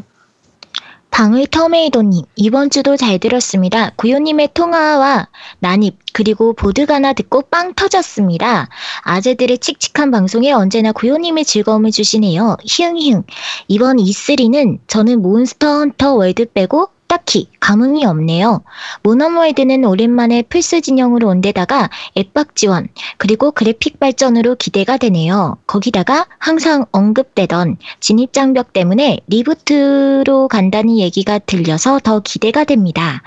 방울 1.13 1.45
터메이도님, 1.45 2.25
이번 2.35 2.71
주도 2.71 2.97
잘 2.97 3.19
들었습니다. 3.19 3.91
구요님의 3.97 4.49
통화와 4.55 5.27
난입, 5.59 5.99
그리고 6.11 6.53
보드가나 6.53 7.13
듣고 7.13 7.43
빵 7.43 7.75
터졌습니다. 7.75 8.67
아재들의 9.03 9.59
칙칙한 9.59 10.09
방송에 10.09 10.51
언제나 10.51 10.91
구요님의 10.91 11.45
즐거움을 11.45 11.91
주시네요. 11.91 12.57
히응히응. 12.63 13.25
이번 13.67 13.97
E3는 13.97 14.79
저는 14.87 15.21
몬스터 15.21 15.67
헌터 15.67 16.15
월드 16.15 16.45
빼고 16.51 16.89
딱히 17.13 17.47
감흥이 17.59 18.07
없네요. 18.07 18.63
몬헌월드는 19.03 19.85
오랜만에 19.85 20.41
플스 20.41 20.81
진영으로 20.81 21.27
온 21.27 21.41
데다가 21.41 21.91
엑박 22.17 22.55
지원, 22.55 22.87
그리고 23.19 23.51
그래픽 23.51 23.99
발전으로 23.99 24.55
기대가 24.55 24.97
되네요. 24.97 25.57
거기다가 25.67 26.25
항상 26.39 26.85
언급되던 26.91 27.77
진입장벽 27.99 28.73
때문에 28.73 29.19
리부트로 29.27 30.47
간다는 30.47 30.97
얘기가 30.97 31.37
들려서 31.37 31.99
더 31.99 32.19
기대가 32.19 32.63
됩니다. 32.63 33.21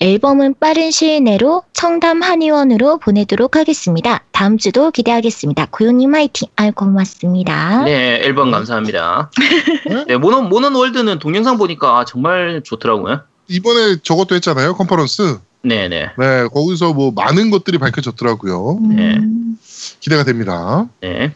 앨범은 0.00 0.56
빠른 0.60 0.90
시일 0.90 1.24
내로 1.24 1.62
청담 1.72 2.22
한의원으로 2.22 2.98
보내도록 2.98 3.56
하겠습니다. 3.56 4.24
다음 4.32 4.58
주도 4.58 4.90
기대하겠습니다. 4.90 5.68
구요님 5.70 6.14
화이팅! 6.14 6.48
아 6.56 6.70
고맙습니다. 6.70 7.84
네, 7.84 8.20
앨범 8.24 8.50
감사합니다. 8.50 9.30
네, 10.06 10.16
몬헌, 10.18 10.48
몬헌 10.48 10.74
월드는 10.74 11.18
동영상 11.18 11.56
보니까 11.56 12.04
정말 12.04 12.62
좋더라고요. 12.62 13.21
이번에 13.48 13.96
저것도 14.02 14.34
했잖아요. 14.36 14.74
컨퍼런스. 14.74 15.38
네네. 15.62 16.10
네. 16.18 16.46
거기서 16.48 16.92
뭐 16.92 17.12
많은 17.12 17.50
것들이 17.50 17.78
밝혀졌더라고요. 17.78 18.78
네. 18.88 19.16
음. 19.16 19.58
기대가 20.00 20.24
됩니다. 20.24 20.88
네. 21.00 21.32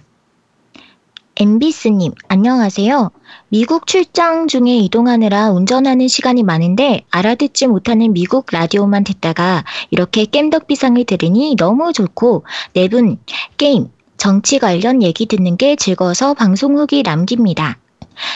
엠비스님, 1.39 2.13
안녕하세요. 2.29 3.11
미국 3.51 3.87
출장 3.87 4.49
중에 4.49 4.79
이동하느라 4.79 5.51
운전하는 5.51 6.09
시간이 6.09 6.43
많은데 6.43 7.05
알아듣지 7.11 7.67
못하는 7.67 8.15
미국 8.15 8.47
라디오만 8.51 9.05
듣다가 9.05 9.63
이렇게 9.91 10.25
겜덕비상을 10.25 11.05
들으니 11.05 11.55
너무 11.57 11.93
좋고 11.93 12.47
네 12.73 12.89
분 12.89 13.19
게임, 13.59 13.89
정치 14.17 14.59
관련 14.59 15.03
얘기 15.03 15.27
듣는 15.27 15.59
게 15.59 15.77
즐거워서 15.77 16.33
방송 16.33 16.79
후기 16.79 17.03
남깁니다. 17.03 17.77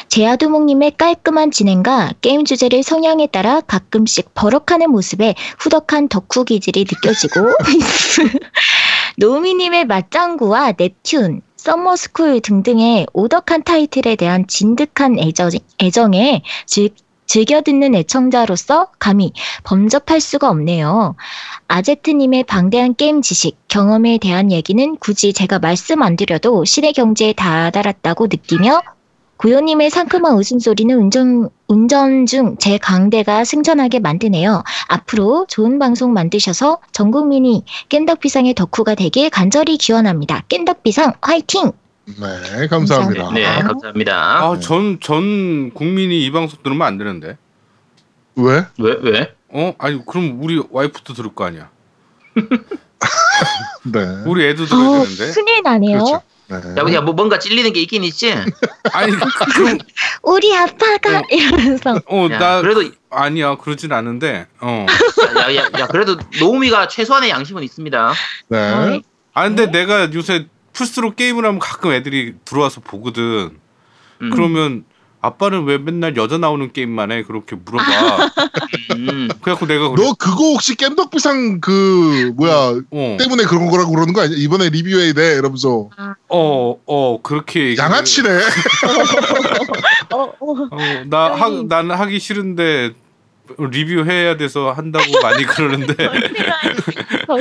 제아두목님의 0.08 0.96
깔끔한 0.96 1.50
진행과 1.50 2.14
게임 2.20 2.44
주제를 2.44 2.82
성향에 2.82 3.26
따라 3.28 3.60
가끔씩 3.60 4.34
버럭하는 4.34 4.90
모습에 4.90 5.34
후덕한 5.58 6.08
덕후 6.08 6.44
기질이 6.44 6.86
느껴지고 6.90 7.54
노미님의 9.18 9.86
맞장구와 9.86 10.72
넵튠, 10.72 11.40
썸머스쿨 11.56 12.40
등등의 12.40 13.06
오덕한 13.12 13.64
타이틀에 13.64 14.16
대한 14.16 14.46
진득한 14.46 15.18
애정, 15.18 15.50
애정에 15.80 16.42
즐, 16.66 16.90
즐겨 17.26 17.60
듣는 17.60 17.94
애청자로서 17.94 18.88
감히 18.98 19.32
범접할 19.62 20.20
수가 20.20 20.50
없네요. 20.50 21.14
아제트님의 21.68 22.42
방대한 22.44 22.96
게임 22.96 23.22
지식, 23.22 23.56
경험에 23.68 24.18
대한 24.18 24.50
얘기는 24.50 24.96
굳이 24.96 25.32
제가 25.32 25.60
말씀 25.60 26.02
안 26.02 26.16
드려도 26.16 26.64
신의 26.64 26.90
경지에 26.90 27.32
다다랐다고 27.34 28.26
느끼며 28.26 28.82
구요님의 29.40 29.88
상큼한 29.88 30.34
웃음소리는 30.36 30.94
운전, 30.94 31.48
운전 31.66 32.26
중 32.26 32.56
제 32.58 32.76
강대가 32.76 33.42
승천하게 33.42 33.98
만드네요. 34.00 34.62
앞으로 34.88 35.46
좋은 35.48 35.78
방송 35.78 36.12
만드셔서 36.12 36.78
전 36.92 37.10
국민이 37.10 37.64
깬덕비상의 37.88 38.52
덕후가 38.52 38.96
되길 38.96 39.30
간절히 39.30 39.78
기원합니다. 39.78 40.44
깬덕비상 40.48 41.14
화이팅! 41.22 41.72
네. 42.04 42.66
감사합니다. 42.66 43.30
네, 43.32 43.46
아. 43.46 43.62
감사합니다. 43.62 44.14
아, 44.44 44.58
전, 44.58 45.00
전 45.00 45.70
국민이 45.72 46.22
이 46.22 46.30
방송 46.30 46.58
들으면 46.62 46.86
안 46.86 46.98
되는데. 46.98 47.38
왜? 48.36 48.66
왜, 48.78 48.96
왜? 49.00 49.34
어? 49.48 49.72
아니, 49.78 50.04
그럼 50.04 50.38
우리 50.42 50.62
와이프도 50.70 51.14
들을 51.14 51.34
거 51.34 51.46
아니야. 51.46 51.70
네. 53.84 54.00
우리 54.26 54.44
애도 54.44 54.66
들어야 54.66 54.86
어, 54.86 55.02
되는데. 55.04 55.32
큰일 55.32 55.62
나네요. 55.62 55.98
그렇죠. 55.98 56.22
네. 56.50 56.74
야, 56.76 56.94
야, 56.94 57.00
뭐 57.00 57.14
뭔가 57.14 57.38
찔리는 57.38 57.72
게 57.72 57.80
있긴 57.80 58.02
있지? 58.02 58.32
아니, 58.92 59.12
그럼, 59.54 59.78
우리 60.22 60.54
아빠가 60.56 61.18
어. 61.18 61.22
이러면서 61.30 62.00
어, 62.06 62.28
야, 62.30 62.38
나, 62.38 62.60
그래도, 62.60 62.90
아니야, 63.10 63.56
그러진 63.56 63.92
않은데, 63.92 64.46
어. 64.60 64.86
야, 65.38 65.54
야, 65.54 65.68
야, 65.78 65.86
그래도 65.86 66.16
노우미가 66.40 66.88
최소한의 66.88 67.30
양심은 67.30 67.62
있습니다. 67.62 68.12
네. 68.48 69.02
아, 69.32 69.44
근데 69.44 69.70
내가 69.70 70.12
요새 70.12 70.46
플스로 70.72 71.14
게임을 71.14 71.44
하면 71.44 71.60
가끔 71.60 71.92
애들이 71.92 72.34
들어와서 72.44 72.80
보거든. 72.80 73.58
음. 74.22 74.30
그러면 74.30 74.84
아빠는 75.22 75.64
왜 75.64 75.76
맨날 75.78 76.16
여자 76.16 76.38
나오는 76.38 76.72
게임만 76.72 77.12
해? 77.12 77.22
그렇게 77.22 77.54
물어봐. 77.56 78.30
음. 78.96 79.28
그래갖고 79.42 79.66
내가 79.66 79.90
그래. 79.90 80.02
너 80.02 80.14
그거 80.14 80.36
혹시 80.52 80.74
겜덕비상 80.76 81.60
그 81.60 82.32
뭐야 82.36 82.80
어, 82.90 83.16
때문에 83.18 83.44
그런 83.44 83.68
거라고 83.70 83.90
그러는 83.92 84.14
거 84.14 84.22
아니야? 84.22 84.36
이번에 84.38 84.70
리뷰해야 84.70 85.12
돼 85.12 85.34
이러면서 85.34 85.90
어, 86.28 86.76
어, 86.86 87.20
그렇게. 87.22 87.76
양아치네. 87.76 88.28
어, 90.14 90.22
어. 90.22 90.34
어, 90.40 90.76
나, 91.06 91.34
하, 91.34 91.50
난 91.68 91.90
하기 91.90 92.18
싫은데 92.18 92.92
리뷰해야 93.58 94.36
돼서 94.36 94.72
한다고 94.72 95.04
많이 95.22 95.44
그러는데. 95.44 95.94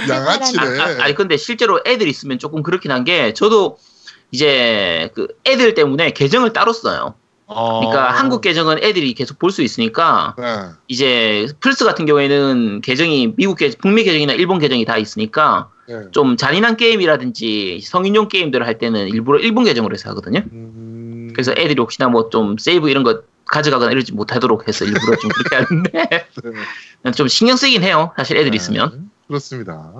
양아치네. 0.09 0.79
아, 0.79 0.83
아, 0.83 0.95
아니 1.03 1.15
근데 1.15 1.37
실제로 1.37 1.79
애들 1.85 2.07
있으면 2.07 2.39
조금 2.39 2.61
그렇긴 2.63 2.91
한 2.91 3.03
게 3.05 3.33
저도 3.33 3.77
이제 4.31 5.09
그 5.15 5.27
애들 5.47 5.73
때문에 5.75 6.11
계정을 6.11 6.51
따로 6.53 6.73
써요. 6.73 7.15
그러니까 7.49 8.09
어. 8.09 8.11
한국 8.11 8.41
계정은 8.41 8.77
애들이 8.83 9.13
계속 9.13 9.39
볼 9.39 9.49
수 9.51 9.63
있으니까 9.63 10.35
네. 10.37 10.69
이제 10.87 11.47
플스 11.59 11.83
같은 11.83 12.05
경우에는 12.05 12.81
계정이 12.81 13.33
미국 13.35 13.57
계정, 13.57 13.79
북미 13.81 14.03
계정이나 14.03 14.33
일본 14.33 14.59
계정이 14.59 14.85
다 14.85 14.97
있으니까 14.97 15.69
네. 15.87 15.95
좀 16.11 16.37
잔인한 16.37 16.77
게임이라든지 16.77 17.81
성인용 17.83 18.27
게임들을 18.29 18.65
할 18.65 18.77
때는 18.77 19.07
일부러 19.07 19.39
일본 19.39 19.63
계정으로 19.63 19.93
해서 19.95 20.09
하거든요. 20.11 20.43
음... 20.51 21.31
그래서 21.33 21.51
애들이 21.57 21.79
혹시나 21.79 22.07
뭐 22.07 22.29
좀 22.29 22.57
세이브 22.59 22.89
이런 22.89 23.03
거 23.03 23.23
가져가거나 23.47 23.91
이러지 23.91 24.13
못하도록 24.13 24.67
해서 24.67 24.85
일부러 24.85 25.17
좀 25.17 25.31
그렇게 25.31 25.55
하는데 25.55 26.25
네. 27.03 27.11
좀 27.17 27.27
신경 27.27 27.57
쓰긴 27.57 27.81
해요. 27.81 28.13
사실 28.15 28.37
애들이 28.37 28.51
네. 28.51 28.57
있으면. 28.57 29.09
그렇습니다. 29.27 29.91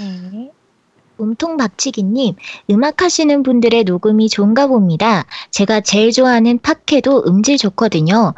네. 0.00 0.50
몸통 1.18 1.56
박치기님, 1.56 2.36
음악 2.70 3.02
하시는 3.02 3.42
분들의 3.42 3.84
녹음이 3.84 4.28
좋은가 4.28 4.68
봅니다. 4.68 5.26
제가 5.50 5.80
제일 5.80 6.12
좋아하는 6.12 6.58
팟캐도 6.60 7.24
음질 7.26 7.58
좋거든요. 7.58 8.34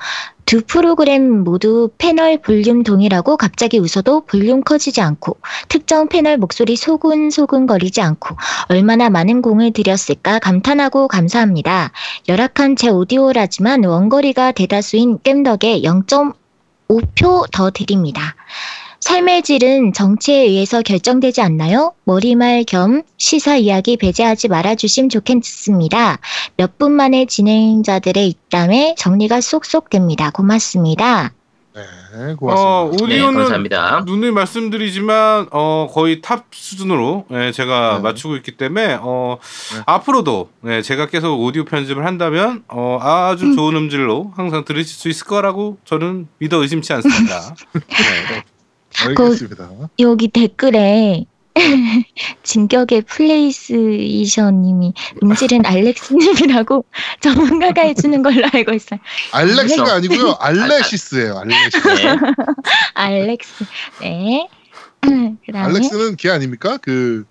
두 0.46 0.62
프로그램 0.62 1.44
모두 1.44 1.90
패널 1.96 2.38
볼륨 2.38 2.82
동일하고 2.82 3.36
갑자기 3.36 3.78
웃어도 3.78 4.22
볼륨 4.22 4.62
커지지 4.62 5.00
않고 5.00 5.36
특정 5.68 6.08
패널 6.08 6.38
목소리 6.38 6.74
소근소근 6.74 7.66
거리지 7.66 8.00
않고 8.00 8.34
얼마나 8.68 9.10
많은 9.10 9.42
공을 9.42 9.72
들였을까 9.72 10.40
감탄하고 10.40 11.06
감사합니다. 11.06 11.92
열악한 12.28 12.74
제 12.74 12.88
오디오라지만 12.88 13.84
원거리가 13.84 14.50
대다수인 14.50 15.20
겜덕에 15.22 15.82
0.5표 15.82 17.48
더 17.52 17.70
드립니다. 17.70 18.34
삶의 19.00 19.42
질은 19.42 19.92
정치에 19.94 20.42
의해서 20.42 20.82
결정되지 20.82 21.40
않나요? 21.40 21.94
머리말 22.04 22.64
겸 22.64 23.02
시사 23.16 23.56
이야기 23.56 23.96
배제하지 23.96 24.48
말아주심 24.48 25.08
좋겠습니다. 25.08 26.18
몇 26.56 26.78
분 26.78 26.92
만에 26.92 27.24
진행자들의 27.26 28.28
입담에 28.28 28.94
정리가 28.98 29.40
쏙쏙 29.40 29.90
됩니다. 29.90 30.30
고맙습니다. 30.30 31.32
네. 31.74 31.82
네, 32.12 32.32
어, 32.32 32.36
고맙습니다. 32.36 32.96
네, 32.96 33.04
오디오는 33.04 33.34
감사합니다. 33.38 34.02
늘 34.06 34.32
말씀드리지만 34.32 35.48
어 35.50 35.88
거의 35.92 36.20
탑 36.20 36.46
수준으로 36.50 37.26
예, 37.32 37.52
제가 37.52 37.96
네. 37.96 38.02
맞추고 38.02 38.36
있기 38.36 38.56
때문에 38.56 38.98
어 39.00 39.38
네. 39.74 39.82
앞으로도 39.86 40.50
예, 40.66 40.82
제가 40.82 41.06
계속 41.06 41.40
오디오 41.40 41.64
편집을 41.64 42.04
한다면 42.04 42.64
어 42.68 42.98
아주 43.00 43.54
좋은 43.54 43.76
음질로 43.76 44.32
항상 44.36 44.64
들으실 44.64 44.88
수 44.94 45.08
있을 45.08 45.26
거라고 45.26 45.78
저는 45.84 46.28
믿어 46.38 46.60
의심치 46.62 46.92
않습니다. 46.94 47.54
네. 47.72 48.42
알겠습니다. 49.08 49.68
여기 50.00 50.28
댓글에 50.28 51.24
진격의 52.42 53.02
플레이스이셔님이 53.02 54.94
음질은 55.22 55.66
알렉스님이라고 55.66 56.84
전문가가 57.20 57.82
해주는 57.82 58.22
걸로 58.22 58.46
알고 58.52 58.72
있어요. 58.72 59.00
알렉스가 59.32 59.94
아니고요. 59.94 60.36
알레시스예요. 60.40 61.38
알레시스. 61.38 61.88
네. 61.88 62.16
알렉스. 62.94 63.64
네. 64.00 64.48
그다음에 65.00 65.66
알렉스는 65.66 66.16
걔 66.16 66.30
아닙니까? 66.30 66.78
그, 66.80 67.24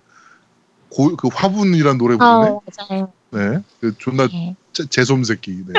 고, 0.90 1.16
그 1.16 1.28
화분이란 1.32 1.98
노래 1.98 2.16
부르네. 2.16 2.48
어, 2.50 2.60
맞아요. 2.90 3.12
네. 3.30 3.58
그 3.80 3.94
존나 3.96 4.26
네. 4.28 4.54
재- 4.72 4.86
재솜 4.86 5.24
새끼. 5.24 5.52
네. 5.66 5.72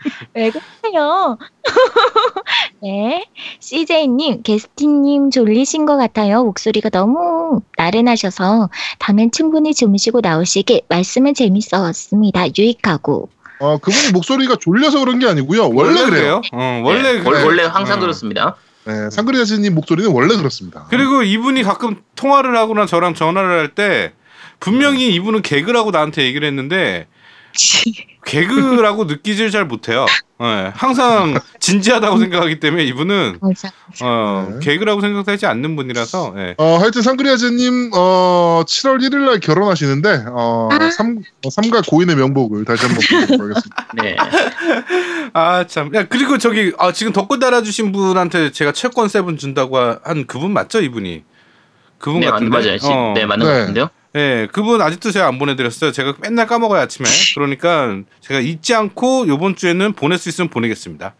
왜 0.34 0.50
그러세요? 0.50 1.38
네. 2.82 3.26
CJ님, 3.58 4.42
게스티님 4.42 5.30
졸리신 5.30 5.86
것 5.86 5.96
같아요. 5.96 6.44
목소리가 6.44 6.88
너무 6.90 7.60
나른하셔서 7.76 8.70
다음엔 8.98 9.30
충분히 9.32 9.74
주무시고 9.74 10.20
나오시길 10.20 10.82
말씀은 10.88 11.34
재밌었습니다. 11.34 12.46
유익하고. 12.58 13.28
어, 13.60 13.76
그분이 13.78 14.12
목소리가 14.12 14.56
졸려서 14.56 15.00
그런 15.00 15.18
게 15.18 15.26
아니고요. 15.28 15.68
원래 15.74 16.02
그래요. 16.04 16.40
어, 16.52 16.80
원래 16.84 17.12
네, 17.14 17.22
그래. 17.22 17.42
원래 17.44 17.64
항상 17.64 17.98
어. 17.98 18.00
그렇습니다. 18.00 18.56
네. 18.84 19.10
상그리아스님 19.10 19.74
목소리는 19.74 20.10
원래 20.10 20.34
그렇습니다. 20.36 20.86
그리고 20.88 21.22
이분이 21.22 21.62
가끔 21.62 22.02
통화를 22.16 22.56
하거나 22.56 22.86
저랑 22.86 23.14
전화를 23.14 23.50
할 23.58 23.74
때 23.74 24.14
분명히 24.58 25.08
이분은 25.14 25.42
개그라고 25.42 25.90
나한테 25.90 26.22
얘기를 26.24 26.46
했는데 26.48 27.06
개그라고 28.24 29.04
느끼질 29.04 29.50
잘 29.50 29.64
못해요. 29.64 30.06
예, 30.42 30.70
항상 30.74 31.38
진지하다고 31.58 32.18
생각하기 32.18 32.60
때문에 32.60 32.84
이분은. 32.84 33.38
어, 34.02 34.48
네. 34.52 34.58
개그라고 34.62 35.00
생각하지 35.00 35.46
않는 35.46 35.74
분이라서 35.76 36.34
예. 36.36 36.54
어, 36.58 36.76
하여튼 36.78 37.02
상그리아즈님, 37.02 37.90
어, 37.94 38.62
7월 38.66 39.00
1일 39.02 39.26
날 39.26 39.40
결혼하시는데, 39.40 40.24
어, 40.30 40.68
아. 40.70 40.90
삼, 40.90 41.22
어, 41.44 41.50
삼가 41.50 41.82
고인의 41.86 42.16
명복을 42.16 42.64
다시 42.64 42.86
한번 42.86 43.00
빌도록 43.00 43.50
하겠습니다. 43.50 43.86
네. 44.02 44.16
아 45.32 45.66
참. 45.66 45.94
야 45.94 46.04
그리고 46.08 46.38
저기 46.38 46.72
아, 46.78 46.92
지금 46.92 47.12
덧글 47.12 47.38
달아주신 47.38 47.92
분한테 47.92 48.50
제가 48.52 48.72
채권 48.72 49.08
세븐 49.08 49.36
준다고 49.38 49.78
한 49.78 50.26
그분 50.26 50.52
맞죠 50.52 50.80
이분이? 50.80 51.24
그분 51.98 52.20
네, 52.20 52.26
맞, 52.26 52.32
같은데. 52.34 52.58
맞아요. 52.58 52.78
지- 52.78 52.86
어. 52.88 53.12
네, 53.14 53.26
맞는 53.26 53.46
네. 53.46 53.52
것 53.52 53.58
같은데요. 53.58 53.90
예, 54.16 54.48
그분 54.52 54.82
아직도 54.82 55.12
제가 55.12 55.28
안 55.28 55.38
보내드렸어요. 55.38 55.92
제가 55.92 56.14
맨날 56.20 56.46
까먹어요 56.46 56.80
아침에. 56.80 57.08
그러니까 57.34 57.96
제가 58.20 58.40
잊지 58.40 58.74
않고 58.74 59.28
요번 59.28 59.54
주에는 59.54 59.92
보낼 59.92 60.18
수 60.18 60.28
있으면 60.28 60.48
보내겠습니다. 60.48 61.14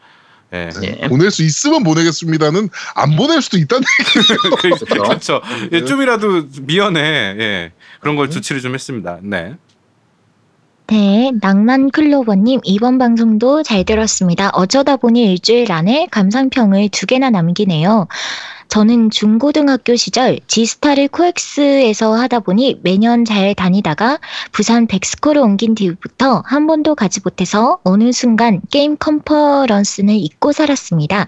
예. 0.53 0.71
네. 0.81 0.97
네. 1.01 1.09
보낼 1.09 1.31
수 1.31 1.45
있으면 1.45 1.85
보내겠습니다는 1.85 2.69
안 2.97 3.15
보낼 3.17 3.41
수도 3.41 3.57
있다는 3.59 3.85
그- 4.57 4.57
그렇죠. 4.57 4.85
그렇죠. 4.87 5.41
예, 5.71 5.85
좀이라도 5.85 6.47
미연에 6.63 7.01
예, 7.01 7.73
그런 8.01 8.17
걸 8.17 8.29
조치를 8.31 8.61
좀 8.61 8.75
했습니다. 8.75 9.19
네. 9.23 9.55
네, 10.89 11.31
낭만 11.41 11.93
클로버님 11.93 12.61
이번 12.65 12.99
방송도 12.99 13.63
잘 13.63 13.85
들었습니다. 13.85 14.51
어쩌다 14.53 14.97
보니 14.97 15.23
일주일 15.31 15.71
안에 15.71 16.09
감상평을 16.11 16.89
두 16.89 17.07
개나 17.07 17.31
남기네요. 17.31 18.09
저는 18.71 19.11
중고등학교 19.11 19.97
시절 19.97 20.39
지스타를 20.47 21.09
코엑스에서 21.09 22.15
하다 22.15 22.39
보니 22.39 22.79
매년 22.85 23.25
잘 23.25 23.53
다니다가 23.53 24.21
부산 24.53 24.87
벡스코로 24.87 25.43
옮긴 25.43 25.75
뒤부터 25.75 26.45
한 26.47 26.69
번도 26.69 26.95
가지 26.95 27.21
못해서 27.23 27.81
어느 27.83 28.13
순간 28.13 28.61
게임 28.71 28.97
컨퍼런스는 28.97 30.15
잊고 30.15 30.53
살았습니다. 30.53 31.27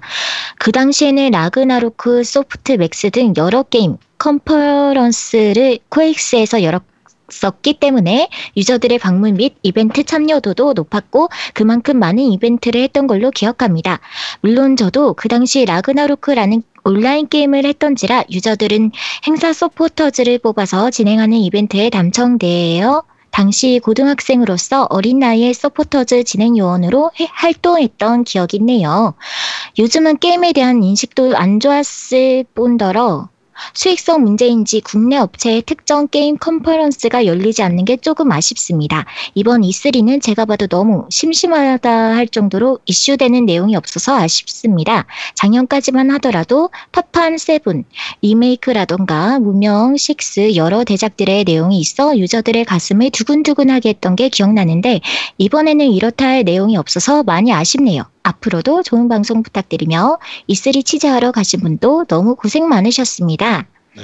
그 0.61 0.71
당시에는 0.71 1.33
라그나로크, 1.33 2.23
소프트 2.23 2.73
맥스 2.73 3.11
등 3.11 3.35
여러 3.37 3.65
게임 3.65 3.97
컨퍼런스를 4.19 5.81
코엑스에서 5.89 6.63
열었었기 6.63 7.81
때문에 7.81 8.29
유저들의 8.57 8.99
방문 8.99 9.35
및 9.35 9.55
이벤트 9.63 10.05
참여도도 10.05 10.75
높았고 10.75 11.29
그만큼 11.55 11.99
많은 11.99 12.23
이벤트를 12.23 12.83
했던 12.83 13.07
걸로 13.07 13.31
기억합니다. 13.31 14.01
물론 14.43 14.77
저도 14.77 15.15
그 15.15 15.29
당시 15.29 15.65
라그나로크라는 15.65 16.63
온라인 16.85 17.29
게임을 17.29 17.65
했던지라 17.65 18.25
유저들은 18.31 18.91
행사 19.27 19.53
서포터즈를 19.53 20.39
뽑아서 20.39 20.91
진행하는 20.91 21.37
이벤트에 21.39 21.91
당첨되어 21.91 23.05
당시 23.31 23.81
고등학생으로서 23.83 24.89
어린 24.91 25.19
나이에 25.19 25.53
서포터즈 25.55 26.25
진행 26.25 26.59
요원으로 26.59 27.11
해- 27.19 27.29
활동했던 27.33 28.25
기억이 28.25 28.59
있네요. 28.59 29.15
요즘은 29.79 30.19
게임에 30.19 30.53
대한 30.53 30.83
인식도 30.83 31.35
안 31.37 31.59
좋았을 31.59 32.45
뿐더러 32.55 33.29
수익성 33.75 34.23
문제인지 34.23 34.81
국내 34.81 35.17
업체의 35.17 35.63
특정 35.63 36.09
게임 36.09 36.37
컨퍼런스가 36.37 37.27
열리지 37.27 37.63
않는 37.63 37.85
게 37.85 37.97
조금 37.97 38.33
아쉽습니다. 38.33 39.05
이번 39.35 39.63
E3는 39.63 40.23
제가 40.23 40.45
봐도 40.45 40.67
너무 40.67 41.07
심심하다 41.11 41.91
할 41.91 42.29
정도로 42.29 42.79
이슈되는 42.87 43.47
내용이 43.47 43.77
없어서 43.77 44.17
아쉽습니다. 44.17 45.07
작년까지만 45.35 46.11
하더라도 46.13 46.71
파판 46.93 47.37
7, 47.37 47.61
리메이크라던가 48.23 49.39
무명 49.39 49.95
6 49.95 50.57
여러 50.57 50.85
대작들의 50.85 51.45
내용이 51.45 51.79
있어 51.79 52.17
유저들의 52.17 52.65
가슴을 52.65 53.11
두근두근하게 53.11 53.91
했던 53.91 54.17
게 54.17 54.29
기억나는데 54.29 55.01
이번에는 55.39 55.87
이렇다 55.87 56.27
할 56.27 56.45
내용이 56.45 56.77
없어서 56.77 57.23
많이 57.23 57.53
아쉽네요. 57.53 58.12
앞으로도 58.23 58.83
좋은 58.83 59.09
방송 59.09 59.43
부탁드리며 59.43 60.19
E3 60.49 60.85
취재하러 60.85 61.33
가신 61.33 61.61
분도 61.61 62.05
너무 62.05 62.35
고생 62.37 62.69
많으셨습니다. 62.69 63.67
네. 63.97 64.03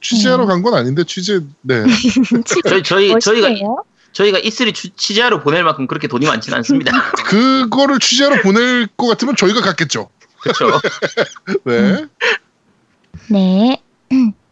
취재하러 0.00 0.44
네. 0.44 0.46
간건 0.48 0.74
아닌데, 0.74 1.04
취재, 1.04 1.40
네. 1.62 1.84
저희 2.64 2.82
저희 2.82 3.18
저희가 3.20 3.48
멋있네요. 3.48 3.84
저희가 4.12 4.38
E3 4.40 4.74
취- 4.74 4.90
취재하러 4.96 5.42
보낼 5.42 5.62
만큼 5.62 5.86
그렇게 5.86 6.08
돈이 6.08 6.26
많지는 6.26 6.56
않습니다. 6.58 6.90
그거를 7.26 7.98
취재하러 7.98 8.42
보낼 8.42 8.86
것 8.96 9.06
같으면 9.06 9.36
저희가 9.36 9.60
갔겠죠. 9.60 10.08
그렇죠. 10.40 10.80
네. 11.64 12.06
네. 13.28 13.82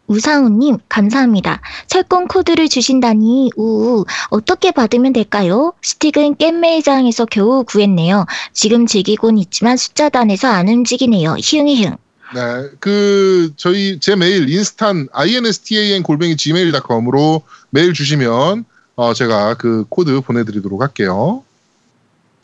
우상우님, 0.07 0.77
감사합니다. 0.87 1.61
철권 1.87 2.27
코드를 2.27 2.69
주신다니, 2.69 3.49
우, 3.57 4.05
어떻게 4.29 4.71
받으면 4.71 5.13
될까요? 5.13 5.73
스틱은 5.81 6.35
겜 6.37 6.59
매장에서 6.59 7.25
겨우 7.25 7.63
구했네요. 7.63 8.25
지금 8.53 8.85
즐기곤 8.85 9.37
있지만 9.39 9.77
숫자단에서 9.77 10.47
안 10.47 10.67
움직이네요. 10.67 11.35
히응히응. 11.39 11.97
네. 12.33 12.41
그, 12.79 13.53
저희, 13.55 13.99
제 13.99 14.15
메일, 14.15 14.49
인스탄, 14.49 15.07
instan 15.13 16.03
골뱅이 16.03 16.35
gmail.com으로 16.35 17.41
메일 17.69 17.93
주시면, 17.93 18.65
어, 18.95 19.13
제가 19.13 19.55
그 19.55 19.85
코드 19.89 20.21
보내드리도록 20.21 20.81
할게요. 20.81 21.43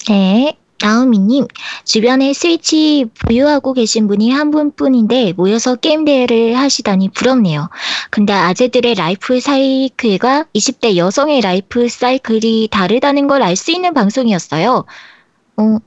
네. 0.07 0.57
나우미님, 0.95 1.47
주변에 1.85 2.33
스위치 2.33 3.05
보유하고 3.25 3.73
계신 3.73 4.07
분이 4.07 4.31
한 4.31 4.51
분뿐인데 4.51 5.33
모여서 5.37 5.75
게임 5.75 6.03
대회를 6.03 6.57
하시다니 6.57 7.09
부럽네요. 7.09 7.69
근데 8.09 8.33
아재들의 8.33 8.95
라이프 8.95 9.39
사이클과 9.39 10.45
20대 10.53 10.97
여성의 10.97 11.41
라이프 11.41 11.87
사이클이 11.87 12.69
다르다는 12.71 13.27
걸 13.27 13.41
알 13.41 13.55
수 13.55 13.71
있는 13.71 13.93
방송이었어요. 13.93 14.85
어, 15.57 15.77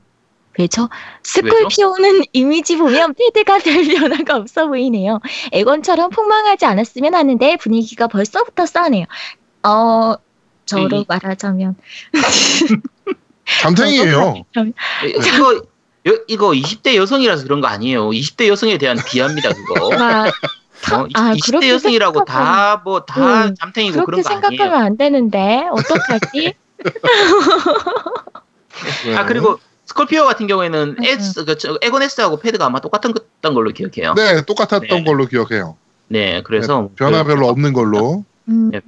왜죠? 0.57 0.89
스콜피오는 1.23 2.23
이미지 2.33 2.77
보면 2.77 3.13
패드가 3.15 3.59
별 3.59 3.83
변화가 3.85 4.37
없어 4.37 4.67
보이네요. 4.67 5.19
엑원처럼 5.51 6.09
폭망하지 6.09 6.65
않았으면 6.65 7.13
하는데 7.15 7.57
분위기가 7.57 8.07
벌써부터 8.07 8.65
싸네요. 8.65 9.05
어, 9.63 10.15
저로 10.65 10.99
음. 10.99 11.05
말하자면. 11.07 11.75
잠탱이에요. 13.45 14.43
이거 15.03 15.61
여- 16.07 16.19
이거 16.27 16.49
20대 16.51 16.95
여성이라서 16.95 17.43
그런 17.43 17.61
거 17.61 17.67
아니에요. 17.67 18.09
20대 18.09 18.47
여성에 18.47 18.77
대한 18.77 18.97
비하입니다 19.07 19.49
그거. 19.53 19.89
아, 19.97 20.27
어, 20.93 21.07
아, 21.15 21.33
20대 21.33 21.45
그렇게 21.51 21.69
여성이라고 21.69 22.25
다뭐 22.25 23.05
다 23.05 23.45
음, 23.45 23.55
잠탱이고 23.55 24.05
그렇게 24.05 24.21
그런 24.21 24.23
거 24.23 24.29
생각하면 24.29 24.73
아니에요. 24.73 24.85
안 24.85 24.97
되는데 24.97 25.67
어떡하지? 25.71 26.53
네. 29.05 29.15
아 29.15 29.25
그리고 29.25 29.59
스콜피오 29.85 30.25
같은 30.25 30.47
경우에는 30.47 30.95
음, 30.99 31.03
S 31.03 31.45
그 31.45 31.55
S하고 32.03 32.37
패드가 32.39 32.65
아마 32.65 32.79
똑같은 32.81 33.13
것 33.13 33.25
걸로 33.53 33.71
기억해요. 33.71 34.13
네, 34.15 34.41
똑같았던 34.45 34.87
네. 34.89 35.03
걸로 35.03 35.25
기억해요. 35.27 35.77
네, 36.07 36.41
그래서 36.43 36.89
변화 36.95 37.23
그- 37.23 37.29
별로 37.29 37.47
없는 37.47 37.73
걸로. 37.73 38.23
음, 38.47 38.69
네. 38.71 38.79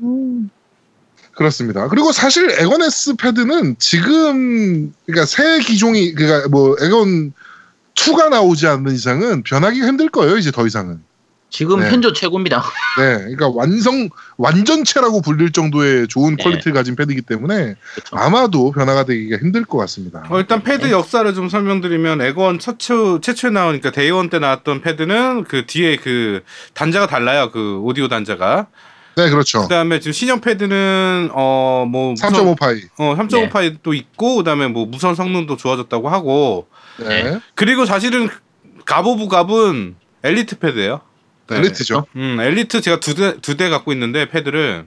음. 1.38 1.40
그렇습니다. 1.40 1.88
그리고 1.88 2.12
사실 2.12 2.50
엑원 2.50 2.82
S 2.82 3.16
패드는 3.16 3.76
지금 3.80 4.94
그러니까 5.06 5.26
새 5.26 5.60
기종이 5.60 6.14
그러니까 6.14 6.50
뭐 6.50 6.76
엑원 6.82 7.34
2가 7.96 8.30
나오지 8.30 8.68
않는 8.68 8.94
이상은 8.94 9.44
변하기가 9.44 9.88
힘들 9.88 10.10
거예요, 10.10 10.38
이제 10.38 10.52
더 10.52 10.66
이상은. 10.66 11.02
지금 11.50 11.80
네. 11.80 11.90
현존 11.90 12.14
최고입니다. 12.14 12.62
네, 12.98 13.18
그러니까 13.20 13.50
완성 13.50 14.10
완전체라고 14.36 15.22
불릴 15.22 15.54
정도의 15.54 16.08
좋은 16.10 16.36
네. 16.36 16.44
퀄리티를 16.44 16.74
가진 16.74 16.96
패드이기 16.96 17.22
때문에 17.22 17.76
그렇죠. 17.94 18.18
아마도 18.18 18.72
변화가 18.72 19.06
되기가 19.06 19.38
힘들 19.38 19.64
것 19.64 19.78
같습니다. 19.78 20.24
어, 20.30 20.40
일단 20.40 20.62
패드 20.62 20.92
역사를 20.92 21.34
좀 21.34 21.48
설명드리면 21.48 22.22
엑원 22.22 22.60
최초 22.60 23.22
최초에 23.22 23.52
나오니까 23.52 23.92
day 23.92 24.11
one 24.11 24.30
때 24.30 24.40
나왔던 24.40 24.82
패드는 24.82 25.46
그 25.46 25.66
뒤에 25.66 25.96
그 25.98 26.42
단자가 26.74 27.08
달라요. 27.08 27.50
그 27.52 27.80
오디오 27.82 28.10
단자가. 28.10 28.68
네, 29.18 29.32
그렇죠. 29.32 29.64
그다음에 29.64 30.00
지금 30.00 30.12
신형 30.14 30.42
패드는 30.42 31.30
어뭐 31.34 32.14
3.5 32.14 32.58
파이. 32.60 32.82
어 33.00 33.16
3.5 33.18 33.32
네. 33.32 33.50
파이도 33.50 33.94
있고 33.96 34.36
그다음에 34.38 34.68
뭐 34.68 34.86
무선 34.86 35.16
성능도 35.16 35.58
좋아졌다고 35.58 36.08
하고 36.08 36.68
네, 37.00 37.40
그리고 37.56 37.86
사실은 37.86 38.30
갑 38.86 39.08
of 39.08 39.28
갑은 39.28 39.96
엘리트 40.24 40.60
패드예요. 40.60 41.02
네. 41.50 41.58
엘리트죠. 41.58 42.06
음 42.16 42.38
엘리트 42.40 42.82
제가 42.82 43.00
두대 43.00 43.40
두 43.42 43.58
대 43.58 43.70
갖고 43.70 43.92
있는데 43.92 44.30
패드를 44.30 44.86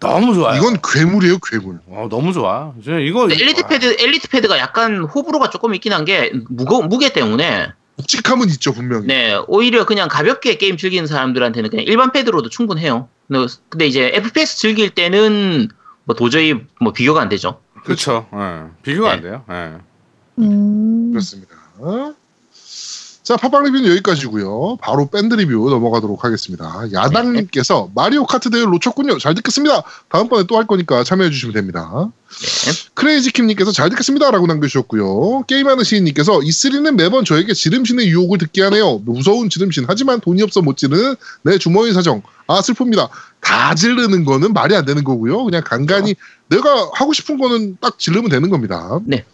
너무 0.00 0.34
좋아요. 0.34 0.56
이건 0.58 0.78
괴물이에요, 0.82 1.38
괴물. 1.38 1.78
어 1.88 2.08
너무 2.10 2.32
좋아. 2.32 2.72
이거 2.80 3.28
엘리트 3.30 3.66
패드 3.68 3.96
엘리트 4.00 4.28
패드가 4.28 4.58
약간 4.58 5.02
호불호가 5.04 5.50
조금 5.50 5.74
있긴 5.74 5.92
한 5.92 6.04
게 6.04 6.32
무거 6.48 6.82
무게 6.82 7.12
때문에 7.12 7.68
묵직함은 7.98 8.48
있죠, 8.50 8.72
분명히. 8.72 9.06
네 9.06 9.36
오히려 9.46 9.84
그냥 9.86 10.08
가볍게 10.08 10.56
게임 10.56 10.76
즐기는 10.76 11.06
사람들한테는 11.06 11.70
그냥 11.70 11.84
일반 11.86 12.10
패드로도 12.12 12.48
충분해요. 12.48 13.08
근데- 13.68 13.86
이제 13.86 14.10
FPS 14.14 14.56
즐길 14.56 14.90
때는 14.90 15.68
뭐 16.04 16.16
도저히 16.16 16.54
뭐 16.80 16.92
비교가 16.92 17.20
안 17.20 17.28
되죠. 17.28 17.60
그렇죠. 17.84 18.26
예. 18.34 18.70
비교가 18.82 19.12
안 19.12 19.20
네. 19.20 19.28
돼요. 19.28 19.44
예. 19.50 19.78
음. 20.38 21.10
그렇습니다. 21.12 21.54
자, 23.28 23.36
팟빵 23.36 23.64
리뷰는 23.64 23.90
여기까지고요. 23.90 24.78
바로 24.80 25.06
밴드 25.10 25.34
리뷰 25.34 25.68
넘어가도록 25.68 26.24
하겠습니다. 26.24 26.86
야당님께서 26.94 27.90
마리오 27.94 28.24
카트 28.24 28.48
대회 28.48 28.64
놓쳤군요. 28.64 29.18
잘 29.18 29.34
듣겠습니다. 29.34 29.82
다음번에 30.08 30.44
또 30.44 30.56
할 30.56 30.66
거니까 30.66 31.04
참여해 31.04 31.28
주시면 31.28 31.52
됩니다. 31.52 32.08
네. 32.30 32.72
크레이지킴님께서 32.94 33.70
잘 33.72 33.90
듣겠습니다라고 33.90 34.46
남겨주셨고요. 34.46 35.42
게임하는 35.46 35.84
시인님께서 35.84 36.38
E3는 36.38 36.92
매번 36.92 37.26
저에게 37.26 37.52
지름신의 37.52 38.08
유혹을 38.08 38.38
듣게 38.38 38.62
하네요. 38.62 38.96
무서운 39.04 39.50
지름신. 39.50 39.84
하지만 39.86 40.20
돈이 40.20 40.40
없어 40.40 40.62
못 40.62 40.78
지르는 40.78 41.14
내 41.42 41.58
주머니 41.58 41.92
사정. 41.92 42.22
아 42.46 42.62
슬픕니다. 42.62 43.10
다 43.42 43.74
지르는 43.74 44.24
거는 44.24 44.54
말이 44.54 44.74
안 44.74 44.86
되는 44.86 45.04
거고요. 45.04 45.44
그냥 45.44 45.62
간간히 45.66 46.14
내가 46.48 46.88
하고 46.94 47.12
싶은 47.12 47.36
거는 47.36 47.76
딱 47.82 47.98
지르면 47.98 48.30
되는 48.30 48.48
겁니다. 48.48 48.98
네. 49.04 49.26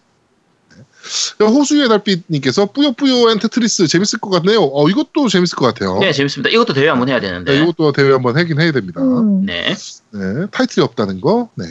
네. 1.39 1.47
호수의 1.47 1.89
달빛님께서 1.89 2.67
뿌요뿌요한 2.67 3.39
테트리스 3.39 3.87
재밌을 3.87 4.19
것 4.21 4.31
같네요. 4.31 4.63
어 4.73 4.89
이것도 4.89 5.29
재밌을 5.29 5.57
것 5.57 5.67
같아요. 5.67 5.99
네 5.99 6.13
재밌습니다. 6.13 6.51
이것도 6.51 6.73
대회 6.75 6.89
한번 6.89 7.09
해야 7.09 7.21
되는데. 7.21 7.53
네, 7.53 7.63
이것도 7.63 7.93
대회 7.93 8.13
한번 8.13 8.37
하긴 8.37 8.61
해야 8.61 8.73
됩니다. 8.73 9.01
음. 9.03 9.45
네. 9.45 9.75
네, 10.13 10.47
타이틀이 10.51 10.85
없다는 10.85 11.21
거. 11.21 11.51
네. 11.57 11.67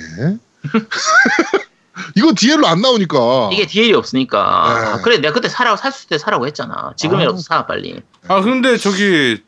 이거 2.15 2.33
DL로 2.35 2.65
안 2.67 2.81
나오니까. 2.81 3.49
이게 3.53 3.65
DL이 3.67 3.93
없으니까. 3.93 4.39
네. 4.39 4.85
아, 4.87 5.01
그래 5.01 5.17
내가 5.17 5.33
그때 5.33 5.47
사라고 5.49 5.77
샀을 5.77 6.07
때 6.09 6.17
사라고 6.17 6.47
했잖아. 6.47 6.93
지금이라도 6.97 7.37
아. 7.37 7.41
사 7.41 7.65
빨리. 7.65 8.01
아 8.27 8.41
근데 8.41 8.77
저기 8.77 9.41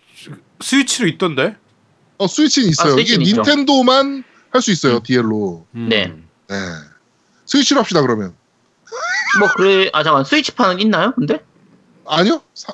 스위치로 0.61 1.07
있던데. 1.07 1.55
어, 2.17 2.27
스위치는 2.27 2.69
있어요. 2.69 2.93
아, 2.93 2.99
이게 2.99 3.13
스위치는 3.15 3.25
있죠. 3.27 3.41
닌텐도만 3.41 4.23
할 4.51 4.61
수 4.61 4.71
있어요, 4.71 4.95
음. 4.95 5.03
DL로. 5.03 5.65
음. 5.75 5.89
네. 5.89 6.13
네. 6.47 6.55
스위치로 7.45 7.81
합시다, 7.81 8.01
그러면. 8.01 8.33
뭐 9.39 9.49
그래 9.55 9.89
아 9.93 10.03
잠깐 10.03 10.23
스위치판은 10.23 10.79
있나요? 10.81 11.13
근데 11.15 11.39
아니요? 12.05 12.41
사- 12.53 12.73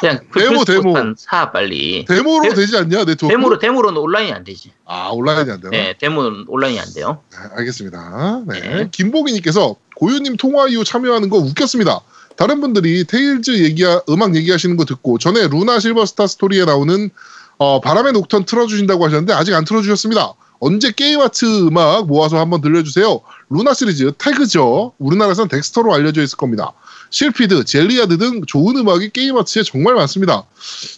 그냥 0.00 0.20
데모, 0.32 0.64
데모. 0.64 0.92
판사 0.94 1.52
빨리. 1.52 2.06
데모로 2.06 2.48
데- 2.48 2.54
되지 2.54 2.74
않냐, 2.78 3.04
네트워크? 3.04 3.28
데모로 3.28 3.58
데모로는 3.58 4.00
온라인이 4.00 4.32
안 4.32 4.44
되지. 4.44 4.72
아, 4.86 5.10
온라인이 5.12 5.50
안 5.50 5.60
되나? 5.60 5.70
네, 5.70 5.94
데모는 5.98 6.46
온라인이 6.48 6.80
안 6.80 6.90
돼요. 6.94 7.20
네, 7.30 7.36
알겠습니다. 7.56 8.42
네. 8.46 8.60
네. 8.60 8.88
김보기님께서 8.90 9.76
고유님 9.96 10.38
통화 10.38 10.68
이후 10.68 10.84
참여하는 10.84 11.28
거 11.28 11.36
웃겼습니다. 11.36 12.00
다른 12.36 12.62
분들이 12.62 13.04
테일즈 13.04 13.62
얘기 13.62 13.84
음악 14.08 14.34
얘기하시는 14.36 14.74
거 14.78 14.86
듣고 14.86 15.18
전에 15.18 15.48
루나 15.48 15.78
실버스타 15.80 16.26
스토리에 16.28 16.64
나오는 16.64 17.10
어, 17.58 17.82
바람의 17.82 18.14
녹턴 18.14 18.46
틀어주신다고 18.46 19.04
하셨는데 19.04 19.34
아직 19.34 19.52
안 19.52 19.66
틀어주셨습니다. 19.66 20.32
언제 20.60 20.92
게임 20.92 21.20
아트 21.20 21.44
음악 21.66 22.06
모아서 22.06 22.38
한번 22.38 22.60
들려주세요. 22.60 23.20
루나 23.48 23.74
시리즈 23.74 24.12
태그죠. 24.18 24.92
우리나라에선 24.98 25.48
덱스터로 25.48 25.92
알려져 25.92 26.22
있을 26.22 26.36
겁니다. 26.36 26.72
실피드, 27.08 27.64
젤리아드 27.64 28.18
등 28.18 28.42
좋은 28.46 28.76
음악이 28.76 29.10
게임 29.10 29.36
아트에 29.36 29.62
정말 29.64 29.94
많습니다. 29.94 30.44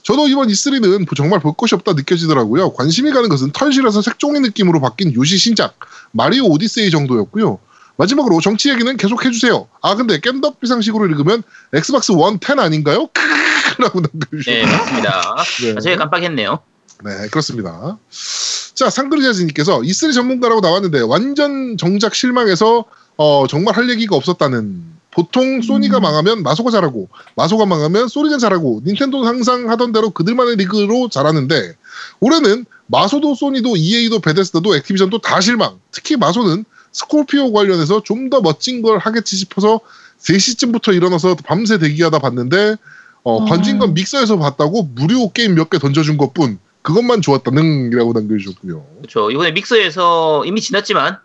저도 0.03 0.29
이번 0.29 0.49
E3는 0.49 1.07
정말 1.17 1.41
볼 1.41 1.55
것이 1.55 1.75
없다 1.75 1.95
느껴지더라고요. 1.95 2.73
관심이 2.75 3.13
가는 3.13 3.29
것은 3.29 3.53
털실에서 3.53 4.03
색종이 4.03 4.41
느낌으로 4.41 4.81
바뀐 4.81 5.15
요시 5.15 5.39
신작 5.39 5.75
마리오 6.11 6.45
오디세이 6.47 6.91
정도였고요. 6.91 7.59
마지막으로 7.97 8.41
정치 8.41 8.69
얘기는 8.71 8.97
계속 8.97 9.25
해주세요. 9.25 9.69
아 9.81 9.95
근데 9.95 10.19
겜덕비상식으로 10.19 11.07
읽으면 11.07 11.43
엑스박스 11.73 12.13
원 12.13 12.41
10 12.43 12.59
아닌가요? 12.59 13.09
라고 13.79 14.01
남겨주셨어요. 14.01 14.67
네, 14.67 14.77
맞습니다. 14.77 15.37
네. 15.63 15.75
아, 15.77 15.81
제가 15.81 15.97
깜빡했네요. 15.99 16.59
네, 17.05 17.29
그렇습니다. 17.31 17.99
자, 18.75 18.91
상그리자즈님께서 18.91 19.81
E3 19.81 20.15
전문가라고 20.15 20.61
나왔는데 20.61 21.01
완전 21.01 21.77
정작 21.77 22.15
실망해서 22.15 22.85
어, 23.17 23.47
정말 23.49 23.77
할 23.77 23.91
얘기가 23.91 24.17
없었다는. 24.17 24.93
보통 25.15 25.61
소니가 25.61 26.01
망하면 26.01 26.43
마소가 26.43 26.71
잘하고 26.71 27.11
마소가 27.37 27.67
망하면 27.67 28.09
소니가 28.09 28.39
잘하고 28.39 28.81
닌텐도는 28.87 29.29
항상 29.29 29.69
하던 29.69 29.93
대로 29.93 30.09
그들만의 30.09 30.57
리그로 30.57 31.11
잘하는데 31.11 31.77
올해는 32.21 32.65
마소도 32.87 33.35
소니도 33.35 33.77
EA도 33.77 34.21
베데스다도 34.21 34.75
액티비전도 34.77 35.19
다 35.19 35.43
실망. 35.43 35.79
특히 35.91 36.17
마소는 36.17 36.65
스콜피오 36.93 37.53
관련해서 37.53 38.03
좀 38.03 38.31
더 38.31 38.41
멋진 38.41 38.81
걸 38.81 38.97
하겠지 38.97 39.37
싶어서 39.37 39.81
3시쯤부터 40.21 40.95
일어나서 40.95 41.35
밤새 41.45 41.79
대기하다 41.79 42.19
봤는데 42.21 42.77
어, 43.25 43.39
음. 43.41 43.49
건진 43.49 43.79
건 43.79 43.93
믹서에서 43.93 44.39
봤다고 44.39 44.89
무료 44.95 45.31
게임 45.31 45.55
몇 45.55 45.69
개 45.69 45.79
던져준 45.79 46.17
것뿐 46.17 46.59
그것만 46.83 47.23
좋았다능이라고 47.23 48.13
남겨주셨고요. 48.13 48.85
그렇죠. 48.99 49.31
이번에 49.31 49.53
믹서에서 49.53 50.45
이미 50.45 50.61
지났지만 50.61 51.19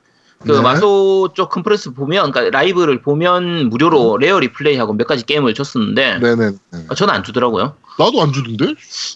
그 0.46 0.52
네. 0.52 0.62
마소 0.62 1.30
쪽 1.34 1.50
컨퍼런스 1.50 1.94
보면 1.94 2.32
그러니까 2.32 2.56
라이브를 2.58 3.02
보면 3.02 3.70
무료로 3.70 4.18
레어 4.18 4.40
리플레이하고 4.40 4.94
몇 4.94 5.08
가지 5.08 5.26
게임을 5.26 5.56
줬었는데 5.56 6.20
네네. 6.20 6.52
네. 6.72 6.86
아, 6.90 6.94
저는 6.96 7.14
안 7.14 7.24
주더라고요. 7.24 7.76
나도 7.98 8.22
안 8.22 8.32
주던데? 8.34 8.76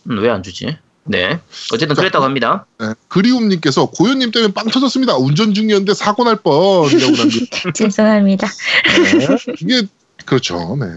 음, 0.09 0.17
왜 0.19 0.29
안 0.29 0.41
주지? 0.41 0.77
네. 1.03 1.39
어쨌든 1.73 1.95
자, 1.95 2.01
그랬다고 2.01 2.25
합니다. 2.25 2.65
네. 2.79 2.93
그리움님께서 3.07 3.87
고현님 3.91 4.31
때문에 4.31 4.53
빵 4.53 4.65
터졌습니다. 4.67 5.15
운전 5.17 5.53
중이었는데 5.53 5.93
사고 5.93 6.23
날 6.23 6.37
뻔이라고 6.37 7.11
남겨. 7.17 7.71
죄송합니다. 7.73 8.47
네. 8.47 9.55
이게 9.61 9.87
그렇죠. 10.25 10.75
네. 10.79 10.87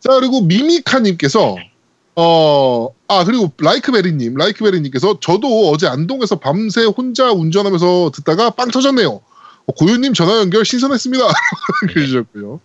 자 0.00 0.10
그리고 0.18 0.42
미미카님께서 0.42 1.56
어, 2.14 2.88
아, 3.08 3.24
그리고 3.24 3.50
라이크베리님, 3.58 4.34
라이크베리님께서 4.34 5.18
저도 5.20 5.70
어제 5.70 5.86
안동에서 5.86 6.36
밤새 6.40 6.84
혼자 6.84 7.32
운전하면서 7.32 8.12
듣다가 8.14 8.50
빵 8.50 8.70
터졌네요. 8.70 9.20
어, 9.64 9.72
고유님 9.74 10.12
전화 10.12 10.38
연결 10.38 10.64
신선했습니다. 10.64 11.24
그러셨고요. 11.94 12.60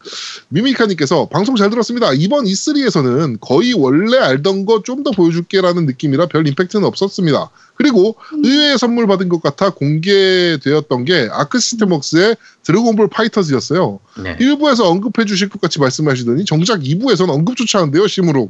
미미카님께서 0.49 1.29
방송 1.29 1.55
잘 1.55 1.69
들었습니다. 1.69 2.11
이번 2.13 2.45
E3에서는 2.45 3.37
거의 3.39 3.73
원래 3.73 4.17
알던 4.17 4.65
거 4.65 4.81
좀 4.83 5.03
더 5.03 5.11
보여줄게라는 5.11 5.85
느낌이라 5.85 6.25
별 6.25 6.47
임팩트는 6.47 6.83
없었습니다. 6.85 7.51
그리고 7.75 8.15
의외의 8.43 8.79
선물 8.79 9.05
받은 9.05 9.29
것 9.29 9.43
같아 9.43 9.69
공개되었던 9.69 11.05
게 11.05 11.29
아크 11.31 11.59
시스템웍스의 11.59 12.35
드래곤볼 12.63 13.09
파이터즈였어요. 13.09 13.99
네. 14.23 14.35
1부에서 14.37 14.85
언급해 14.85 15.25
주실 15.25 15.49
것 15.49 15.61
같이 15.61 15.79
말씀하시더니 15.79 16.45
정작 16.45 16.79
2부에서는 16.81 17.29
언급조차 17.29 17.77
하는데요, 17.79 18.07
심으로. 18.07 18.49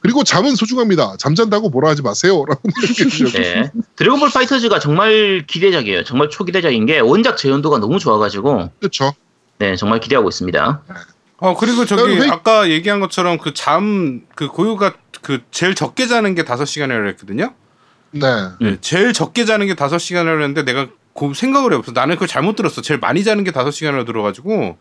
그리고 0.00 0.22
잠은 0.24 0.54
소중합니다. 0.54 1.16
잠잔다고 1.18 1.68
뭐라 1.70 1.90
하지 1.90 2.02
마세요. 2.02 2.44
라고 2.48 2.60
남겨주셨고. 2.74 3.38
네. 3.42 3.70
드래곤볼 3.96 4.30
파이터즈가 4.30 4.78
정말 4.78 5.44
기대작이에요. 5.46 6.04
정말 6.04 6.30
초기대작인 6.30 6.86
게 6.86 7.00
원작 7.00 7.36
재현도가 7.36 7.78
너무 7.78 7.98
좋아가지고 7.98 8.70
그렇죠. 8.78 9.14
네 9.58 9.74
정말 9.76 10.00
기대하고 10.00 10.28
있습니다. 10.28 10.82
어 11.38 11.56
그리고 11.56 11.84
저기 11.84 12.02
그럼 12.02 12.22
회- 12.22 12.28
아까 12.30 12.68
얘기한 12.70 13.00
것처럼 13.00 13.38
그 13.38 13.52
잠 13.52 14.22
그 14.34 14.48
고요가 14.48 14.94
그 15.22 15.40
제일 15.50 15.74
적게 15.74 16.06
자는 16.06 16.34
게 16.34 16.44
다섯 16.44 16.64
시간이라고 16.66 17.08
했거든요. 17.08 17.54
네. 18.12 18.20
네, 18.60 18.76
제일 18.80 19.12
적게 19.12 19.44
자는 19.44 19.66
게 19.66 19.74
다섯 19.74 19.98
시간이라고 19.98 20.40
했는데 20.42 20.62
내가 20.62 20.86
그 21.18 21.32
생각을 21.34 21.72
해봤어. 21.72 21.92
나는 21.92 22.14
그걸 22.16 22.28
잘못 22.28 22.54
들었어. 22.56 22.80
제일 22.82 23.00
많이 23.00 23.24
자는 23.24 23.42
게 23.44 23.50
다섯 23.50 23.70
시간이라고 23.70 24.06
들어가지고 24.06 24.76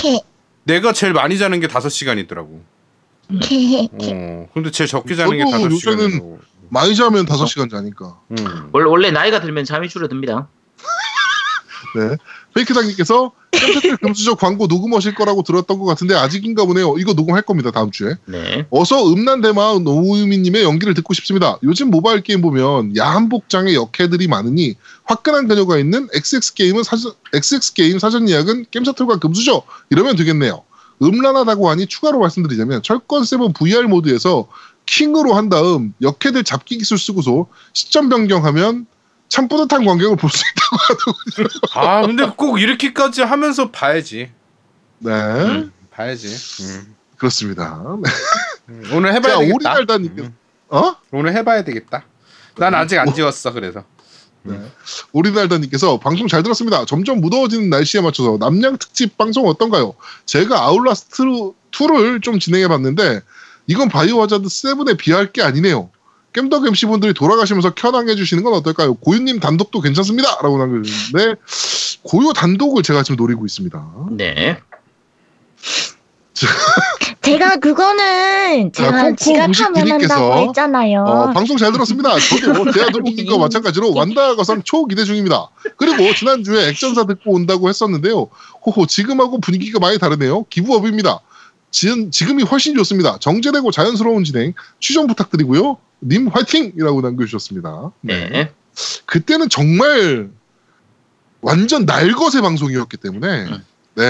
캐, 0.00 0.20
내가 0.64 0.92
제일 0.92 1.12
많이 1.12 1.36
자는 1.38 1.60
게 1.60 1.66
다섯 1.66 1.88
시간이더라고. 1.88 2.62
캐, 3.40 3.88
어. 3.90 4.48
근데 4.54 4.70
제일 4.70 4.88
적게 4.88 5.14
자는 5.14 5.32
게 5.36 5.38
저도 5.44 5.50
다섯 5.50 5.64
요새는 5.64 5.78
시간이라고. 5.78 6.40
많이 6.68 6.94
자면 6.96 7.26
5시간 7.26 7.70
자니까. 7.70 8.18
음. 8.30 8.68
원래 8.72 8.88
원래 8.88 9.10
나이가 9.10 9.40
들면 9.40 9.64
잠이 9.64 9.88
줄어듭니다. 9.88 10.48
네. 11.96 12.16
페이크당님께서 12.54 13.32
깜짝들 13.52 13.96
금수저 13.98 14.34
광고 14.34 14.66
녹음하실 14.66 15.14
거라고 15.14 15.42
들었던 15.42 15.78
것 15.78 15.84
같은데 15.84 16.14
아직인가 16.14 16.64
보네요. 16.64 16.96
이거 16.98 17.12
녹음할 17.12 17.42
겁니다 17.42 17.70
다음 17.70 17.90
주에. 17.90 18.16
네. 18.26 18.66
어서 18.70 19.08
음란대마 19.12 19.78
노우미님의 19.80 20.64
연기를 20.64 20.94
듣고 20.94 21.14
싶습니다. 21.14 21.58
요즘 21.62 21.90
모바일 21.90 22.22
게임 22.22 22.40
보면 22.40 22.96
야한 22.96 23.28
복장의 23.28 23.74
역해들이 23.74 24.26
많으니 24.28 24.74
화끈한 25.04 25.46
그녀가 25.48 25.78
있는 25.78 26.08
XX 26.12 26.54
게임은 26.54 26.82
사전 26.82 27.12
XX 27.32 27.74
게임 27.74 27.98
사전 27.98 28.28
예약은 28.28 28.66
게임 28.70 28.83
셔틀과 28.83 29.18
금수저 29.18 29.62
이러면 29.90 30.16
되겠네요. 30.16 30.62
음란하다고 31.04 31.68
하니 31.70 31.86
추가로 31.86 32.18
말씀드리자면 32.20 32.82
철권 32.82 33.24
세븐 33.24 33.52
VR 33.52 33.82
모드에서 33.88 34.48
킹으로 34.86 35.34
한 35.34 35.48
다음 35.48 35.94
여캐들 36.02 36.44
잡기 36.44 36.78
기술 36.78 36.98
쓰고서 36.98 37.46
시점 37.72 38.08
변경하면 38.08 38.86
참 39.28 39.48
뿌듯한 39.48 39.84
광경을 39.84 40.16
볼 40.16 40.30
수 40.30 40.42
있다고 40.50 40.76
하더군요. 40.76 41.48
아 41.74 42.02
근데 42.06 42.26
꼭 42.36 42.60
이렇게까지 42.60 43.22
하면서 43.22 43.70
봐야지. 43.70 44.30
네, 44.98 45.10
음. 45.12 45.72
봐야지. 45.90 46.28
음. 46.64 46.94
그렇습니다. 47.16 47.80
음, 48.68 48.82
오늘 48.92 49.14
해봐야 49.14 49.34
자, 49.34 49.38
되겠다. 49.40 49.54
오리날다님께서 49.56 50.28
음. 50.28 50.36
어? 50.68 50.96
오늘 51.10 51.34
해봐야 51.34 51.64
되겠다. 51.64 52.04
난 52.56 52.74
아직 52.74 52.98
안 52.98 53.12
지웠어 53.14 53.52
그래서. 53.52 53.84
오리날다님께서 55.12 55.98
방송 55.98 56.28
잘 56.28 56.42
들었습니다. 56.42 56.84
점점 56.84 57.20
무더워지는 57.20 57.70
날씨에 57.70 58.00
맞춰서 58.00 58.36
남양 58.38 58.78
특집 58.78 59.16
방송 59.16 59.46
어떤가요? 59.46 59.94
제가 60.26 60.62
아울라스트 60.62 61.22
2를 61.70 62.22
좀 62.22 62.38
진행해 62.38 62.68
봤는데 62.68 63.20
이건 63.66 63.88
바이오하자드 63.88 64.44
7에 64.44 64.98
비할 64.98 65.32
게 65.32 65.42
아니네요. 65.42 65.90
겜덕 66.34 66.66
MC분들이 66.66 67.14
돌아가시면서 67.14 67.74
켜낭해 67.74 68.16
주시는 68.16 68.42
건 68.42 68.54
어떨까요? 68.54 68.94
고유님 68.94 69.38
단독도 69.40 69.80
괜찮습니다. 69.80 70.40
라고 70.42 70.58
남겨주셨는데 70.58 71.40
고유 72.02 72.32
단독을 72.34 72.82
제가 72.82 73.04
지금 73.04 73.16
노리고 73.16 73.46
있습니다. 73.46 73.92
네. 74.10 74.58
제가 77.24 77.56
그거는 77.56 78.72
자, 78.72 78.84
제가 78.84 79.02
콩콩 79.02 79.16
지각하면 79.52 79.90
한다고 79.90 80.48
했잖아요. 80.48 81.02
어, 81.02 81.32
방송 81.32 81.56
잘 81.56 81.72
들었습니다. 81.72 82.18
저도 82.18 82.70
대화도둑님과 82.70 83.38
마찬가지로 83.38 83.94
완다 83.94 84.36
거상 84.36 84.62
초기대 84.62 85.04
중입니다. 85.04 85.48
그리고 85.76 86.14
지난주에 86.14 86.68
액션사 86.68 87.06
듣고 87.06 87.32
온다고 87.32 87.68
했었는데요. 87.68 88.28
호호 88.66 88.86
지금하고 88.86 89.40
분위기가 89.40 89.78
많이 89.78 89.98
다르네요. 89.98 90.44
기부업입니다. 90.50 91.20
지금, 91.70 92.10
지금이 92.10 92.44
훨씬 92.44 92.76
좋습니다. 92.76 93.18
정제되고 93.18 93.70
자연스러운 93.70 94.22
진행 94.24 94.52
추천 94.78 95.06
부탁드리고요. 95.06 95.78
님 96.02 96.28
화이팅이라고 96.28 97.00
남겨주셨습니다. 97.00 97.90
네. 98.02 98.52
그때는 99.06 99.48
정말 99.48 100.30
완전 101.40 101.84
날것의 101.84 102.42
방송이었기 102.42 102.96
때문에 102.98 103.44
음. 103.44 103.64
네. 103.96 104.04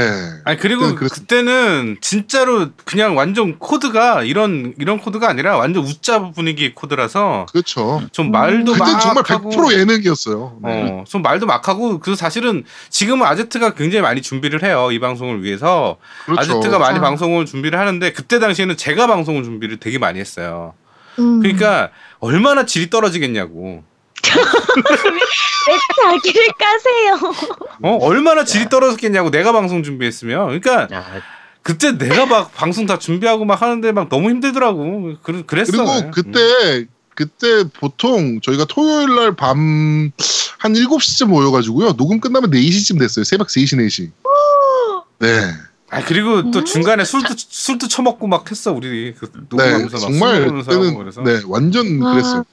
아니 0.45 0.59
그리고 0.59 0.81
그때는 0.81 0.97
그랬- 0.97 1.13
그때는 1.13 1.97
진짜로 2.01 2.69
그냥 2.87 3.17
완전 3.19 3.59
코드가 3.59 4.23
이런 4.23 4.73
이런 4.79 4.99
코드가 4.99 5.29
아니라 5.29 5.59
완전 5.59 5.83
웃자 5.85 6.31
분위기 6.33 6.75
코드라서 6.75 7.45
그렇죠. 7.53 8.03
좀 8.11 8.31
말도 8.31 8.73
그때 8.73 8.79
막 8.85 9.01
정말 9.01 9.25
하고 9.27 9.51
100% 9.51 9.79
예능이었어요. 9.79 10.59
네. 10.63 10.91
어, 10.91 11.05
좀 11.07 11.21
말도 11.21 11.45
막 11.47 11.69
하고 11.69 12.01
그 12.01 12.17
사실은 12.17 12.65
지금은 12.89 13.27
아제트가 13.27 13.75
굉장히 13.75 14.01
많이 14.03 14.23
준비를 14.23 14.63
해요 14.63 14.89
이 14.91 14.99
방송을 14.99 15.43
위해서 15.43 15.99
그렇죠. 16.25 16.41
아제트가 16.41 16.79
많이 16.79 16.99
아. 16.99 17.03
방송을 17.03 17.45
준비를 17.45 17.79
하는데 17.79 18.13
그때 18.13 18.39
당시에는 18.39 18.77
제가 18.79 19.07
방송을 19.07 19.43
준비를 19.45 19.79
되게 19.81 19.99
많이 19.99 20.19
했어요. 20.19 20.73
음. 21.19 21.41
그러니까 21.41 21.91
얼마나 22.21 22.65
질이 22.65 22.89
떨어지겠냐고. 22.89 23.85
왜 24.37 25.79
자기를 26.03 26.47
까세요? 26.59 27.33
어 27.83 27.97
얼마나 28.05 28.45
질이 28.45 28.69
떨어졌겠냐고 28.69 29.31
내가 29.31 29.53
방송 29.53 29.83
준비했으면. 29.83 30.61
그러니까 30.61 30.89
야, 30.95 31.05
그때 31.63 31.97
내가 31.97 32.27
막 32.27 32.53
방송 32.55 32.87
다 32.87 32.99
준비하고 32.99 33.45
막 33.45 33.63
하는데 33.63 33.91
막 33.93 34.09
너무 34.09 34.31
힘들더라고. 34.31 35.15
그, 35.23 35.45
그랬어. 35.47 35.73
그리고 35.73 35.91
음. 35.91 36.11
그때 36.11 36.87
그때 37.15 37.65
보통 37.79 38.41
저희가 38.41 38.65
토요일 38.67 39.15
날 39.15 39.33
밤 39.37 40.13
한 40.59 40.73
7시쯤 40.73 41.27
모여가지고요. 41.27 41.93
녹음 41.93 42.21
끝나면 42.21 42.51
4시쯤 42.51 42.99
됐어요. 42.99 43.23
새벽 43.25 43.49
3시, 43.49 43.79
4시. 43.87 44.11
네. 45.19 45.29
아 45.91 46.03
그리고 46.05 46.51
또 46.51 46.61
음. 46.61 46.65
중간에 46.65 47.05
술도 47.05 47.35
술도 47.37 47.87
처먹고 47.89 48.27
막 48.27 48.51
했어 48.51 48.73
우리 48.73 49.15
그 49.15 49.27
네. 49.31 49.41
녹음하면서 49.51 49.97
막 49.97 50.01
정말 50.01 50.51
그때는 50.51 50.97
그래서. 50.97 51.23
네, 51.23 51.41
완전 51.47 52.01
와. 52.01 52.13
그랬어요. 52.13 52.45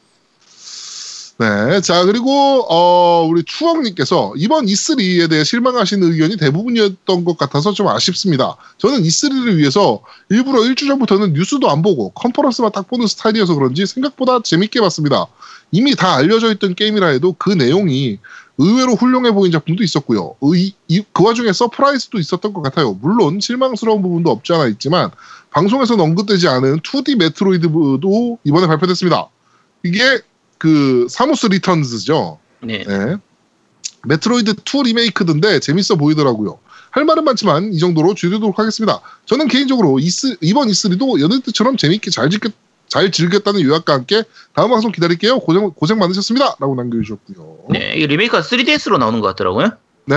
네. 1.41 1.81
자, 1.81 2.05
그리고 2.05 2.67
어 2.69 3.25
우리 3.27 3.43
추억님께서 3.43 4.33
이번 4.37 4.67
E3에 4.67 5.27
대해 5.27 5.43
실망하신 5.43 6.03
의견이 6.03 6.37
대부분이었던 6.37 7.25
것 7.25 7.35
같아서 7.35 7.73
좀 7.73 7.87
아쉽습니다. 7.87 8.57
저는 8.77 9.01
E3를 9.01 9.55
위해서 9.55 10.03
일부러 10.29 10.63
일주 10.63 10.85
전부터는 10.85 11.33
뉴스도 11.33 11.71
안 11.71 11.81
보고 11.81 12.09
컨퍼런스만 12.11 12.71
딱 12.71 12.87
보는 12.87 13.07
스타일이어서 13.07 13.55
그런지 13.55 13.87
생각보다 13.87 14.41
재밌게 14.43 14.81
봤습니다. 14.81 15.25
이미 15.71 15.95
다 15.95 16.13
알려져 16.13 16.51
있던 16.53 16.75
게임이라 16.75 17.07
해도 17.07 17.33
그 17.39 17.49
내용이 17.49 18.19
의외로 18.59 18.93
훌륭해 18.93 19.31
보인 19.31 19.51
작품도 19.51 19.83
있었고요. 19.83 20.35
의- 20.41 20.73
이- 20.89 21.03
그 21.11 21.23
와중에 21.23 21.53
surprise도 21.53 22.19
있었던 22.19 22.53
것 22.53 22.61
같아요. 22.61 22.93
물론 23.01 23.39
실망스러운 23.39 24.03
부분도 24.03 24.29
없지 24.29 24.53
않아 24.53 24.67
있지만 24.67 25.09
방송에서는 25.49 26.03
언급되지 26.03 26.47
않은 26.47 26.81
2D 26.81 27.15
메트로이드도 27.17 28.37
이번에 28.43 28.67
발표됐습니다. 28.67 29.27
이게 29.83 30.21
그 30.61 31.07
사무스 31.09 31.47
리턴즈죠. 31.47 32.37
네. 32.61 32.83
네. 32.87 33.15
메트로이드 34.03 34.53
2 34.63 34.83
리메이크인데 34.83 35.59
재밌어 35.59 35.95
보이더라고요. 35.95 36.59
할 36.91 37.03
말은 37.03 37.23
많지만 37.23 37.73
이 37.73 37.79
정도로 37.79 38.13
줄이도록 38.13 38.59
하겠습니다. 38.59 39.01
저는 39.25 39.47
개인적으로 39.47 39.97
이스- 39.97 40.37
이번 40.39 40.67
E3도 40.67 41.19
여느 41.19 41.39
때처럼 41.39 41.77
재밌게 41.77 42.11
잘, 42.11 42.29
즐겼, 42.29 42.51
잘 42.87 43.11
즐겼다는 43.11 43.61
요약과 43.61 43.91
함께 43.91 44.21
다음 44.53 44.69
방송 44.69 44.91
기다릴게요. 44.91 45.39
고생, 45.39 45.67
고생 45.71 45.97
많으셨습니다. 45.97 46.57
라고 46.59 46.75
남겨주셨고요. 46.75 47.57
네. 47.71 47.95
이 47.95 48.05
리메이크가 48.05 48.43
3DS로 48.43 48.99
나오는 48.99 49.19
것 49.19 49.29
같더라고요. 49.29 49.71
네. 50.05 50.15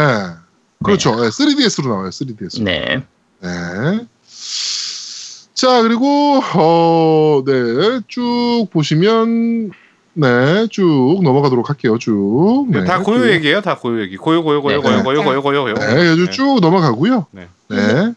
그렇죠. 0.84 1.16
네, 1.16 1.28
3DS로 1.30 1.88
나와요. 1.88 2.10
3DS. 2.10 2.62
네. 2.62 3.02
네. 3.40 4.06
자, 5.54 5.80
그리고, 5.80 6.42
어, 6.54 7.42
네, 7.46 8.00
쭉 8.08 8.66
보시면, 8.70 9.70
네, 10.16 10.66
쭉 10.70 11.20
넘어가도록 11.22 11.68
할게요, 11.68 11.98
쭉. 11.98 12.66
네, 12.70 12.84
다 12.84 13.00
고요 13.00 13.18
쭉. 13.20 13.30
얘기예요. 13.30 13.60
다 13.60 13.76
고요 13.76 14.00
얘기. 14.00 14.16
고요 14.16 14.42
고요 14.44 14.62
고요 14.62 14.76
네. 14.76 14.82
고요 14.82 14.96
네. 14.98 15.02
고요 15.02 15.22
고요 15.24 15.42
고요 15.42 15.62
고요. 15.62 15.74
네, 15.74 16.08
아주 16.12 16.30
쭉 16.30 16.60
넘어가고요. 16.60 17.26
네. 17.32 17.48
네. 17.68 18.12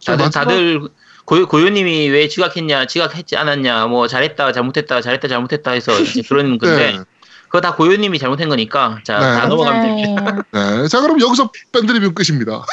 자, 0.00 0.16
다들, 0.16 0.24
마지막- 0.24 0.30
다들 0.30 0.80
고요, 1.24 1.46
고요님이 1.48 2.08
왜 2.08 2.28
지각했냐, 2.28 2.86
지각했지 2.86 3.36
않았냐, 3.36 3.86
뭐 3.86 4.06
잘했다, 4.08 4.52
잘못했다, 4.52 5.00
잘했다, 5.00 5.28
잘못했다 5.28 5.70
해서 5.72 5.98
이제 6.00 6.22
그런 6.28 6.58
건데 6.58 6.92
네. 6.92 7.00
그거 7.46 7.60
다 7.60 7.74
고요님이 7.76 8.18
잘못한 8.18 8.48
거니까 8.48 8.98
자, 9.04 9.18
네. 9.18 9.24
다 9.40 9.46
넘어가면 9.46 9.82
됩니다. 9.82 10.44
네. 10.52 10.60
네. 10.82 10.88
자, 10.88 11.00
그럼 11.00 11.20
여기서 11.20 11.50
밴드 11.72 11.90
리뷰 11.92 12.12
끝입니다. 12.12 12.64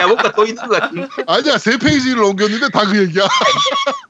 야, 0.00 0.06
뭔가 0.06 0.30
또 0.32 0.44
있는 0.46 0.66
것 0.68 0.78
같은데. 0.80 1.08
아니야, 1.26 1.56
세 1.58 1.78
페이지를 1.78 2.22
넘겼는데 2.22 2.68
다 2.68 2.84
그 2.84 2.98
얘기야. 2.98 3.26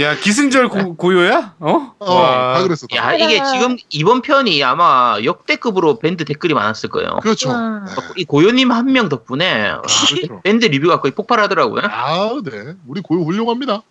야 0.00 0.14
기승절 0.16 0.68
고, 0.68 0.96
고요야? 0.96 1.54
어? 1.60 1.92
어, 1.98 2.14
와. 2.14 2.54
다 2.54 2.62
그랬어. 2.62 2.86
다. 2.86 2.96
야, 2.96 3.14
이게 3.14 3.42
지금 3.52 3.76
이번 3.90 4.22
편이 4.22 4.62
아마 4.64 5.16
역대급으로 5.22 5.98
밴드 5.98 6.24
댓글이 6.24 6.54
많았을 6.54 6.88
거예요. 6.90 7.18
그렇죠. 7.22 7.48
와. 7.50 7.84
네. 7.86 7.94
이 8.16 8.24
고요님 8.24 8.70
한 8.72 8.86
명 8.88 9.08
덕분에 9.08 9.70
와, 9.70 9.82
그렇죠. 9.82 10.40
밴드 10.42 10.64
리뷰가 10.66 11.00
거의 11.00 11.12
폭발하더라고요. 11.12 11.82
아, 11.84 12.30
네. 12.44 12.74
우리 12.86 13.00
고요 13.02 13.22
훌륭합니다. 13.22 13.82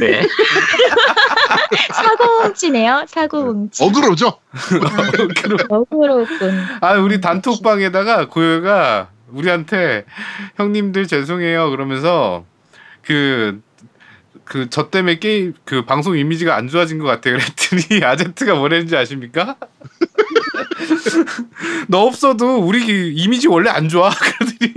네. 0.00 0.22
사고뭉치네요. 1.92 3.04
사고뭉치. 3.08 3.84
어그로죠? 3.84 4.38
어그로군. 5.68 6.64
아 6.80 6.94
우리 6.94 7.20
단톡방에다가 7.20 8.28
고요가 8.28 9.08
우리한테 9.32 10.04
형님들 10.56 11.06
죄송해요 11.08 11.70
그러면서 11.70 12.44
그 13.02 13.60
그 14.44 14.68
저 14.70 14.90
때문에 14.90 15.18
게임 15.18 15.54
그 15.64 15.84
방송 15.84 16.16
이미지가 16.18 16.54
안 16.56 16.68
좋아진 16.68 16.98
것 16.98 17.06
같아 17.06 17.30
그랬더니 17.30 18.02
아제트가 18.04 18.54
뭐랬는지 18.54 18.96
아십니까? 18.96 19.56
너 21.88 22.02
없어도 22.02 22.58
우리 22.58 22.84
그 22.84 22.92
이미지 23.14 23.48
원래 23.48 23.70
안 23.70 23.88
좋아 23.88 24.10
그러더니 24.14 24.72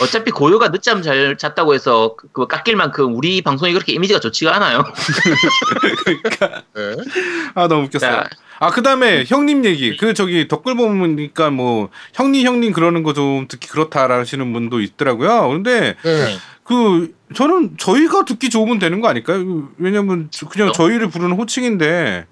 어차피 0.00 0.30
고요가 0.30 0.70
늦잠 0.70 1.02
잘 1.02 1.36
잤다고 1.36 1.74
해서 1.74 2.14
그- 2.16 2.28
그거 2.28 2.46
깎일 2.46 2.76
만큼 2.76 3.14
우리 3.14 3.42
방송이 3.42 3.72
그렇게 3.72 3.92
이미지가 3.92 4.20
좋지가 4.20 4.54
않아요. 4.56 4.84
네. 6.74 6.96
아 7.54 7.68
너무 7.68 7.84
웃겼어요. 7.86 8.10
자, 8.10 8.28
아 8.58 8.70
그다음에 8.70 9.24
형님 9.26 9.64
얘기 9.64 9.96
그 9.96 10.14
저기 10.14 10.48
댓글 10.48 10.74
보니까 10.76 11.50
뭐 11.50 11.90
형님 12.14 12.46
형님 12.46 12.72
그러는 12.72 13.02
거 13.02 13.10
좀 13.12 13.48
듣기 13.48 13.68
그렇다라시는 13.68 14.52
분도 14.52 14.80
있더라고요. 14.80 15.48
근데 15.48 15.96
네. 16.02 16.38
그 16.70 17.12
저는 17.34 17.74
저희가 17.78 18.24
듣기 18.24 18.48
좋으면 18.48 18.78
되는 18.78 19.00
거 19.00 19.08
아닐까요? 19.08 19.68
왜냐면 19.76 20.28
저- 20.30 20.46
그냥 20.48 20.68
어? 20.68 20.72
저희를 20.72 21.10
부르는 21.10 21.36
호칭인데 21.36 22.26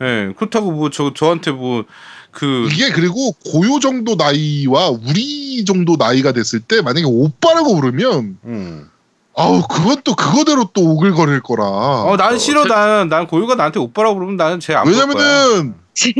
예 0.00 0.32
그렇다고 0.36 0.70
뭐 0.70 0.90
저 0.90 1.12
저한테 1.12 1.50
뭐 1.50 1.82
그 2.30 2.68
이게 2.70 2.90
그리고 2.92 3.32
고요 3.50 3.80
정도 3.80 4.14
나이와 4.14 4.90
우리 4.90 5.64
정도 5.64 5.96
나이가 5.98 6.30
됐을 6.30 6.60
때 6.60 6.80
만약에 6.80 7.04
오빠라고 7.04 7.74
부르면 7.74 8.38
음. 8.44 8.88
아우 9.36 9.60
그건 9.66 10.00
또 10.04 10.14
그거대로 10.14 10.70
또 10.72 10.82
오글거릴 10.92 11.40
거라. 11.40 11.64
어, 11.64 12.16
난 12.16 12.38
싫어. 12.38 12.62
저- 12.68 12.68
난, 12.72 13.08
난 13.08 13.26
고유가 13.26 13.56
나한테 13.56 13.80
오빠라고 13.80 14.14
부르면 14.14 14.36
나는 14.36 14.60
쟤안. 14.60 14.86
왜냐면은 14.86 15.74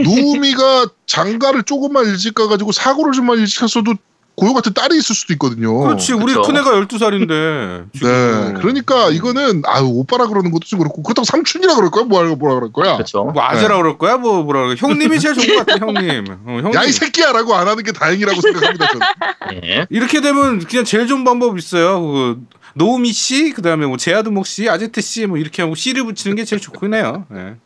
노우미가 0.05 0.87
장가를 1.07 1.63
조금만 1.63 2.07
일찍 2.07 2.35
가가지고 2.35 2.73
사고를 2.73 3.13
좀만 3.13 3.39
일찍 3.39 3.63
했어도 3.63 3.95
고요 4.41 4.55
같은 4.55 4.73
딸이 4.73 4.97
있을 4.97 5.15
수도 5.15 5.35
있거든요. 5.35 5.79
그렇지. 5.81 6.15
우리 6.15 6.33
그쵸. 6.33 6.41
큰애가 6.43 6.71
12살인데. 6.81 7.89
네, 8.01 8.55
그러니까 8.59 9.11
이거는 9.11 9.63
아유 9.67 9.85
오빠라 9.85 10.29
그러는 10.29 10.51
것도 10.51 10.65
좀 10.67 10.79
그렇고 10.79 11.03
그렇다고 11.03 11.27
삼촌이라 11.27 11.75
그럴 11.75 11.91
거야, 11.91 12.05
뭐라 12.05 12.35
뭐라 12.37 12.55
그럴 12.55 12.73
거야. 12.73 12.95
그렇죠. 12.95 13.25
뭐 13.25 13.43
아재라 13.43 13.77
그럴 13.77 13.99
거야? 13.99 14.17
뭐 14.17 14.43
뭐라 14.43 14.67
그래. 14.67 14.77
형님이 14.79 15.21
제일 15.21 15.35
좋은 15.35 15.47
것 15.59 15.67
같아, 15.67 15.77
형님. 15.85 16.25
어, 16.47 16.61
형님. 16.63 16.75
야이 16.75 16.91
새끼야라고 16.91 17.55
안 17.55 17.69
하는 17.69 17.83
게 17.85 17.93
다행이라고 17.93 18.41
생각합니다. 18.41 18.87
저는. 18.89 19.61
예. 19.63 19.87
이렇게 19.91 20.23
되면 20.23 20.61
그냥 20.61 20.87
제일 20.87 21.07
좋은 21.07 21.23
방법 21.23 21.59
있어요. 21.59 22.01
그 22.01 22.41
노우미 22.75 23.13
씨, 23.13 23.51
그다음에 23.51 23.85
뭐 23.85 23.99
제아드목 23.99 24.47
씨, 24.47 24.71
아제트 24.71 25.03
씨, 25.03 25.27
뭐 25.27 25.37
이렇게 25.37 25.61
하고 25.61 25.75
씨를 25.75 26.05
붙이는 26.05 26.37
게 26.37 26.45
제일 26.47 26.63
좋긴 26.63 26.95
해요. 26.95 27.27
네. 27.29 27.57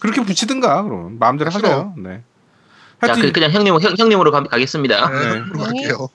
그렇게 0.00 0.22
붙이든가 0.22 0.84
그럼 0.84 1.18
마음대로. 1.18 1.50
하세요. 1.50 1.92
네. 1.98 2.22
자, 3.00 3.12
하여튼 3.12 3.22
그, 3.22 3.32
그냥 3.32 3.50
형님, 3.52 3.74
형, 3.80 3.94
형님으로 3.96 4.30
가, 4.30 4.42
가겠습니다. 4.42 5.08
네, 5.10 5.18
네. 5.18 5.40
앞으로 5.40 5.58
갈게요. 5.58 6.08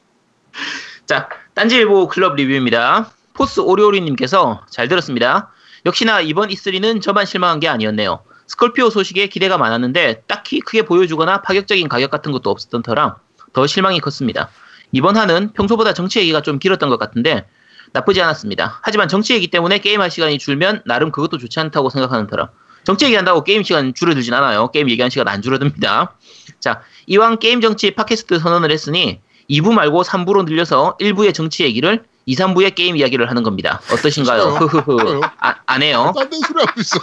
자, 1.05 1.29
딴지일보 1.53 2.07
클럽 2.07 2.35
리뷰입니다. 2.35 3.11
포스 3.33 3.59
오리오리님께서 3.59 4.65
잘 4.69 4.87
들었습니다. 4.87 5.51
역시나 5.85 6.21
이번 6.21 6.49
E3는 6.49 7.01
저만 7.01 7.25
실망한 7.25 7.59
게 7.59 7.67
아니었네요. 7.67 8.23
스콜피오 8.47 8.89
소식에 8.89 9.27
기대가 9.27 9.57
많았는데 9.57 10.23
딱히 10.27 10.59
크게 10.59 10.83
보여주거나 10.83 11.41
파격적인 11.41 11.87
가격 11.87 12.11
같은 12.11 12.31
것도 12.31 12.49
없었던 12.49 12.83
터라 12.83 13.17
더 13.53 13.67
실망이 13.67 13.99
컸습니다. 13.99 14.49
이번 14.91 15.17
화는 15.17 15.53
평소보다 15.53 15.93
정치 15.93 16.19
얘기가 16.19 16.41
좀 16.41 16.59
길었던 16.59 16.89
것 16.89 16.99
같은데 16.99 17.47
나쁘지 17.93 18.21
않았습니다. 18.21 18.79
하지만 18.81 19.07
정치 19.07 19.33
얘기 19.33 19.47
때문에 19.47 19.79
게임할 19.79 20.11
시간이 20.11 20.37
줄면 20.39 20.83
나름 20.85 21.11
그것도 21.11 21.37
좋지 21.37 21.59
않다고 21.59 21.89
생각하는 21.89 22.27
터라 22.27 22.49
정치 22.83 23.05
얘기한다고 23.05 23.43
게임 23.43 23.63
시간 23.63 23.93
줄어들진 23.93 24.33
않아요. 24.33 24.69
게임 24.71 24.89
얘기하는 24.89 25.09
시간 25.09 25.27
안 25.27 25.41
줄어듭니다. 25.41 26.13
자, 26.59 26.81
이왕 27.07 27.39
게임 27.39 27.61
정치 27.61 27.91
팟캐스트 27.91 28.39
선언을 28.39 28.71
했으니 28.71 29.19
2부 29.49 29.73
말고 29.73 30.03
3부로 30.03 30.45
늘려서 30.45 30.97
1부의 30.99 31.33
정치 31.33 31.63
얘기를 31.63 32.03
2, 32.25 32.35
3부의 32.35 32.75
게임 32.75 32.95
이야기를 32.95 33.29
하는 33.29 33.43
겁니다. 33.43 33.81
어떠신가요? 33.91 34.43
흐흐흐. 34.55 35.21
아, 35.39 35.55
안 35.65 35.81
해요. 35.83 36.13
딴데 36.15 36.37
소리 36.47 36.59
하고 36.61 36.79
있어. 36.79 36.99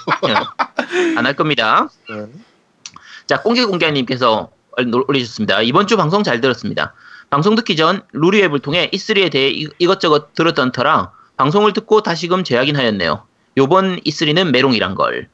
안 1.19 1.27
할 1.27 1.35
겁니다. 1.37 1.89
네. 2.09 2.27
자, 3.27 3.43
꽁개꽁개님께서 3.43 4.51
올리셨습니다. 5.09 5.61
이번 5.63 5.87
주 5.87 5.97
방송 5.97 6.23
잘 6.23 6.41
들었습니다. 6.41 6.95
방송 7.29 7.55
듣기 7.55 7.77
전 7.77 8.03
루리웹을 8.13 8.61
통해 8.61 8.91
E3에 8.93 9.31
대해 9.31 9.51
이- 9.51 9.69
이것저것 9.79 10.33
들었던 10.35 10.73
터라 10.73 11.13
방송을 11.37 11.73
듣고 11.75 12.03
다시금 12.03 12.43
재확인하였네요. 12.45 13.23
요번 13.59 14.01
E3는 14.01 14.51
메롱이란 14.51 14.95
걸. 14.95 15.29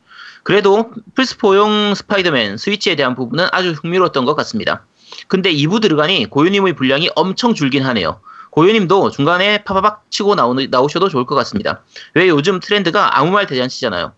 그래도 0.46 0.92
플스4용 1.16 1.96
스파이더맨 1.96 2.56
스위치에 2.56 2.94
대한 2.94 3.16
부분은 3.16 3.48
아주 3.50 3.72
흥미로웠던 3.72 4.24
것 4.24 4.36
같습니다. 4.36 4.86
근데 5.26 5.52
2부 5.52 5.82
들어가니 5.82 6.26
고요님의 6.30 6.74
분량이 6.74 7.10
엄청 7.16 7.52
줄긴 7.52 7.82
하네요. 7.82 8.20
고요님도 8.50 9.10
중간에 9.10 9.64
파바박 9.64 10.04
치고 10.08 10.36
나오, 10.36 10.54
나오셔도 10.54 11.08
좋을 11.08 11.26
것 11.26 11.34
같습니다. 11.34 11.82
왜 12.14 12.28
요즘 12.28 12.60
트렌드가 12.60 13.18
아무 13.18 13.32
말 13.32 13.48
대잔치잖아요. 13.48 14.12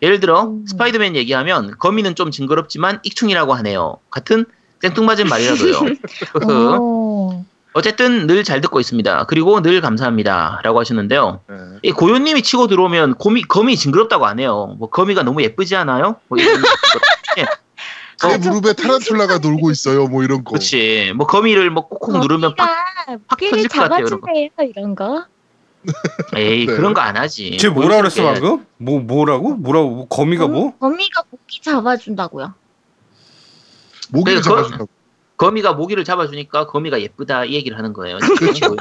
예를 0.00 0.20
들어 0.20 0.44
음. 0.44 0.64
스파이더맨 0.64 1.16
얘기하면 1.16 1.76
거미는 1.80 2.14
좀 2.14 2.30
징그럽지만 2.30 3.00
익충이라고 3.02 3.54
하네요. 3.54 3.96
같은 4.12 4.46
생뚱맞은 4.80 5.26
말이라도요. 5.26 5.80
어쨌든 7.84 8.26
늘 8.28 8.44
잘 8.44 8.60
듣고 8.60 8.78
있습니다. 8.80 9.24
그리고 9.24 9.60
늘 9.62 9.80
감사합니다. 9.80 10.60
라고 10.62 10.78
하셨는데요. 10.80 11.40
네. 11.48 11.56
이 11.82 11.92
고요님이 11.92 12.42
치고 12.42 12.68
들어오면 12.68 13.16
거미, 13.18 13.42
거미 13.42 13.76
징그럽다고 13.76 14.26
안 14.26 14.38
해요. 14.38 14.76
뭐 14.78 14.88
거미가 14.88 15.22
너무 15.24 15.42
예쁘지 15.42 15.74
않아요? 15.76 16.16
뭐 16.28 16.38
이런 16.38 16.60
거. 16.60 16.68
예. 17.38 17.46
제 18.16 18.34
어, 18.34 18.38
무릎에 18.38 18.74
타란툴라가 18.74 19.38
놀고 19.38 19.72
있어요, 19.72 20.06
뭐 20.06 20.22
이런 20.22 20.44
거. 20.44 20.52
그렇지. 20.52 21.12
뭐 21.16 21.26
거미를 21.26 21.68
뭐 21.70 21.88
콕콕 21.88 22.18
누르면 22.20 22.54
팍, 22.54 22.68
팍 23.26 23.38
터질 23.40 23.66
것 23.68 23.80
같아요, 23.82 24.06
이런 24.06 24.20
거. 24.20 24.62
이런 24.62 24.94
거. 24.94 25.26
에이, 26.36 26.66
네. 26.66 26.76
그런 26.76 26.94
거 26.94 27.00
안 27.02 27.16
하지. 27.16 27.56
쟤 27.58 27.68
뭐라 27.68 27.96
그랬어 27.96 28.22
방금? 28.22 28.64
뭐 28.78 29.00
뭐라고? 29.00 29.54
뭐라고? 29.56 29.90
뭐 29.90 30.08
거미가 30.08 30.46
뭐? 30.46 30.76
거미가 30.78 31.22
고기 31.30 31.60
잡아준다고요. 31.60 32.54
모기를 34.10 34.40
네, 34.40 34.42
그- 34.42 34.48
잡아준다고. 34.48 34.88
거미가 35.36 35.72
모기를 35.72 36.04
잡아주니까 36.04 36.66
거미가 36.66 37.00
예쁘다 37.00 37.44
이 37.44 37.54
얘기를 37.54 37.76
하는 37.76 37.92
거예요. 37.92 38.18
그렇죠. 38.38 38.76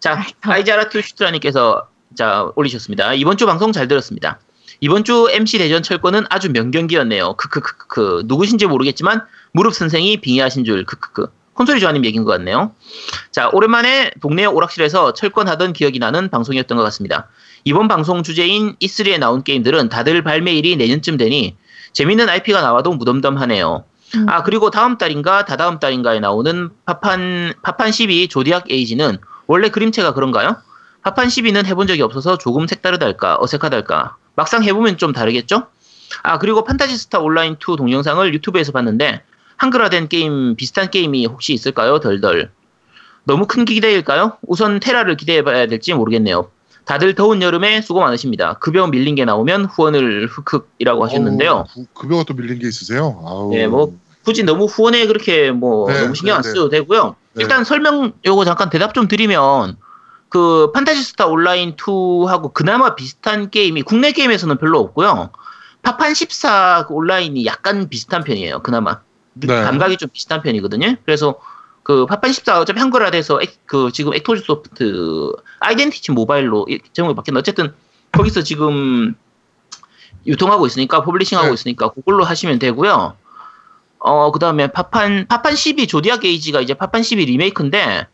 자, 0.00 0.22
아이자라투 0.42 1.00
슈트라님께서 1.00 1.88
자 2.14 2.50
올리셨습니다. 2.54 3.14
이번 3.14 3.36
주 3.36 3.46
방송 3.46 3.72
잘 3.72 3.88
들었습니다. 3.88 4.38
이번 4.80 5.04
주 5.04 5.28
MC 5.30 5.58
대전 5.58 5.82
철권은 5.82 6.26
아주 6.28 6.50
명경기였네요. 6.50 7.34
크크크크 7.34 8.24
누구신지 8.26 8.66
모르겠지만 8.66 9.22
무릎 9.52 9.74
선생이 9.74 10.20
빙의하신 10.20 10.64
줄 10.64 10.84
크크크 10.84 11.28
콘솔이 11.54 11.80
좋아하는 11.80 12.04
얘기인 12.04 12.24
것 12.24 12.32
같네요. 12.32 12.72
자 13.30 13.48
오랜만에 13.52 14.10
동네 14.20 14.44
오락실에서 14.44 15.14
철권하던 15.14 15.72
기억이 15.72 15.98
나는 15.98 16.28
방송이었던 16.28 16.76
것 16.76 16.84
같습니다. 16.84 17.28
이번 17.64 17.88
방송 17.88 18.22
주제인 18.22 18.76
E3에 18.76 19.18
나온 19.18 19.42
게임들은 19.42 19.88
다들 19.88 20.22
발매일이 20.22 20.76
내년쯤 20.76 21.16
되니 21.16 21.56
재밌는 21.92 22.28
IP가 22.28 22.60
나와도 22.60 22.92
무덤덤하네요. 22.92 23.84
음. 24.16 24.28
아 24.28 24.42
그리고 24.42 24.70
다음 24.70 24.98
달인가 24.98 25.44
다다음 25.44 25.78
달인가에 25.78 26.20
나오는 26.20 26.70
파판 26.84 27.54
파판 27.62 27.90
12 27.92 28.28
조디악 28.28 28.70
에이지는 28.70 29.18
원래 29.46 29.68
그림체가 29.68 30.14
그런가요? 30.14 30.56
파판 31.02 31.28
12는 31.28 31.66
해본 31.66 31.86
적이 31.86 32.02
없어서 32.02 32.38
조금 32.38 32.66
색다르달까 32.66 33.38
어색하달까 33.40 34.16
막상 34.36 34.64
해보면 34.64 34.98
좀 34.98 35.12
다르겠죠? 35.12 35.66
아 36.22 36.38
그리고 36.38 36.64
판타지 36.64 36.96
스타 36.96 37.18
온라인 37.18 37.56
2 37.56 37.76
동영상을 37.76 38.32
유튜브에서 38.34 38.72
봤는데 38.72 39.22
한글화된 39.56 40.08
게임 40.08 40.56
비슷한 40.56 40.90
게임이 40.90 41.26
혹시 41.26 41.52
있을까요? 41.52 42.00
덜덜 42.00 42.50
너무 43.24 43.46
큰 43.46 43.64
기대일까요? 43.64 44.38
우선 44.42 44.80
테라를 44.80 45.16
기대해봐야 45.16 45.66
될지 45.66 45.94
모르겠네요. 45.94 46.50
다들 46.84 47.14
더운 47.14 47.40
여름에 47.42 47.80
수고 47.80 48.00
많으십니다. 48.00 48.54
급여 48.54 48.86
밀린 48.86 49.14
게 49.14 49.24
나오면 49.24 49.66
후원을 49.66 50.26
흑흑이라고 50.28 51.04
하셨는데요. 51.04 51.64
구- 51.72 51.86
급여가 51.94 52.24
또 52.24 52.34
밀린 52.34 52.58
게 52.58 52.68
있으세요? 52.68 53.20
아우. 53.24 53.50
네, 53.52 53.66
뭐 53.66 53.94
굳이 54.24 54.42
너무 54.42 54.64
후원에 54.66 55.06
그렇게 55.06 55.50
뭐 55.50 55.90
네, 55.90 56.00
너무 56.02 56.14
신경 56.14 56.36
안 56.36 56.42
네, 56.42 56.48
써도 56.48 56.68
되고요. 56.68 57.16
네. 57.34 57.42
일단 57.42 57.64
설명 57.64 58.12
요거 58.24 58.44
잠깐 58.44 58.70
대답 58.70 58.92
좀 58.94 59.08
드리면 59.08 59.76
그 60.28 60.72
판타지스타 60.72 61.26
온라인 61.26 61.76
2하고 61.76 62.52
그나마 62.52 62.94
비슷한 62.94 63.50
게임이 63.50 63.82
국내 63.82 64.12
게임에서는 64.12 64.58
별로 64.58 64.80
없고요. 64.80 65.30
파판 65.82 66.14
14 66.14 66.86
온라인이 66.88 67.44
약간 67.46 67.88
비슷한 67.88 68.24
편이에요. 68.24 68.60
그나마 68.62 69.00
네. 69.34 69.46
감각이 69.46 69.96
좀 69.96 70.08
비슷한 70.12 70.42
편이거든요. 70.42 70.96
그래서 71.04 71.36
그 71.84 72.06
파판 72.06 72.32
14 72.32 72.60
어차피 72.60 72.80
한글화 72.80 73.10
돼서 73.12 73.38
액- 73.42 73.66
그 73.66 73.92
지금 73.92 74.14
액토즈 74.14 74.42
소프트 74.44 75.32
아이덴티티 75.60 76.12
모바일로 76.12 76.66
이- 76.68 76.80
제목이 76.92 77.14
바뀌었는데 77.14 77.38
어쨌든 77.40 77.74
거기서 78.12 78.42
지금 78.42 79.14
유통하고 80.26 80.66
있으니까 80.66 81.02
publishing하고 81.04 81.48
네. 81.48 81.54
있으니까 81.54 81.90
그걸로 81.90 82.24
하시면 82.24 82.58
되고요. 82.58 83.16
어 83.98 84.32
그다음에 84.32 84.68
파판 84.68 85.26
파판 85.28 85.54
12 85.56 85.86
조디악 85.86 86.18
에이지가 86.18 86.60
이제 86.60 86.74
파판 86.74 87.02
12 87.02 87.26
리메이크인데 87.26 88.06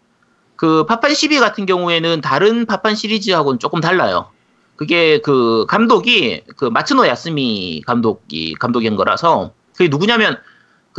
그 0.57 0.85
파판 0.87 1.15
12 1.15 1.39
같은 1.39 1.65
경우에는 1.67 2.21
다른 2.21 2.67
파판 2.67 2.95
시리즈하고는 2.97 3.59
조금 3.61 3.81
달라요. 3.81 4.29
그게 4.77 5.21
그 5.21 5.67
감독이 5.69 6.43
그 6.57 6.65
마츠노 6.65 7.07
야스미 7.07 7.83
감독이 7.87 8.55
감독인 8.55 8.97
거라서 8.97 9.53
그게 9.77 9.89
누구냐면 9.89 10.39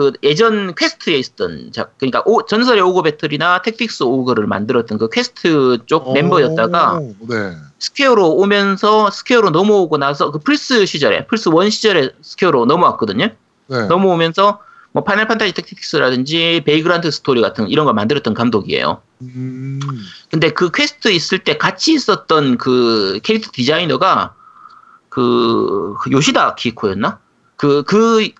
그 0.02 0.14
예전 0.24 0.74
퀘스트에 0.74 1.16
있었던 1.16 1.72
자 1.72 1.89
그러니까 1.99 2.24
오- 2.26 2.43
전설의 2.43 2.82
오우거 2.82 3.04
배틀이나 3.04 3.62
택틱스 3.62 4.02
오우거를 4.02 4.48
만들었던 4.47 4.97
그 4.97 5.10
퀘스트 5.10 5.78
쪽 5.86 6.08
오, 6.08 6.14
멤버였다가 6.14 6.99
네. 7.30 7.56
스퀘어로 7.78 8.32
오면서 8.32 9.12
스퀘어로 9.12 9.52
넘어오고 9.52 9.97
나서 9.97 10.32
그 10.32 10.39
플스 10.39 10.88
시절에 10.88 11.28
플스 11.28 11.49
1 11.49 11.70
시절에 11.70 12.10
스퀘어로 12.22 12.66
넘어왔거든요. 12.66 13.30
네. 13.68 13.88
넘어오면서 13.88 14.62
뭐 14.91 15.04
파이널 15.04 15.28
판타지 15.28 15.54
택틱스라든지 15.54 16.64
베이그란트 16.66 17.12
스토리 17.12 17.39
같은 17.41 17.70
이런 17.70 17.86
걸 17.86 17.93
만들었던 17.93 18.34
감독이에요. 18.34 19.02
음, 19.22 19.80
근데 20.32 20.49
그 20.49 20.72
퀘스트 20.72 21.10
있을 21.10 21.39
때 21.39 21.58
같이 21.58 21.93
있었던 21.93 22.58
그 22.58 23.20
캐릭터 23.24 23.52
디자이너가 23.54 24.34
그, 25.10 25.93
그 26.02 26.12
요시다 26.12 26.56
아키히코였나? 26.56 27.20
그, 27.56 27.84
그 27.84 28.32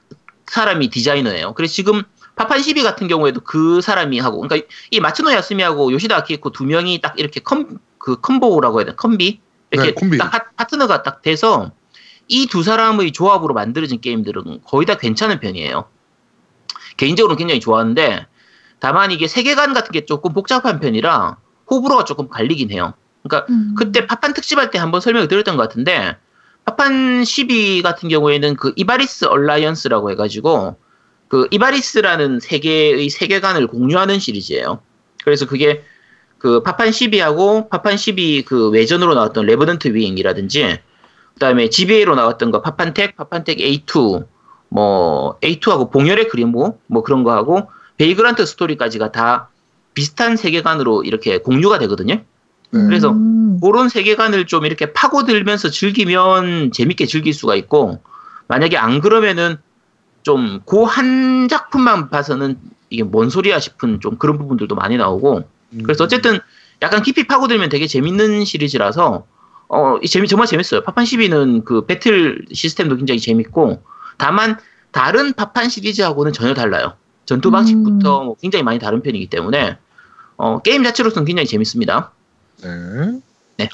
사람이 0.52 0.90
디자이너예요. 0.90 1.54
그래서 1.54 1.74
지금 1.74 2.04
파판 2.36 2.62
12 2.62 2.84
같은 2.84 3.08
경우에도 3.08 3.42
그 3.42 3.82
사람이 3.82 4.20
하고, 4.20 4.42
그러니까 4.42 4.68
이 4.92 5.00
마츠노 5.00 5.32
야스미하고 5.32 5.92
요시다 5.94 6.24
아키히코 6.24 6.52
두 6.52 6.66
명이 6.66 7.00
딱 7.02 7.18
이렇게 7.20 7.40
컴, 7.40 7.78
그 7.98 8.20
콤보라고 8.20 8.80
해야 8.80 8.86
되나? 8.86 8.96
콤비? 8.96 9.40
이렇게 9.72 9.94
네. 9.94 10.18
딱 10.18 10.32
파- 10.32 10.52
파트너가 10.58 11.04
딱 11.04 11.22
돼서 11.22 11.72
이 12.28 12.48
두 12.48 12.64
사람의 12.64 13.12
조합으로 13.14 13.54
만들어진 13.54 14.00
게임들은 14.02 14.62
거의 14.66 14.86
다 14.86 14.96
괜찮은 14.98 15.40
편이에요. 15.40 15.86
개인적으로는 16.98 17.38
굉장히 17.38 17.60
좋아하는데 17.60 18.28
다만 18.80 19.12
이게 19.12 19.28
세계관 19.28 19.74
같은 19.74 19.92
게 19.92 20.06
조금 20.06 20.34
복잡한 20.34 20.80
편이라 20.80 21.38
호불호가 21.70 22.04
조금 22.06 22.28
갈리긴 22.30 22.72
해요. 22.72 22.94
그러니까 23.24 23.52
음. 23.52 23.76
그때 23.78 24.08
파판 24.08 24.34
특집할 24.34 24.72
때 24.72 24.80
한번 24.80 25.00
설명을 25.02 25.28
드렸던 25.28 25.56
것 25.58 25.64
같은데 25.64 26.18
파판 26.72 27.24
12 27.26 27.82
같은 27.82 28.08
경우에는 28.08 28.56
그 28.56 28.74
이발리스 28.76 29.26
얼라이언스라고 29.26 30.12
해가지고 30.12 30.78
그 31.28 31.48
이발리스라는 31.52 32.40
세계의 32.40 33.10
세계관을 33.10 33.68
공유하는 33.68 34.20
시리즈예요. 34.20 34.82
그래서 35.24 35.46
그게 35.46 35.84
그 36.38 36.64
파판 36.64 36.90
12하고 36.90 37.70
파판 37.70 37.98
12 37.98 38.44
그 38.46 38.70
외전으로 38.70 39.14
나왔던 39.14 39.46
레버넌트 39.46 39.90
윙이라든지 39.90 40.80
그다음에 41.34 41.70
GBA로 41.70 42.16
나왔던 42.16 42.52
거 42.52 42.62
파판텍, 42.62 43.16
파판텍 43.16 43.58
A2 43.58 44.26
뭐 44.70 45.38
A2하고 45.42 45.92
봉열의 45.92 46.30
그림모 46.30 46.80
뭐 46.88 47.04
그런 47.04 47.24
거 47.24 47.34
하고 47.34 47.70
베이그란트 47.98 48.46
스토리까지가 48.46 49.12
다 49.12 49.50
비슷한 49.94 50.38
세계관으로 50.38 51.04
이렇게 51.04 51.40
공유가 51.40 51.80
되거든요. 51.80 52.24
그래서 52.72 53.12
음. 53.12 53.60
그런 53.62 53.90
세계관을 53.90 54.46
좀 54.48 54.66
이렇게 54.66 54.94
파고들면서 54.94 55.70
즐기면 55.70 56.72
재밌게 56.72 57.06
즐길 57.06 57.34
수가 57.34 57.56
있고 57.56 58.00
만약에 58.48 58.78
안 58.78 59.02
그러면은 59.02 59.58
좀 60.24 60.62
그 60.66 60.84
한 60.86 61.48
작품만 61.50 62.10
봐서는 62.10 62.58
이게 62.90 63.04
뭔 63.04 63.30
소리야 63.30 63.60
싶은 63.60 64.00
좀 64.02 64.18
그런 64.18 64.38
부분들도 64.38 64.76
많이 64.76 64.98
나오고 64.98 65.44
음. 65.74 65.84
그래서 65.84 66.04
어쨌든 66.04 66.40
약간 66.82 67.02
깊이 67.04 67.28
파고들면 67.28 67.70
되게 67.70 67.88
재밌는 67.88 68.46
시리즈라서 68.46 69.26
어, 69.70 69.98
이 70.04 70.08
재미 70.08 70.28
정말 70.28 70.48
재밌어요. 70.48 70.82
파판 70.84 71.06
12는 71.06 71.64
그 71.64 71.86
배틀 71.86 72.46
시스템도 72.52 72.98
굉장히 72.98 73.20
재밌고 73.20 73.82
다만 74.18 74.58
다른 74.92 75.34
파판 75.34 75.70
시리즈하고는 75.70 76.34
전혀 76.34 76.54
달라요. 76.54 76.94
전투 77.26 77.52
방식부터 77.52 78.24
뭐 78.26 78.36
굉장히 78.42 78.64
많이 78.64 78.80
다른 78.80 79.02
편이기 79.02 79.28
때문에 79.28 79.78
어, 80.38 80.60
게임 80.62 80.84
자체로서는 80.84 81.26
굉장히 81.26 81.48
재밌습니다. 81.48 82.12
네. 82.64 83.20
네. 83.58 83.70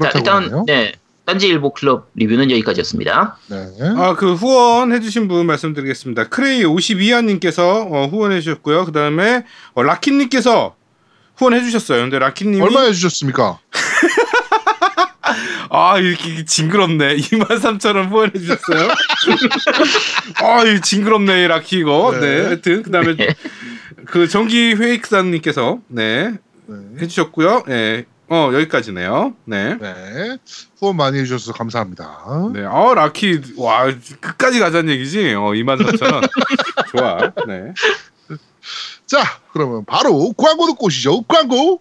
자, 0.00 0.10
일단 0.14 0.44
하네요. 0.44 0.64
네. 0.66 0.92
딴지일보 1.26 1.72
클럽 1.72 2.10
리뷰는 2.14 2.50
여기까지였습니다. 2.52 3.36
네. 3.48 3.56
아, 3.96 4.14
그 4.14 4.34
후원 4.34 4.92
해주신 4.92 5.26
분 5.26 5.46
말씀드리겠습니다. 5.46 6.28
크레이 6.28 6.62
52화님께서 6.62 7.58
어, 7.92 8.06
후원해 8.06 8.40
주셨고요. 8.40 8.84
그 8.84 8.92
다음에 8.92 9.44
어, 9.74 9.82
라키님께서 9.82 10.76
후원해 11.36 11.62
주셨어요. 11.62 12.02
근데 12.02 12.18
라키님이 12.20 12.62
얼마 12.62 12.82
해주셨습니까? 12.82 13.58
아 15.68 15.98
이렇게 15.98 16.44
징그럽네. 16.44 17.16
23,000원 17.18 18.08
후원해 18.08 18.32
주셨어요. 18.38 18.88
아, 20.42 20.64
이 20.64 20.80
징그럽네 20.80 21.48
라키 21.48 21.78
이거. 21.78 22.12
네. 22.12 22.20
네. 22.20 22.44
하여튼 22.44 22.82
그 22.82 22.90
다음에 22.92 23.16
그 24.06 24.28
정기 24.28 24.74
회익사님께서 24.74 25.80
네 25.88 26.34
네. 26.66 26.76
해 27.00 27.06
주셨고요. 27.08 27.64
네. 27.66 28.04
어 28.28 28.50
여기까지네요. 28.52 29.34
네. 29.44 29.76
네. 29.76 30.36
후원 30.78 30.96
많이 30.96 31.18
해주셔서 31.18 31.52
감사합니다. 31.52 32.50
네. 32.52 32.64
어 32.64 32.92
라키 32.94 33.54
와 33.56 33.84
끝까지 34.20 34.58
가자는 34.58 34.92
얘기지. 34.94 35.34
어 35.34 35.50
23,000원. 35.52 36.28
좋아. 36.96 37.18
네. 37.46 37.72
자, 39.06 39.22
그러면 39.52 39.84
바로 39.84 40.32
광고 40.36 40.66
듣고 40.66 40.86
오시죠. 40.86 41.22
광고. 41.22 41.80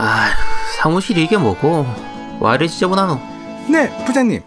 아, 0.00 0.30
사무실이 0.76 1.24
이게 1.24 1.36
뭐고? 1.36 1.84
와 2.38 2.54
이래 2.54 2.68
지저분하노? 2.68 3.20
네, 3.68 4.04
부장님. 4.04 4.40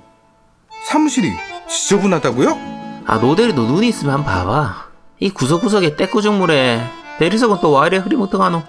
사무실이 0.85 1.29
지저분하다고요? 1.67 3.03
아, 3.05 3.17
노대리도 3.17 3.63
눈이 3.65 3.89
있으면 3.89 4.13
한번 4.13 4.33
봐봐. 4.33 4.91
이 5.19 5.29
구석구석에 5.29 5.97
때꾸정물에 5.97 7.00
대리석은 7.22 7.59
또와 7.61 7.86
이래 7.86 7.97
흐리멍텅하노? 7.97 8.63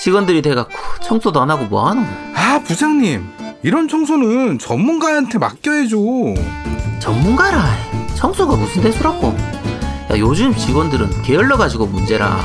직원들이 0.00 0.42
돼갖고 0.42 0.72
청소도 1.00 1.40
안 1.40 1.52
하고 1.52 1.66
뭐하노? 1.66 2.00
아, 2.34 2.58
부장님. 2.64 3.24
이런 3.62 3.86
청소는 3.86 4.58
전문가한테 4.58 5.38
맡겨야죠. 5.38 5.96
전문가라. 6.98 7.62
청소가 8.16 8.56
무슨 8.56 8.82
대수라고? 8.82 9.28
야, 9.28 10.18
요즘 10.18 10.52
직원들은 10.52 11.22
게을러가지고 11.22 11.86
문제라. 11.86 12.40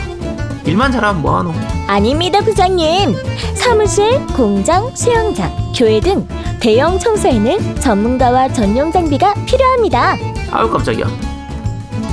일만 0.65 0.91
잘하면 0.91 1.23
뭐하노? 1.23 1.55
아닙니다, 1.87 2.41
부장님. 2.41 3.15
사무실, 3.55 4.23
공장, 4.35 4.95
수영장, 4.95 5.51
교회 5.75 5.99
등 5.99 6.27
대형 6.59 6.99
청소에는 6.99 7.77
전문가와 7.77 8.49
전용 8.49 8.91
장비가 8.91 9.33
필요합니다. 9.47 10.17
아유 10.51 10.69
깜짝이야. 10.69 11.07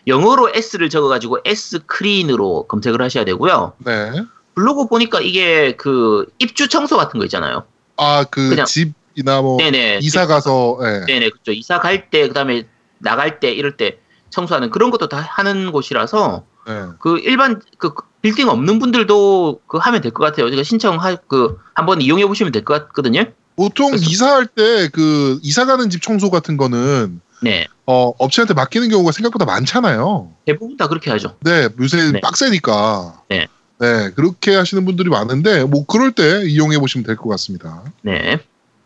영어로 0.08 0.50
S를 0.56 0.90
적어가지고 0.90 1.40
S크린으로 1.46 2.66
검색을 2.68 3.02
하셔야 3.02 3.26
되고요. 3.26 3.74
네. 3.80 4.12
블로그 4.56 4.88
보니까 4.88 5.22
이게 5.22 5.76
그 5.78 6.26
입주 6.40 6.68
청소 6.68 6.98
같은 6.98 7.18
거 7.20 7.26
있잖아요. 7.26 7.64
아, 7.98 8.24
그 8.26 8.50
집 8.66 8.94
이나 9.16 9.42
뭐 9.42 9.58
네네. 9.58 10.00
이사 10.02 10.26
가서 10.28 10.78
예. 10.84 11.06
네네 11.06 11.30
그죠. 11.30 11.52
이사 11.52 11.80
갈 11.80 12.10
때 12.10 12.28
그다음에 12.28 12.64
나갈 13.00 13.40
때 13.40 13.52
이럴 13.52 13.78
때 13.78 14.00
청소하는 14.30 14.70
그런 14.70 14.92
것도 14.92 15.10
다 15.10 15.18
하는 15.20 15.72
곳이라서 15.72 16.44
네. 16.68 16.74
그 17.00 17.18
일반 17.20 17.62
그 17.78 17.94
빌딩 18.22 18.48
없는 18.50 18.80
분들도 18.80 19.62
그 19.68 19.78
하면 19.78 20.02
될 20.02 20.12
것 20.12 20.24
같아요. 20.24 20.50
제가 20.50 20.64
신청할 20.64 21.18
그 21.28 21.58
한번 21.74 22.02
이용해 22.02 22.26
보시면 22.28 22.52
될 22.52 22.64
것 22.64 22.74
같거든요. 22.88 23.24
보통 23.56 23.92
그래서- 23.92 24.06
이사할 24.10 24.46
때 24.48 24.90
그 24.90 25.40
이사 25.44 25.66
가는 25.66 25.90
집 25.90 26.02
청소 26.02 26.30
같은 26.30 26.58
거는 26.58 27.22
네. 27.42 27.68
어, 27.86 28.14
업체한테 28.20 28.54
맡기는 28.54 28.90
경우가 28.90 29.12
생각보다 29.14 29.46
많잖아요. 29.46 30.32
대부분 30.46 30.78
다 30.78 30.88
그렇게 30.88 31.10
하죠. 31.12 31.36
네, 31.42 31.68
요새 31.80 32.12
네. 32.12 32.20
빡세니까. 32.22 33.24
네. 33.30 33.48
네, 33.80 34.12
그렇게 34.12 34.56
하시는 34.56 34.84
분들이 34.86 35.10
많은데 35.10 35.64
뭐 35.64 35.86
그럴 35.86 36.12
때 36.12 36.44
이용해 36.46 36.80
보시면 36.80 37.06
될 37.06 37.16
것 37.16 37.30
같습니다. 37.30 37.84
네. 38.02 38.40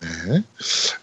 네. 0.03 0.43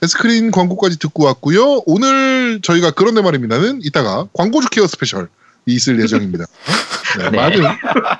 스크린 0.06 0.50
광고까지 0.50 0.98
듣고 0.98 1.24
왔고요. 1.24 1.82
오늘 1.86 2.60
저희가 2.62 2.92
그런데 2.92 3.22
말입니다는 3.22 3.80
이따가 3.82 4.26
광고주 4.32 4.68
케어 4.70 4.86
스페셜이 4.86 5.26
있을 5.66 6.00
예정입니다. 6.00 6.44
네, 7.18 7.30
네. 7.30 7.36
많은 7.36 7.60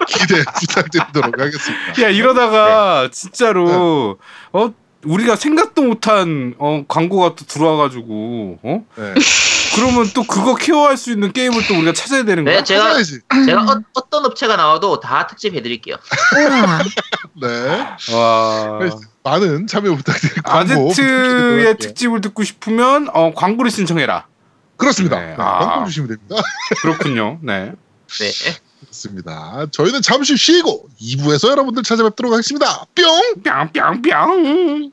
기대 0.09 0.43
부탁드리도록 0.61 1.39
하겠습니다. 1.41 2.03
야 2.03 2.09
이러다가 2.09 3.09
진짜로 3.13 4.19
네. 4.53 4.59
어 4.59 4.75
우리가 5.05 5.37
생각도 5.37 5.83
못한 5.83 6.55
어 6.59 6.85
광고가 6.87 7.35
또 7.35 7.45
들어와가지고 7.47 8.59
어 8.63 8.85
네. 8.97 9.15
그러면 9.75 10.11
또 10.15 10.25
그거 10.25 10.55
케어할 10.55 10.97
수 10.97 11.11
있는 11.13 11.33
게임을 11.33 11.67
또 11.69 11.75
우리가 11.75 11.93
찾아야 11.93 12.25
되는 12.25 12.45
거야? 12.45 12.57
네, 12.59 12.65
제가 12.65 12.89
찾아야지. 12.89 13.21
제가 13.47 13.63
어, 13.63 13.83
어떤 13.95 14.25
업체가 14.25 14.57
나와도 14.57 15.01
다 15.01 15.27
특집 15.27 15.55
해 15.55 15.63
드릴게요. 15.63 15.97
우와. 16.37 16.79
네. 17.41 18.15
와 18.15 18.79
많은 19.23 19.67
참여 19.67 19.95
부탁드리도록 19.97 20.49
아제트의. 20.55 21.77
특집을 21.79 22.21
듣고 22.21 22.43
싶으면 22.45 23.09
어 23.13 23.33
광고를 23.35 23.71
신청해라. 23.71 24.27
그렇습니다. 24.77 25.21
네. 25.21 25.27
네, 25.29 25.35
아. 25.39 25.59
광고 25.59 25.87
주시면 25.87 26.09
됩니다. 26.09 26.37
그렇군요. 26.81 27.39
네. 27.43 27.73
네. 28.19 28.31
그렇습니다. 28.81 29.67
저희는 29.71 30.03
잠시 30.03 30.37
쉬고 30.37 30.89
2부에서 31.01 31.51
여러분들 31.51 31.83
찾아뵙도록 31.83 32.33
하겠습니다. 32.33 32.87
뿅! 32.95 33.05
뿅 33.43 33.73
뿅 33.73 34.03
뿅. 34.03 34.93